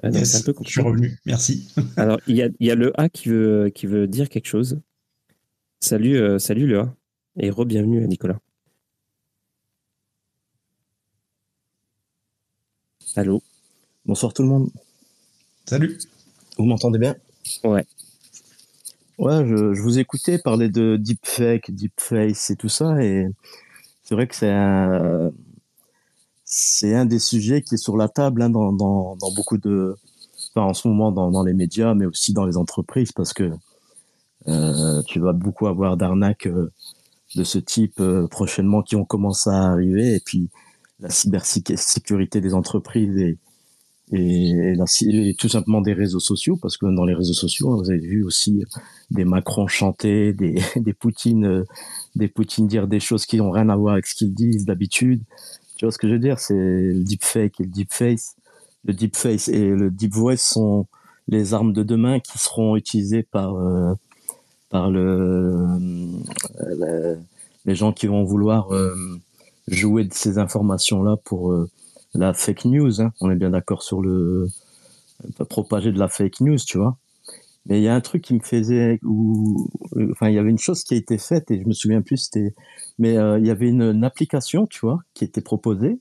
[0.02, 0.54] un peu.
[0.64, 1.72] Je suis revenu, merci.
[1.96, 4.80] Alors, il y a, y a le A qui veut, qui veut dire quelque chose.
[5.80, 6.92] Salut, euh, salut Léa,
[7.38, 8.40] et re-bienvenue à Nicolas.
[13.16, 13.42] Allô
[14.06, 14.70] Bonsoir tout le monde.
[15.66, 15.98] Salut.
[16.56, 17.16] Vous m'entendez bien
[17.64, 17.84] Ouais.
[19.18, 23.26] Ouais, je, vous écoutais parler de deepfake, deepface et tout ça, et
[24.04, 25.32] c'est vrai que c'est un,
[26.44, 29.96] c'est un des sujets qui est sur la table hein, dans, dans, beaucoup de,
[30.54, 33.50] enfin, en ce moment dans, dans les médias, mais aussi dans les entreprises, parce que
[34.46, 36.70] euh, tu vas beaucoup avoir d'arnaques euh,
[37.34, 40.14] de ce type euh, prochainement qui ont commencé à arriver.
[40.14, 40.48] Et puis
[41.00, 43.36] la cybersécurité des entreprises et,
[45.38, 48.64] tout simplement des réseaux sociaux, parce que dans les réseaux sociaux, vous avez vu aussi
[49.10, 51.64] des Macron chanter, des, des Poutine,
[52.16, 55.20] des Poutine dire des choses qui n'ont rien à voir avec ce qu'ils disent d'habitude.
[55.76, 56.38] Tu vois ce que je veux dire?
[56.38, 58.34] C'est le deepfake et le deepface.
[58.86, 60.86] Le deepface et le deep voice sont
[61.26, 63.54] les armes de demain qui seront utilisées par
[64.70, 65.66] par le,
[66.60, 67.16] euh,
[67.64, 68.94] les gens qui vont vouloir euh,
[69.70, 71.70] jouer de ces informations-là pour euh,
[72.14, 73.00] la fake news.
[73.00, 73.12] Hein.
[73.20, 74.48] On est bien d'accord sur le
[75.48, 76.96] propager de la fake news, tu vois.
[77.66, 79.68] Mais il y a un truc qui me faisait, où,
[80.12, 82.16] enfin, il y avait une chose qui a été faite et je me souviens plus,
[82.16, 82.54] c'était,
[82.98, 85.98] mais il y avait une, application, tu vois, qui était proposée.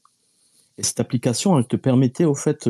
[0.78, 2.70] Et cette application, elle te permettait au fait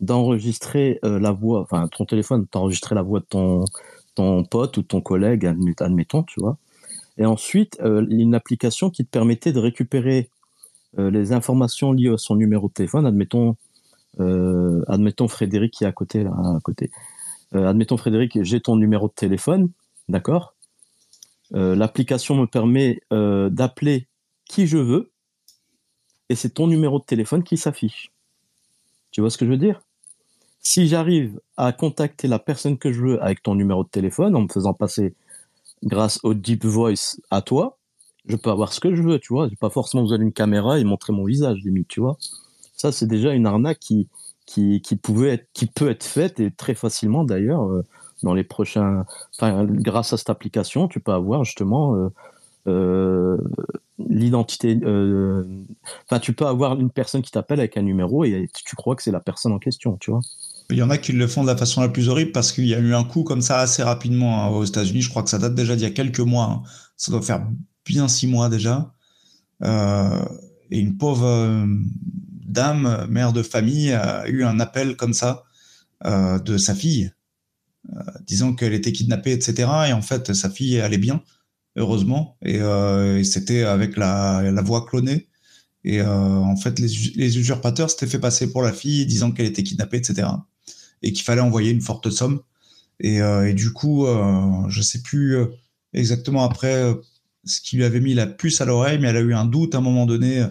[0.00, 3.64] d'enregistrer la voix, enfin, ton téléphone t'enregistrer la voix de ton
[4.16, 5.46] ton pote ou ton collègue,
[5.78, 6.56] admettons, tu vois.
[7.18, 10.30] Et ensuite, euh, une application qui te permettait de récupérer
[10.98, 13.06] euh, les informations liées à son numéro de téléphone.
[13.06, 13.56] Admettons,
[14.20, 16.90] euh, admettons Frédéric qui est à côté, là, à côté.
[17.52, 19.70] admettons Frédéric, j'ai ton numéro de téléphone,
[20.08, 20.54] d'accord?
[21.52, 24.08] L'application me permet d'appeler
[24.46, 25.10] qui je veux
[26.28, 28.10] et c'est ton numéro de téléphone qui s'affiche.
[29.12, 29.80] Tu vois ce que je veux dire?
[30.60, 34.42] Si j'arrive à contacter la personne que je veux avec ton numéro de téléphone en
[34.42, 35.14] me faisant passer
[35.86, 37.78] grâce au deep voice à toi,
[38.26, 39.48] je peux avoir ce que je veux, tu vois.
[39.48, 42.18] J'ai pas forcément besoin d'une caméra et montrer mon visage, limite, tu vois.
[42.76, 44.08] Ça, c'est déjà une arnaque qui,
[44.46, 47.84] qui, pouvait être, qui peut être faite et très facilement d'ailleurs euh,
[48.22, 49.04] dans les prochains.
[49.34, 52.08] Enfin, grâce à cette application, tu peux avoir justement euh,
[52.66, 53.38] euh,
[53.98, 54.76] l'identité.
[56.04, 59.02] Enfin, tu peux avoir une personne qui t'appelle avec un numéro et tu crois que
[59.02, 60.20] c'est la personne en question, tu vois.
[60.70, 62.66] Il y en a qui le font de la façon la plus horrible parce qu'il
[62.66, 65.02] y a eu un coup comme ça assez rapidement hein, aux États-Unis.
[65.02, 66.44] Je crois que ça date déjà d'il y a quelques mois.
[66.44, 66.62] Hein.
[66.96, 67.46] Ça doit faire
[67.84, 68.92] bien six mois déjà.
[69.62, 70.24] Euh,
[70.70, 71.66] et une pauvre euh,
[72.46, 75.44] dame, mère de famille, a eu un appel comme ça
[76.04, 77.12] euh, de sa fille,
[78.26, 79.68] disant qu'elle était kidnappée, etc.
[79.88, 81.22] Et en fait, sa fille allait bien,
[81.76, 82.36] heureusement.
[82.42, 82.60] Et,
[83.24, 85.28] c'était avec la, voix clonée.
[85.84, 89.98] Et en fait, les usurpateurs s'étaient fait passer pour la fille, disant qu'elle était kidnappée,
[89.98, 90.26] etc
[91.06, 92.40] et qu'il fallait envoyer une forte somme.
[93.00, 95.46] Et, euh, du coup, euh, je sais plus euh,
[95.92, 96.92] exactement après
[97.44, 99.74] ce qui lui avait mis la puce à l'oreille, mais elle a eu un doute
[99.74, 100.44] à un moment donné.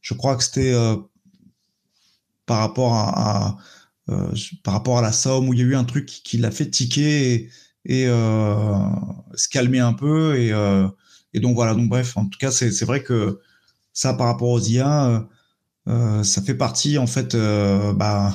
[0.00, 0.72] Je crois que c'était
[2.46, 3.58] par rapport à,
[4.62, 6.70] par rapport à la somme où il y a eu un truc qui, l'a fait
[6.70, 7.50] tiquer
[7.84, 10.38] et, se calmer un peu.
[10.38, 10.50] Et,
[11.34, 11.74] et, donc voilà.
[11.74, 13.40] Donc bref, en tout cas, c'est vrai que
[13.92, 15.28] ça, par rapport aux IA,
[16.22, 17.36] ça fait partie en fait.
[17.36, 18.32] bah,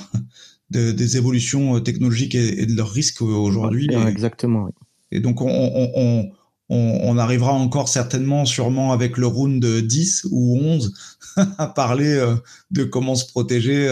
[0.74, 3.88] des évolutions euh, technologiques et, de leurs risques euh, aujourd'hui.
[4.08, 4.70] exactement.
[5.12, 6.32] Et donc, on, on,
[6.70, 10.94] on, arrivera encore certainement, sûrement avec le round 10 ou 11,
[11.58, 12.36] à parler euh,
[12.72, 13.88] de comment se protéger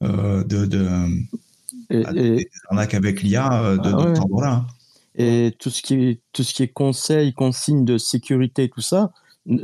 [0.00, 1.08] de, de,
[1.90, 4.66] et, bah, des arnaques avec l'IA de, ah, hein.
[5.18, 9.12] Et tout ce qui est, tout ce qui est conseil, consignes de sécurité, tout ça,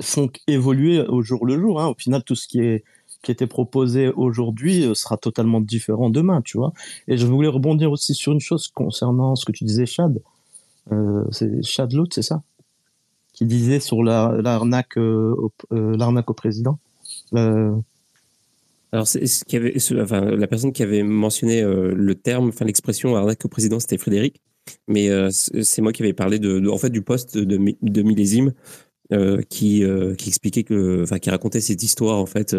[0.01, 1.81] font évoluer au jour le jour.
[1.81, 1.89] Hein.
[1.89, 2.85] Au final, tout ce qui est
[3.23, 6.73] qui était proposé aujourd'hui euh, sera totalement différent demain, tu vois.
[7.09, 10.21] Et je voulais rebondir aussi sur une chose concernant ce que tu disais, Chad.
[10.91, 12.43] Euh, c'est Chad l'autre, c'est ça?
[13.33, 15.35] Qui disait sur l'arnaque euh,
[15.71, 16.79] l'arnaque au président.
[18.95, 23.43] Alors, c'est ce avait, enfin, la personne qui avait mentionné le terme, enfin l'expression arnaque
[23.43, 24.43] au président, c'était Frédéric.
[24.87, 28.53] Mais c'est moi qui avais parlé de, en fait, du poste de, de millésime
[29.49, 29.83] qui,
[30.19, 32.55] qui expliquait que, enfin, qui racontait cette histoire en fait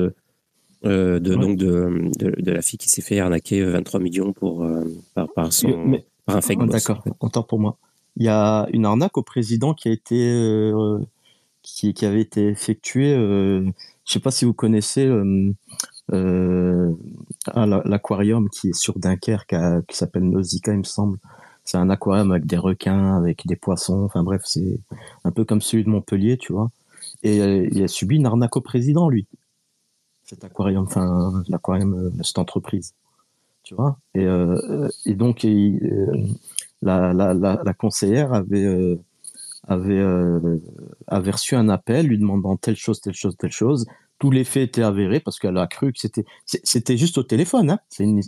[0.86, 4.66] euh, de donc de, de, la fille qui s'est fait arnaquer 23 millions pour
[5.14, 7.78] par, par, son, par un fake ah, D'accord, content pour moi.
[8.18, 10.72] Il y a une arnaque au président qui a été
[11.62, 13.16] qui, qui, avait été effectuée.
[13.16, 13.72] je
[14.06, 15.10] sais pas si vous connaissez
[16.10, 19.56] l'aquarium qui est sur Dunkerque,
[19.88, 21.18] qui s'appelle Nausicaa, il me semble
[21.66, 24.04] c'est un aquarium avec des requins, avec des poissons.
[24.04, 24.80] Enfin bref, c'est
[25.24, 26.70] un peu comme celui de Montpellier, tu vois.
[27.24, 29.26] Et euh, il a subi une arnaque au président, lui.
[30.26, 32.94] Cet aquarium, enfin l'aquarium euh, cette entreprise,
[33.64, 33.98] tu vois?
[34.16, 35.46] Et, euh, et donc
[36.82, 38.98] la, la, la, conseillère avait
[39.68, 43.86] avait reçu un appel lui demandant telle chose, telle chose, telle chose
[44.24, 47.72] tous les faits étaient avérés parce qu'elle a cru que c'était c'était juste au téléphone.
[47.72, 47.80] Hein.
[47.90, 48.22] C'est une,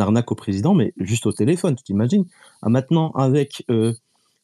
[0.00, 2.24] arnaque au président, mais juste au téléphone, tu t'imagines?
[2.60, 3.92] Ah, Maintenant, avec euh,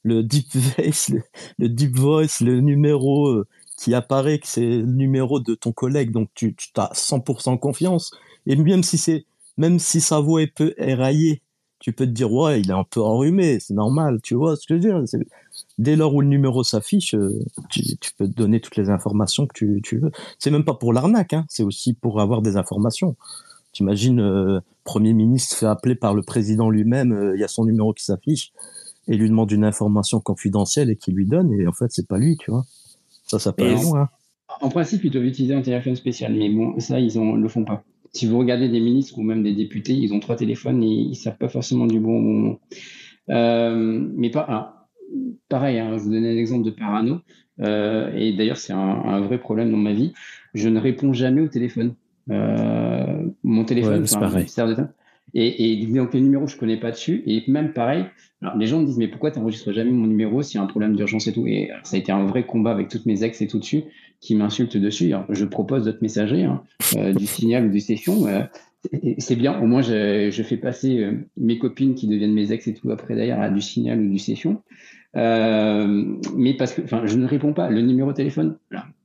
[0.05, 1.13] le deep voice,
[1.59, 3.45] le, deep voice, le numéro euh,
[3.77, 8.13] qui apparaît que c'est le numéro de ton collègue, donc tu, tu as 100% confiance.
[8.47, 9.27] Et même si c'est
[9.57, 11.43] même si sa voix est peu éraillée,
[11.79, 14.67] tu peux te dire ouais, il est un peu enrhumé, c'est normal, tu vois ce
[14.67, 15.05] que je veux dire
[15.79, 17.39] dès lors où le numéro s'affiche, euh,
[17.71, 17.83] tu,
[18.17, 20.11] peux donner toutes les informations que tu, tu veux.
[20.39, 23.17] C'est même pas pour l'arnaque, hein, c'est aussi pour avoir des informations.
[23.73, 27.49] Tu imagines, euh, Premier ministre fait appeler par le président lui-même, euh, il y a
[27.49, 28.53] son numéro qui s'affiche,
[29.09, 32.19] et lui demande une information confidentielle et qu'il lui donne, et en fait, c'est pas
[32.19, 32.65] lui, tu vois.
[33.39, 34.09] Ça, ça peut hein.
[34.61, 37.65] En principe, ils doivent utiliser un téléphone spécial, mais bon, ça, ils ne le font
[37.65, 37.83] pas.
[38.13, 41.11] Si vous regardez des ministres ou même des députés, ils ont trois téléphones et ils
[41.11, 42.61] ne savent pas forcément du bon moment.
[43.29, 44.89] mais pas,
[45.49, 47.21] pareil, hein, je vous donne un exemple de parano.
[47.61, 50.13] Euh, et d'ailleurs, c'est un, vrai problème dans ma vie.
[50.55, 51.95] Je ne réponds jamais au téléphone.
[52.31, 54.47] Euh, mon téléphone, c'est pareil.
[55.35, 57.23] Et, et, donc, les numéros, je connais pas dessus.
[57.27, 58.05] Et même pareil,
[58.41, 60.65] alors, les gens me disent, mais pourquoi tu n'enregistres jamais mon numéro s'il y a
[60.65, 61.47] un problème d'urgence et tout?
[61.47, 63.83] Et ça a été un vrai combat avec toutes mes ex et tout dessus
[64.21, 65.13] qui m'insultent dessus.
[65.29, 66.63] je propose d'autres messageries, hein,
[66.97, 68.27] euh, du signal ou des sessions
[69.19, 72.67] c'est bien, au moins je, je fais passer euh, mes copines qui deviennent mes ex
[72.67, 74.63] et tout après d'ailleurs à du signal ou du session.
[75.17, 77.71] Euh, mais parce que enfin, je ne réponds pas.
[77.71, 78.57] Le numéro de téléphone,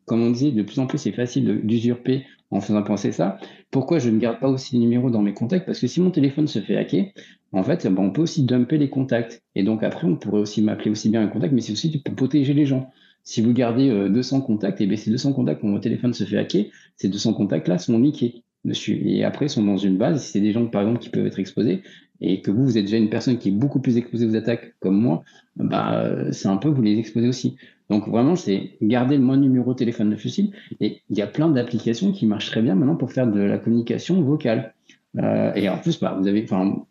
[0.06, 3.38] comme on disait, de plus en plus c'est facile d'usurper en faisant penser ça.
[3.72, 5.66] Pourquoi je ne garde pas aussi les numéros dans mes contacts?
[5.66, 7.06] Parce que si mon téléphone se fait hacker,
[7.52, 9.44] en fait, ben, on peut aussi dumper les contacts.
[9.56, 12.16] Et donc après, on pourrait aussi m'appeler aussi bien un contact, mais c'est aussi pour
[12.16, 12.90] protéger les gens.
[13.24, 16.24] Si vous gardez 200 euh, contacts, et bien ces 200 contacts quand mon téléphone se
[16.24, 16.66] fait hacker,
[16.96, 18.44] ces 200 contacts-là sont niqués.
[18.88, 20.24] Et après, ils sont dans une base.
[20.24, 21.82] Si c'est des gens, par exemple, qui peuvent être exposés,
[22.22, 24.76] et que vous, vous êtes déjà une personne qui est beaucoup plus exposée aux attaques
[24.80, 25.24] comme moi,
[25.56, 27.56] bah, c'est un peu vous les exposez aussi.
[27.90, 30.56] Donc vraiment, c'est garder le moins numéro de téléphone possible.
[30.80, 33.57] Et il y a plein d'applications qui marchent très bien maintenant pour faire de la
[33.57, 34.74] communication vocale.
[35.18, 36.45] Euh, et en plus, bah, vous avez,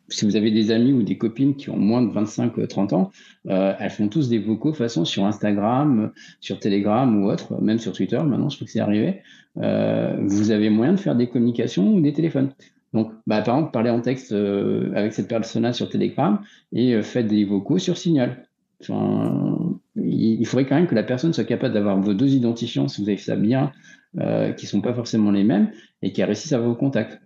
[0.09, 3.11] si vous avez des amis ou des copines qui ont moins de 25-30 ans,
[3.49, 6.11] euh, elles font tous des vocaux façon sur Instagram,
[6.41, 8.19] sur Telegram ou autre, même sur Twitter.
[8.19, 9.23] Maintenant, je trouve que c'est arrivé.
[9.59, 12.51] Euh, vous avez moyen de faire des communications ou des téléphones.
[12.93, 16.41] Donc, bah, par exemple, parlez en texte avec cette personne sur Telegram
[16.73, 18.48] et faites des vocaux sur Signal.
[18.81, 23.09] Il, faudrait quand même que la personne soit capable d'avoir vos deux identifiants, si vous
[23.09, 23.73] avez fait ça bien,
[24.15, 25.71] qui ne sont pas forcément les mêmes,
[26.03, 27.21] et qui réussissent à vos contacts.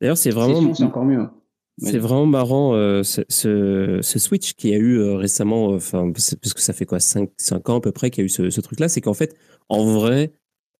[0.00, 0.74] D'ailleurs, c'est vraiment.
[0.74, 1.20] C'est encore mieux.
[1.20, 1.32] Hein.
[1.80, 6.60] C'est vraiment marrant euh, ce, ce, switch qui a eu euh, récemment, enfin parce que
[6.60, 8.60] ça fait quoi 5, 5 ans à peu près qu'il y a eu ce, ce
[8.60, 9.36] truc-là, c'est qu'en fait,
[9.68, 10.32] en vrai,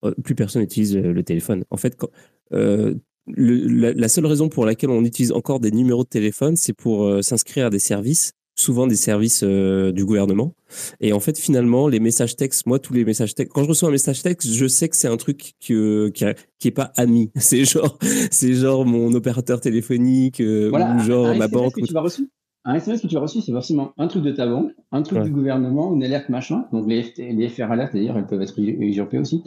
[0.05, 1.65] euh, plus personne n'utilise le, téléphone.
[1.71, 2.09] En fait, quand,
[2.51, 6.73] le, la, la, seule raison pour laquelle on utilise encore des numéros de téléphone, c'est
[6.73, 10.55] pour s'inscrire à des services souvent des services euh, du gouvernement.
[11.01, 13.89] Et en fait, finalement, les messages textes, moi, tous les messages textes, quand je reçois
[13.89, 15.75] un message texte, je sais que c'est un truc qui,
[16.13, 17.31] qui, est pas ami.
[17.37, 17.99] C'est genre,
[18.31, 21.75] c'est genre mon opérateur téléphonique euh, ou genre ma banque.
[21.75, 22.29] Que tu vas reçu
[22.65, 25.23] un SMS que tu as reçu, c'est forcément un truc de ta banque, un truc
[25.23, 26.67] du gouvernement, une alerte machin.
[26.71, 29.43] Donc les, les FR alertes, d'ailleurs, elles peuvent être usurpées aussi.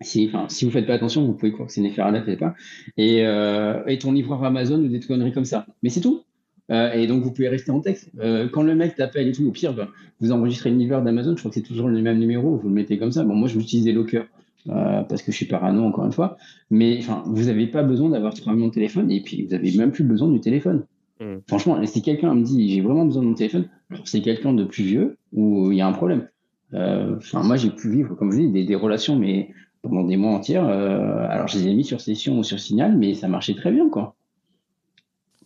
[0.00, 2.26] Si, enfin, si vous faites pas attention, vous pouvez croire que c'est une FR alerte,
[2.26, 2.54] et pas.
[2.96, 5.66] Et, euh, et ton livreur Amazon ou des conneries comme ça.
[5.84, 6.24] Mais c'est tout.
[6.70, 8.10] Euh, et donc, vous pouvez rester en texte.
[8.20, 9.88] Euh, quand le mec t'appelle et tout, au pire, ben,
[10.20, 12.74] vous enregistrez le livreur d'Amazon, je crois que c'est toujours le même numéro, vous le
[12.74, 13.24] mettez comme ça.
[13.24, 14.22] Bon, moi, je vais utiliser Locker
[14.68, 16.36] euh, parce que je suis parano, encore une fois.
[16.70, 19.76] Mais enfin, vous n'avez pas besoin d'avoir trois millions de téléphone et puis vous n'avez
[19.76, 20.84] même plus besoin du téléphone.
[21.20, 21.36] Hmm.
[21.46, 23.68] Franchement, si quelqu'un me dit j'ai vraiment besoin de mon téléphone,
[24.04, 26.28] c'est quelqu'un de plus vieux ou il y a un problème.
[26.72, 29.50] Euh, enfin, moi, j'ai pu vivre, comme je dis, des, des relations, mais
[29.82, 30.56] pendant des mois entiers.
[30.56, 33.70] Euh, alors, je les ai mis sur session ou sur signal, mais ça marchait très
[33.70, 34.16] bien, quoi.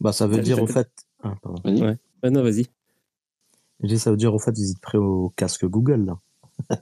[0.00, 0.88] Bah, ça veut dire, au fait.
[1.22, 1.34] Ah,
[1.64, 1.82] vas-y.
[1.82, 2.30] Ouais.
[2.30, 2.66] non, vas-y.
[3.98, 6.18] ça veut dire, au fait, ils étaient prêts au casque Google, là.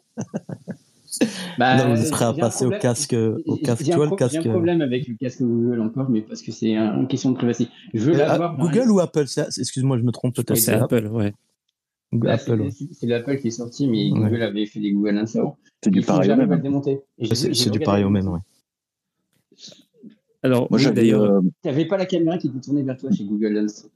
[1.59, 4.41] bah, non, vous êtes prêts à passer au casque, au casque, tu vois, le casque.
[4.43, 7.37] J'ai un problème avec le casque Google encore, mais parce que c'est une question de
[7.37, 7.69] privacy.
[7.95, 8.57] Je veux l'avoir.
[8.57, 10.57] Google ou Apple Excuse-moi, je me trompe peut-être.
[10.57, 11.33] C'est Apple, ouais.
[12.13, 15.37] Bah, c'est l'Apple qui est sorti, mais Google avait fait des Google Lens
[15.83, 16.83] C'est du pareil au même.
[17.33, 18.41] C'est du pareil au même, oui.
[20.43, 21.23] Alors, moi, d'ailleurs.
[21.23, 23.89] Euh, tu n'avais pas la caméra qui était tournée vers toi chez Google Lens.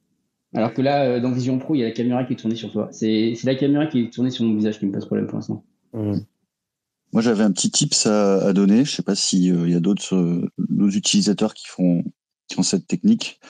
[0.54, 2.56] Alors que là, euh, dans Vision Pro, il y a la caméra qui est tournée
[2.56, 2.88] sur toi.
[2.92, 5.64] C'est la caméra qui est tournée sur mon visage qui me pose problème pour l'instant.
[5.92, 8.84] Moi, j'avais un petit tips à, donner.
[8.84, 10.48] Je ne sais pas s'il euh, y a d'autres
[10.96, 12.04] utilisateurs qui font
[12.50, 13.40] qui ont cette technique.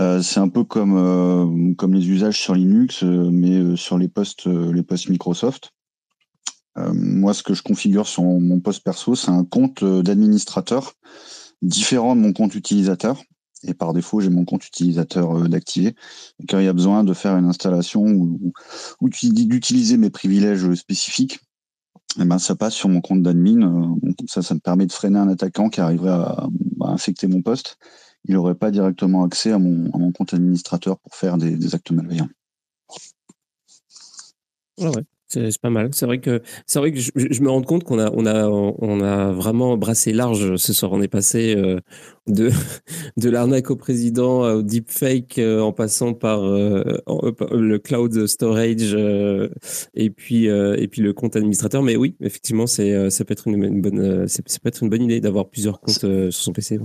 [0.00, 4.08] Euh, c'est un peu comme euh, comme les usages sur Linux, euh, mais sur les
[4.08, 5.70] postes les postes Microsoft.
[6.76, 10.94] moi, ce que je configure sur mon poste perso, c'est un compte d'administrateur
[11.60, 13.22] différent de mon compte utilisateur.
[13.64, 15.94] Et par défaut, j'ai mon compte utilisateur d'activer.
[16.48, 18.52] Quand il y a besoin de faire une installation ou,
[19.02, 21.40] d'utiliser mes privilèges spécifiques,
[22.20, 23.96] eh ben, ça passe sur mon compte d'admin.
[24.28, 26.48] ça, ça me permet de freiner un attaquant qui arriverait à,
[26.82, 27.78] à infecter mon poste
[28.24, 32.28] il n'aurait pas directement accès à mon, compte administrateur pour faire des, actes malveillants.
[34.80, 35.04] Ah ouais.
[35.32, 35.88] C'est pas mal.
[35.92, 39.00] C'est vrai que c'est vrai que je, me rends compte qu'on a on a on
[39.00, 40.92] a vraiment brassé large ce soir.
[40.92, 41.80] On est passé euh,
[42.26, 42.50] de
[43.16, 46.82] de l'arnaque au président au deepfake euh, en passant par euh,
[47.50, 48.94] le cloud storage
[49.94, 51.82] et puis et puis le compte administrateur.
[51.82, 55.20] Mais oui, effectivement, c'est ça peut être une, bonne ça peut être une bonne idée
[55.20, 56.78] d'avoir plusieurs comptes sur son PC.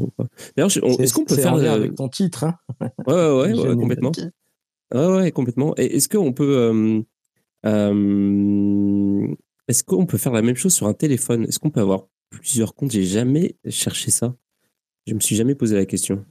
[0.56, 2.56] D'ailleurs, est-ce qu'on peut faire avec ton titre hein
[3.08, 4.12] ouais, ouais, ouais, complètement.
[4.94, 5.74] Ouais, ouais, complètement.
[5.78, 7.04] Et est-ce qu'on peut
[7.68, 9.28] euh,
[9.68, 11.44] est-ce qu'on peut faire la même chose sur un téléphone?
[11.44, 12.92] Est-ce qu'on peut avoir plusieurs comptes?
[12.92, 14.36] J'ai jamais cherché ça.
[15.06, 16.26] Je me suis jamais posé la question.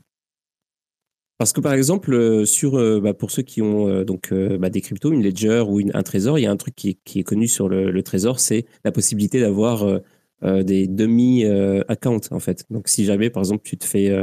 [1.39, 4.81] Parce que par exemple, euh, sur euh, bah, pour ceux qui ont donc bah, des
[4.81, 7.69] cryptos, une ledger ou un trésor, il y a un truc qui est, connu sur
[7.69, 10.01] le, trésor, c'est la possibilité d'avoir
[10.43, 12.65] des demi-accounts en fait.
[12.71, 14.23] Donc si jamais par exemple tu te fais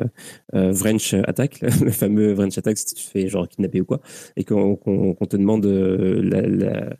[0.53, 4.01] Wrench Attack, le fameux Wrench Attack, si tu te fais genre kidnapper ou quoi,
[4.35, 6.95] et qu'on te demande la,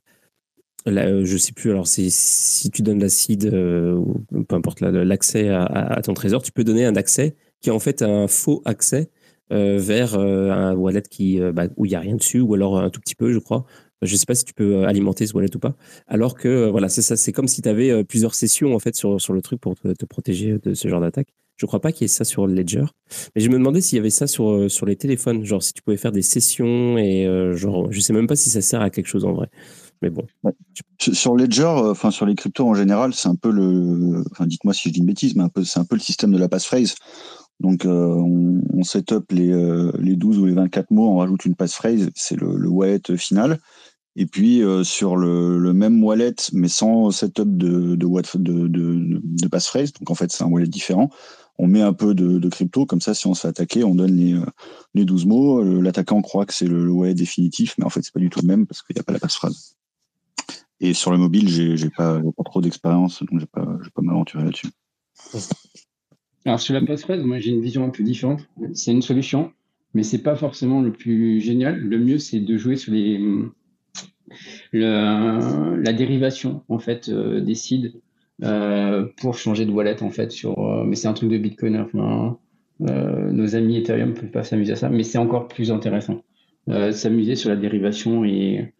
[0.87, 1.71] euh, je sais plus.
[1.71, 6.63] Alors, si tu donnes l'acide euh, ou peu importe l'accès à, ton trésor, tu peux
[6.63, 9.09] donner un accès qui est en fait un faux accès
[9.51, 12.89] euh, vers un wallet qui, bah, où il n'y a rien dessus, ou alors un
[12.89, 13.65] tout petit peu, je crois.
[14.01, 15.75] Je ne sais pas si tu peux alimenter ce wallet ou pas.
[16.07, 17.15] Alors que voilà, c'est ça.
[17.15, 20.05] C'est comme si tu avais plusieurs sessions en fait sur, sur le truc pour te,
[20.05, 21.29] protéger de ce genre d'attaque.
[21.55, 22.85] Je crois pas qu'il y ait ça sur Ledger.
[23.35, 25.45] Mais je me demandais s'il y avait ça sur, sur les téléphones.
[25.45, 28.61] Genre si tu pouvais faire des sessions et genre, je sais même pas si ça
[28.61, 29.47] sert à quelque chose en vrai.
[30.03, 30.27] Mais bon.
[30.99, 34.21] Sur Ledger, euh, enfin sur les cryptos en général, c'est un peu le.
[34.31, 36.49] Enfin, dites-moi si je dis une bêtise, mais c'est un peu le système de la
[36.49, 36.95] passphrase.
[37.61, 41.17] Donc, euh, on, on, set up les, euh, les 12 ou les 24 mots, on
[41.17, 43.59] rajoute une passphrase, c'est le, le, wallet final.
[44.17, 48.05] Et puis, sur le, le, même wallet, mais sans setup de, de,
[48.37, 51.09] de, de, de passphrase, donc en fait, c'est un wallet différent,
[51.57, 53.95] on met un peu de, de, crypto, comme ça, si on se fait attaquer, on
[53.95, 54.39] donne les,
[54.93, 55.63] les 12 mots.
[55.81, 58.47] L'attaquant croit que c'est le, wallet définitif, mais en fait, c'est pas du tout le
[58.47, 59.75] même parce qu'il n'y a pas la passphrase.
[60.79, 64.43] Et sur le mobile, j'ai pas, pas trop d'expérience, donc je pas, vais pas m'aventurer
[64.43, 64.67] là-dessus.
[66.45, 68.41] Alors sur la passerelle, moi j'ai une vision un peu différente.
[68.73, 69.53] C'est une solution,
[69.93, 71.79] mais c'est pas forcément le plus génial.
[71.79, 73.17] Le mieux, c'est de jouer sur les
[74.71, 77.93] la dérivation en fait euh, des seeds
[78.43, 80.59] euh, pour changer de wallet en fait sur.
[80.59, 81.85] Euh, mais c'est un truc de Bitcoin.
[82.79, 86.21] Nos amis Ethereum peuvent pas s'amuser à ça, mais c'est encore plus intéressant.
[86.91, 88.73] s'amuser sur la dérivation et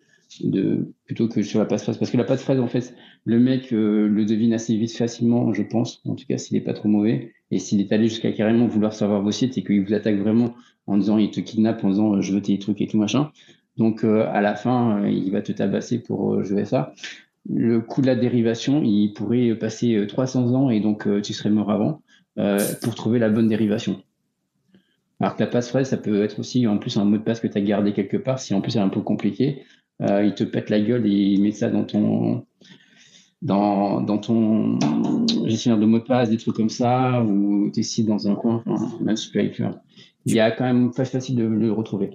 [1.06, 1.98] plutôt que sur la passerelle.
[1.98, 2.96] Parce que la passerelle, en fait,
[3.26, 6.64] le mec euh, le devine assez vite, facilement, je pense, en tout cas s'il n'est
[6.64, 7.34] pas trop mauvais.
[7.52, 10.54] Et s'il est allé jusqu'à carrément vouloir savoir vos sites et qu'il vous attaque vraiment
[10.88, 13.32] en disant il te kidnappe, en disant je veux tes trucs et tout machin.
[13.78, 16.94] Donc euh, à la fin, euh, il va te tabasser pour jouer ça.
[17.50, 21.72] Le coût de la dérivation, il pourrait passer 300 ans et donc tu serais mort
[21.72, 22.02] avant
[22.82, 24.02] pour trouver la bonne dérivation.
[25.20, 27.48] Alors que la passerelle, ça peut être aussi en plus un mot de passe que
[27.48, 29.64] tu as gardé quelque part, si en plus c'est un peu compliqué.
[30.02, 32.46] Euh, il te pète la gueule et il met ça dans ton
[33.42, 34.80] dans, dans ton
[35.46, 38.64] gestionnaire de mot de passe, des trucs comme ça, ou tu es dans un coin,
[39.02, 39.64] même si tu
[40.26, 42.12] Il y a quand même pas facile de le retrouver.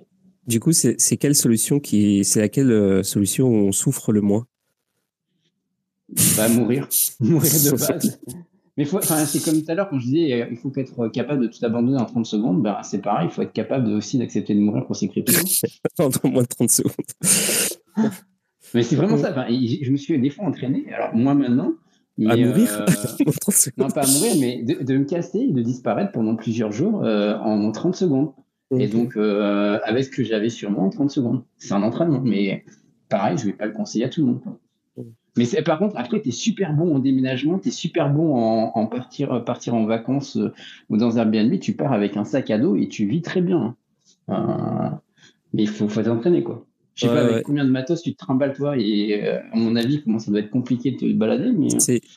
[0.46, 4.46] Du coup, c'est quelle solution qui, c'est laquelle euh, solution on souffre le moins?
[6.38, 6.88] Bah, mourir,
[7.20, 8.18] mourir de base.
[8.78, 11.59] Mais c'est comme tout à l'heure quand je disais il faut être capable de tout
[11.64, 12.62] abandonner en 30 secondes.
[12.62, 15.32] Ben, c'est pareil, il faut être capable aussi d'accepter de mourir pour ses cryptos.
[15.98, 16.92] en moins de 30 secondes.
[18.74, 19.34] mais c'est vraiment ça.
[19.34, 21.72] je me suis des fois entraîné, alors moi maintenant.
[22.24, 22.86] à mourir euh,
[23.76, 27.36] Non, pas à mourir, mais de, me casser et de disparaître pendant plusieurs jours euh,
[27.38, 28.30] en 30 secondes.
[28.78, 31.42] Et donc, euh, avec ce que j'avais sur moi en 30 secondes.
[31.56, 32.64] C'est un entraînement, mais
[33.09, 34.40] pareil, je ne vais pas le conseiller à tout le monde.
[35.39, 38.86] Mais par contre, après, tu es super bon en déménagement, tu es super bon en,
[38.86, 40.52] partir, partir en vacances euh,
[40.90, 43.40] ou dans un Airbnb, tu pars avec un sac à dos et tu vis très
[43.40, 43.77] bien.
[44.28, 44.93] Hein.
[44.93, 44.97] Euh,
[45.55, 46.65] mais il faut, faut t'entraîner, quoi.
[46.97, 49.77] Je sais pas avec combien de matos tu te trimbales toi et euh, à mon
[49.77, 51.52] avis comment ça doit être compliqué de te balader.
[51.52, 51.69] Mais...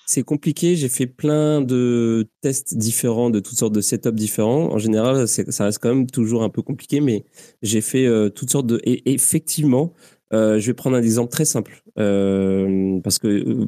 [0.07, 0.75] C'est compliqué.
[0.75, 4.73] J'ai fait plein de tests différents, de toutes sortes de setups différents.
[4.73, 7.25] En général, ça reste quand même toujours un peu compliqué, mais
[7.61, 8.81] j'ai fait toutes sortes de.
[8.83, 9.93] Et effectivement,
[10.33, 13.65] euh, je vais prendre un exemple très simple euh, parce que euh,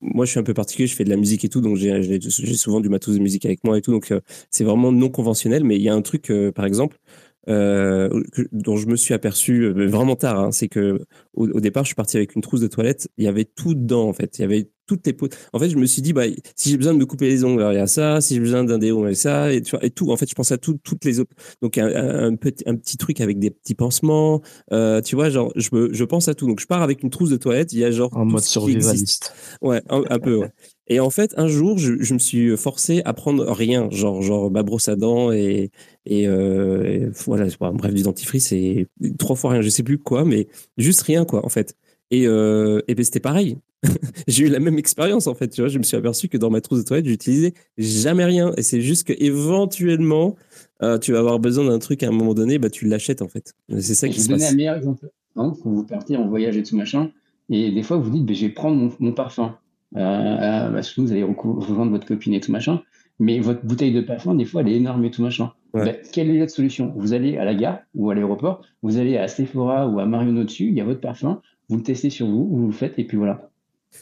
[0.00, 2.54] moi je suis un peu particulier, je fais de la musique et tout, donc j'ai
[2.54, 4.12] souvent du matos de musique avec moi et tout, donc
[4.50, 5.64] c'est vraiment non conventionnel.
[5.64, 6.98] Mais il y a un truc, par exemple,
[7.46, 11.00] dont je me suis aperçu vraiment tard, hein, c'est que
[11.34, 14.08] au, départ je suis parti avec une trousse de toilette, il y avait tout dedans
[14.08, 15.36] en fait, il y avait toutes tes potes.
[15.52, 16.24] En fait, je me suis dit, bah,
[16.56, 18.20] si j'ai besoin de me couper les ongles, il y a ça.
[18.20, 19.52] Si j'ai besoin d'un déo, il y a ça.
[19.52, 20.10] Et, tu vois, et tout.
[20.10, 21.36] En fait, je pense à tout, toutes les autres.
[21.62, 24.40] Donc, un, petit, un petit truc avec des petits pansements.
[24.72, 26.48] Euh, tu vois, genre, je, je pense à tout.
[26.48, 27.72] Donc, je pars avec une trousse de toilette.
[27.72, 28.10] Il y a genre.
[28.16, 29.34] En mode survivaliste.
[29.62, 30.50] Ouais, un, peu, ouais.
[30.88, 34.50] Et en fait, un jour, je, je, me suis forcé à prendre rien, genre, genre
[34.50, 35.70] ma brosse à dents et,
[36.06, 38.86] et, euh, voilà, bref, du dentifrice et
[39.18, 40.48] trois fois rien, je sais plus quoi, mais
[40.78, 41.74] juste rien, quoi, en fait.
[42.10, 43.58] Et, euh, et ben, c'était pareil.
[44.26, 45.48] j'ai eu la même expérience en fait.
[45.48, 48.52] Tu vois, je me suis aperçu que dans ma trousse de toilette, j'utilisais jamais rien.
[48.56, 50.36] Et c'est juste que éventuellement,
[50.82, 53.28] euh, tu vas avoir besoin d'un truc à un moment donné, bah tu l'achètes en
[53.28, 53.54] fait.
[53.78, 54.40] C'est ça qui se passe.
[54.40, 55.08] Je vais un meilleur exemple.
[55.36, 57.10] Hein, quand vous partez en voyage et tout machin,
[57.50, 59.56] et des fois vous dites, bah, je vais prendre mon, parfum.
[59.96, 62.82] Euh, euh bah, vous allez rejoindre votre copine et tout machin.
[63.20, 65.52] Mais votre bouteille de parfum, des fois, elle est énorme et tout machin.
[65.74, 66.92] Bah, quelle est la solution?
[66.96, 70.44] Vous allez à la gare ou à l'aéroport, vous allez à Sephora ou à Marionneau
[70.44, 73.04] dessus, il y a votre parfum, vous le testez sur vous, vous le faites et
[73.04, 73.50] puis voilà.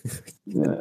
[0.55, 0.77] Euh,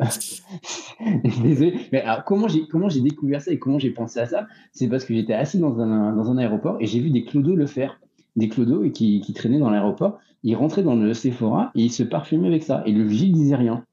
[1.42, 1.74] désolé.
[1.92, 4.46] Mais alors, comment j'ai comment j'ai découvert ça et comment j'ai pensé à ça?
[4.74, 7.56] C'est parce que j'étais assis dans un, dans un aéroport et j'ai vu des clodos
[7.56, 8.00] le faire.
[8.36, 10.20] Des clodos qui, qui traînaient dans l'aéroport.
[10.44, 12.84] Ils rentraient dans le Sephora et ils se parfumaient avec ça.
[12.86, 13.84] Et le vigile disait rien.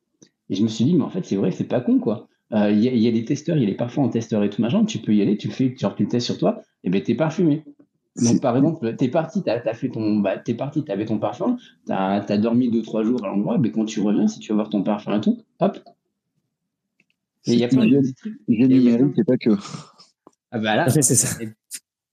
[0.51, 2.29] Et je me suis dit, mais en fait, c'est vrai, c'est pas con, quoi.
[2.53, 4.61] Euh, il y, a des testeurs, il y a des parfums en testeur et tout
[4.61, 4.85] machin.
[4.85, 7.15] Tu peux y aller, tu fais, genre, tu le testes sur toi, et ben t'es
[7.15, 7.65] parfumé.
[8.17, 11.57] Donc, par exemple, t'es parti, t'as as fait ton, bah, t'es parti, t'avais ton parfum,
[11.87, 14.57] t'as as dormi deux trois jours à l'endroit, mais quand tu reviens, si tu veux
[14.57, 15.79] voir ton parfum et tout, hop.
[17.47, 18.39] Et il y a plein de trucs.
[18.49, 19.51] numérique, c'est pas que.
[20.51, 21.43] Ah bah là, c'est ça.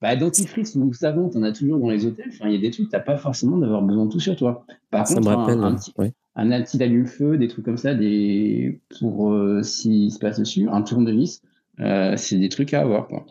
[0.00, 2.30] Bah, dentifrice ou savon, t'en as toujours dans les hôtels.
[2.32, 4.64] Enfin, il y a des trucs, t'as pas forcément d'avoir besoin de tout sur toi.
[4.90, 5.92] Par contre, un, un, petit,
[6.34, 10.80] un petit allume-feu, des trucs comme ça, des pour euh, s'il se passe dessus, un
[10.80, 11.42] tournevis,
[11.80, 13.08] euh, c'est des trucs à avoir.
[13.08, 13.26] Quoi.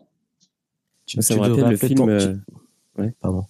[1.10, 2.08] Tu, ça me rappelle le film.
[2.08, 2.36] Euh,
[3.00, 3.16] ouais.
[3.20, 3.44] Pardon.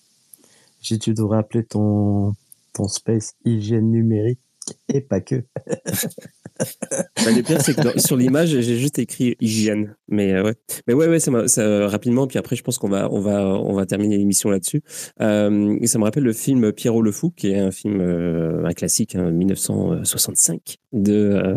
[0.82, 2.34] tu devrais appeler ton,
[2.72, 4.40] ton space hygiène numérique
[4.88, 5.36] et pas que.
[5.66, 9.98] bah, le pire, c'est que sur l'image, j'ai juste écrit hygiène.
[10.08, 10.54] Mais euh, ouais,
[10.88, 12.28] mais ouais, ouais, ça, ça rapidement.
[12.28, 14.82] Puis après, je pense qu'on va, on va, on va terminer l'émission là-dessus.
[15.20, 18.64] Euh, et ça me rappelle le film Pierrot le fou, qui est un film, euh,
[18.66, 21.56] un classique, 1965 hein, de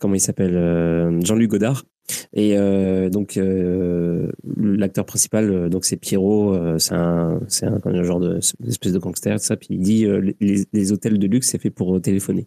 [0.00, 1.84] comment il s'appelle, Jean-Luc Godard.
[2.32, 7.40] Et euh, donc euh, l'acteur principal, euh, donc c'est Pierrot, c'est un,
[8.02, 9.56] genre de espèce de gangster, ça.
[9.56, 10.06] Puis il dit
[10.40, 12.46] les, les, hôtels de luxe c'est fait pour téléphoner.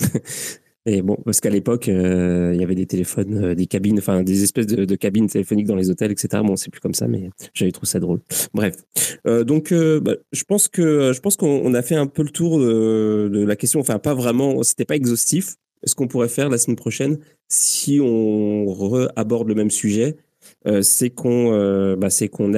[0.84, 4.66] Et bon, parce qu'à l'époque, il y avait des téléphones, des cabines, enfin des espèces
[4.66, 6.42] de, cabines téléphoniques dans les hôtels, etc.
[6.44, 8.20] Bon, c'est plus comme ça, mais j'avais trouvé ça drôle.
[8.52, 8.74] Bref,
[9.24, 13.44] donc bah, je pense que je pense qu'on a fait un peu le tour de
[13.46, 13.78] la question.
[13.78, 15.54] Enfin, pas vraiment, c'était pas exhaustif
[15.84, 17.18] ce qu'on pourrait faire la semaine prochaine,
[17.48, 20.16] si on re-aborde le même sujet,
[20.66, 22.08] euh, c'est qu'on euh, bah,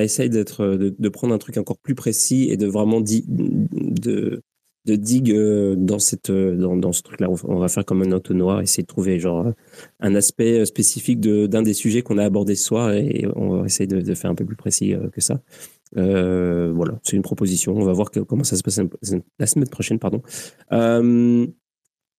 [0.02, 4.42] essaye d'être de, prendre un truc encore plus précis et de vraiment de
[4.86, 8.82] de digue euh, dans cette ce truc là on va faire comme un entonnoir essayer
[8.82, 9.46] de trouver genre
[10.00, 13.66] un aspect spécifique de d'un des sujets qu'on a abordé ce soir et on va
[13.66, 15.40] essayer de, de faire un peu plus précis que ça.
[15.94, 17.74] Voilà c'est une proposition.
[17.76, 18.80] On va voir comment ça se passe
[19.38, 20.22] la semaine prochaine pardon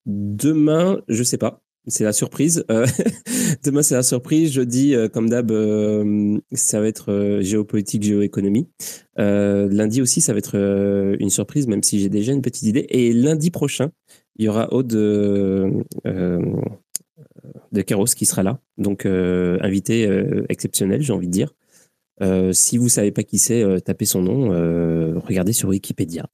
[0.05, 1.61] Demain, je sais pas.
[1.87, 2.65] C'est la surprise.
[2.71, 2.85] Euh,
[3.63, 4.51] demain, c'est la surprise.
[4.51, 8.67] Jeudi, euh, comme d'hab, euh, ça va être géopolitique, géoéconomie.
[9.17, 10.55] lundi aussi, ça va être
[11.19, 12.87] une surprise, même si j'ai déjà une petite idée.
[12.89, 13.91] Et lundi prochain,
[14.37, 15.83] il y aura Aude de
[17.85, 18.59] Caros qui sera là.
[18.77, 20.09] Donc, invité
[20.49, 21.53] exceptionnel, j'ai envie de dire.
[22.21, 26.27] Euh, si vous savez pas qui c'est, euh, tapez son nom, euh, regardez sur Wikipédia.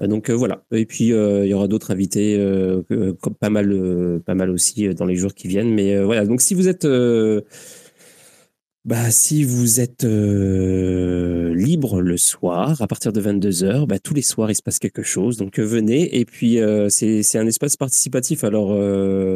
[0.00, 0.62] donc voilà.
[0.72, 2.38] Et puis il y aura d'autres invités,
[3.40, 5.72] pas mal, pas mal aussi dans les jours qui viennent.
[5.74, 6.26] Mais voilà.
[6.26, 6.86] Donc si vous êtes
[8.86, 14.22] bah, si vous êtes euh, libre le soir, à partir de 22h, bah, tous les
[14.22, 15.36] soirs, il se passe quelque chose.
[15.38, 16.16] Donc, euh, venez.
[16.20, 18.44] Et puis, euh, c'est un espace participatif.
[18.44, 18.68] Alors,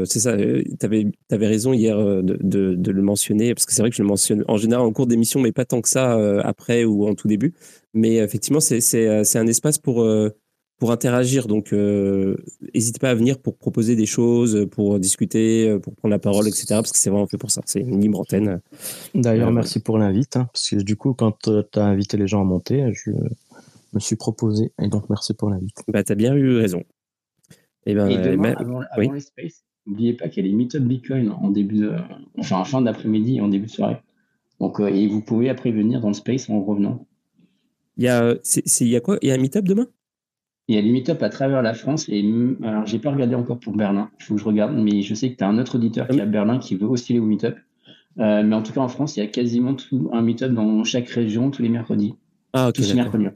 [0.07, 3.91] c'est ça, tu avais, raison hier de, de, de, le mentionner, parce que c'est vrai
[3.91, 6.85] que je le mentionne en général en cours d'émission, mais pas tant que ça après
[6.85, 7.53] ou en tout début.
[7.93, 10.07] Mais effectivement, c'est un espace pour
[10.81, 11.47] pour interagir.
[11.47, 12.37] Donc, euh,
[12.75, 16.49] n'hésitez pas à venir pour proposer des choses, pour discuter, euh, pour prendre la parole,
[16.49, 16.67] etc.
[16.71, 17.61] Parce que c'est vraiment fait pour ça.
[17.67, 18.61] C'est une libre antenne.
[19.15, 20.37] D'ailleurs, euh, merci pour l'invite.
[20.37, 23.11] Hein, parce que du coup, quand tu as invité les gens à monter, je
[23.93, 24.73] me suis proposé.
[24.83, 25.77] Et donc, merci pour l'invite.
[25.87, 26.83] Bah, tu as bien eu raison.
[27.85, 31.31] Eh ben, Et, ben, avant, les spaces, n'oubliez pas qu'il y a les meet-up Bitcoin
[31.31, 31.93] en début de,
[32.39, 33.99] enfin, en fin d'après-midi et en début de soirée.
[34.61, 37.07] Donc, et vous pouvez après venir dans le space en revenant.
[37.99, 38.35] Il y a,
[38.81, 39.19] il y a quoi?
[39.21, 39.87] Il y a un meet-up demain?
[40.71, 42.09] Il y a des meet-up à travers la France.
[42.09, 42.25] Et
[42.63, 44.09] alors, j'ai pas regardé encore pour Berlin.
[44.21, 44.73] Il faut que je regarde.
[44.77, 46.87] Mais je sais que tu as un autre auditeur qui est à Berlin qui veut
[46.87, 47.59] aussi aller au meet-up.
[48.19, 50.85] Euh, mais en tout cas, en France, il y a quasiment tout, un meet-up dans
[50.85, 52.15] chaque région tous les mercredis.
[52.53, 52.75] Ah, ok.
[52.75, 53.27] Tous mercredis.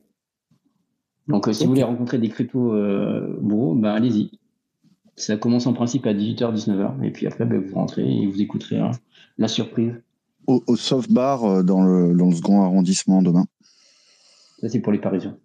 [1.27, 3.37] Donc, euh, si vous voulez rencontrer des crypto euh,
[3.75, 4.31] bah, allez-y.
[5.17, 7.03] Ça commence en principe à 18h, 19h.
[7.03, 8.93] Et puis après, bah, vous rentrez et vous écouterez hein,
[9.39, 9.93] la surprise.
[10.47, 13.47] Au, au soft bar euh, dans le, dans le second arrondissement demain.
[14.61, 15.37] Ça, c'est pour les Parisiens.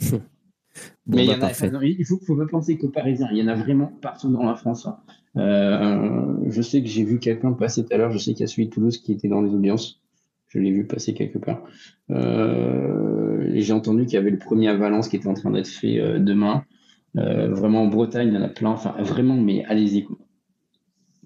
[1.06, 1.50] Mais il, bah,
[1.82, 4.54] il faut, faut pas penser qu'aux Parisiens, il y en a vraiment partout dans la
[4.54, 4.86] France.
[4.86, 4.98] Hein.
[5.36, 8.44] Euh, je sais que j'ai vu quelqu'un passer tout à l'heure, je sais qu'il y
[8.44, 10.00] a celui de Toulouse qui était dans les audiences.
[10.48, 11.62] Je l'ai vu passer quelque part.
[12.10, 15.68] Euh, j'ai entendu qu'il y avait le premier à Valence qui était en train d'être
[15.68, 16.64] fait euh, demain.
[17.14, 18.70] vraiment en Bretagne, il y en a plein.
[18.70, 20.06] Enfin, vraiment, mais allez-y.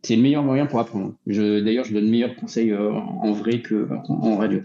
[0.02, 1.14] C'est le meilleur moyen pour apprendre.
[1.26, 4.60] D'ailleurs, je donne meilleurs conseils en vrai qu'en en radio.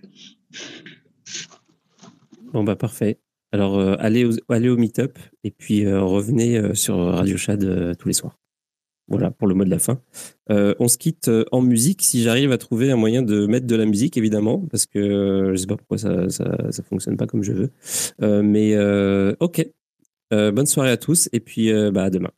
[2.52, 3.20] Bon, bah parfait.
[3.52, 7.96] Alors, euh, allez, au, allez au meet-up et puis euh, revenez euh, sur Radio Chad
[7.98, 8.38] tous les soirs.
[9.10, 10.02] Voilà pour le mot de la fin.
[10.50, 13.86] on se quitte en musique si j'arrive à trouver un moyen de mettre de la
[13.86, 17.54] musique, évidemment, parce que je sais pas pourquoi ça, ça, ça fonctionne pas comme je
[17.54, 17.72] veux.
[18.42, 18.76] mais
[19.40, 19.66] ok.
[20.30, 22.32] bonne soirée à tous et puis bah, à demain.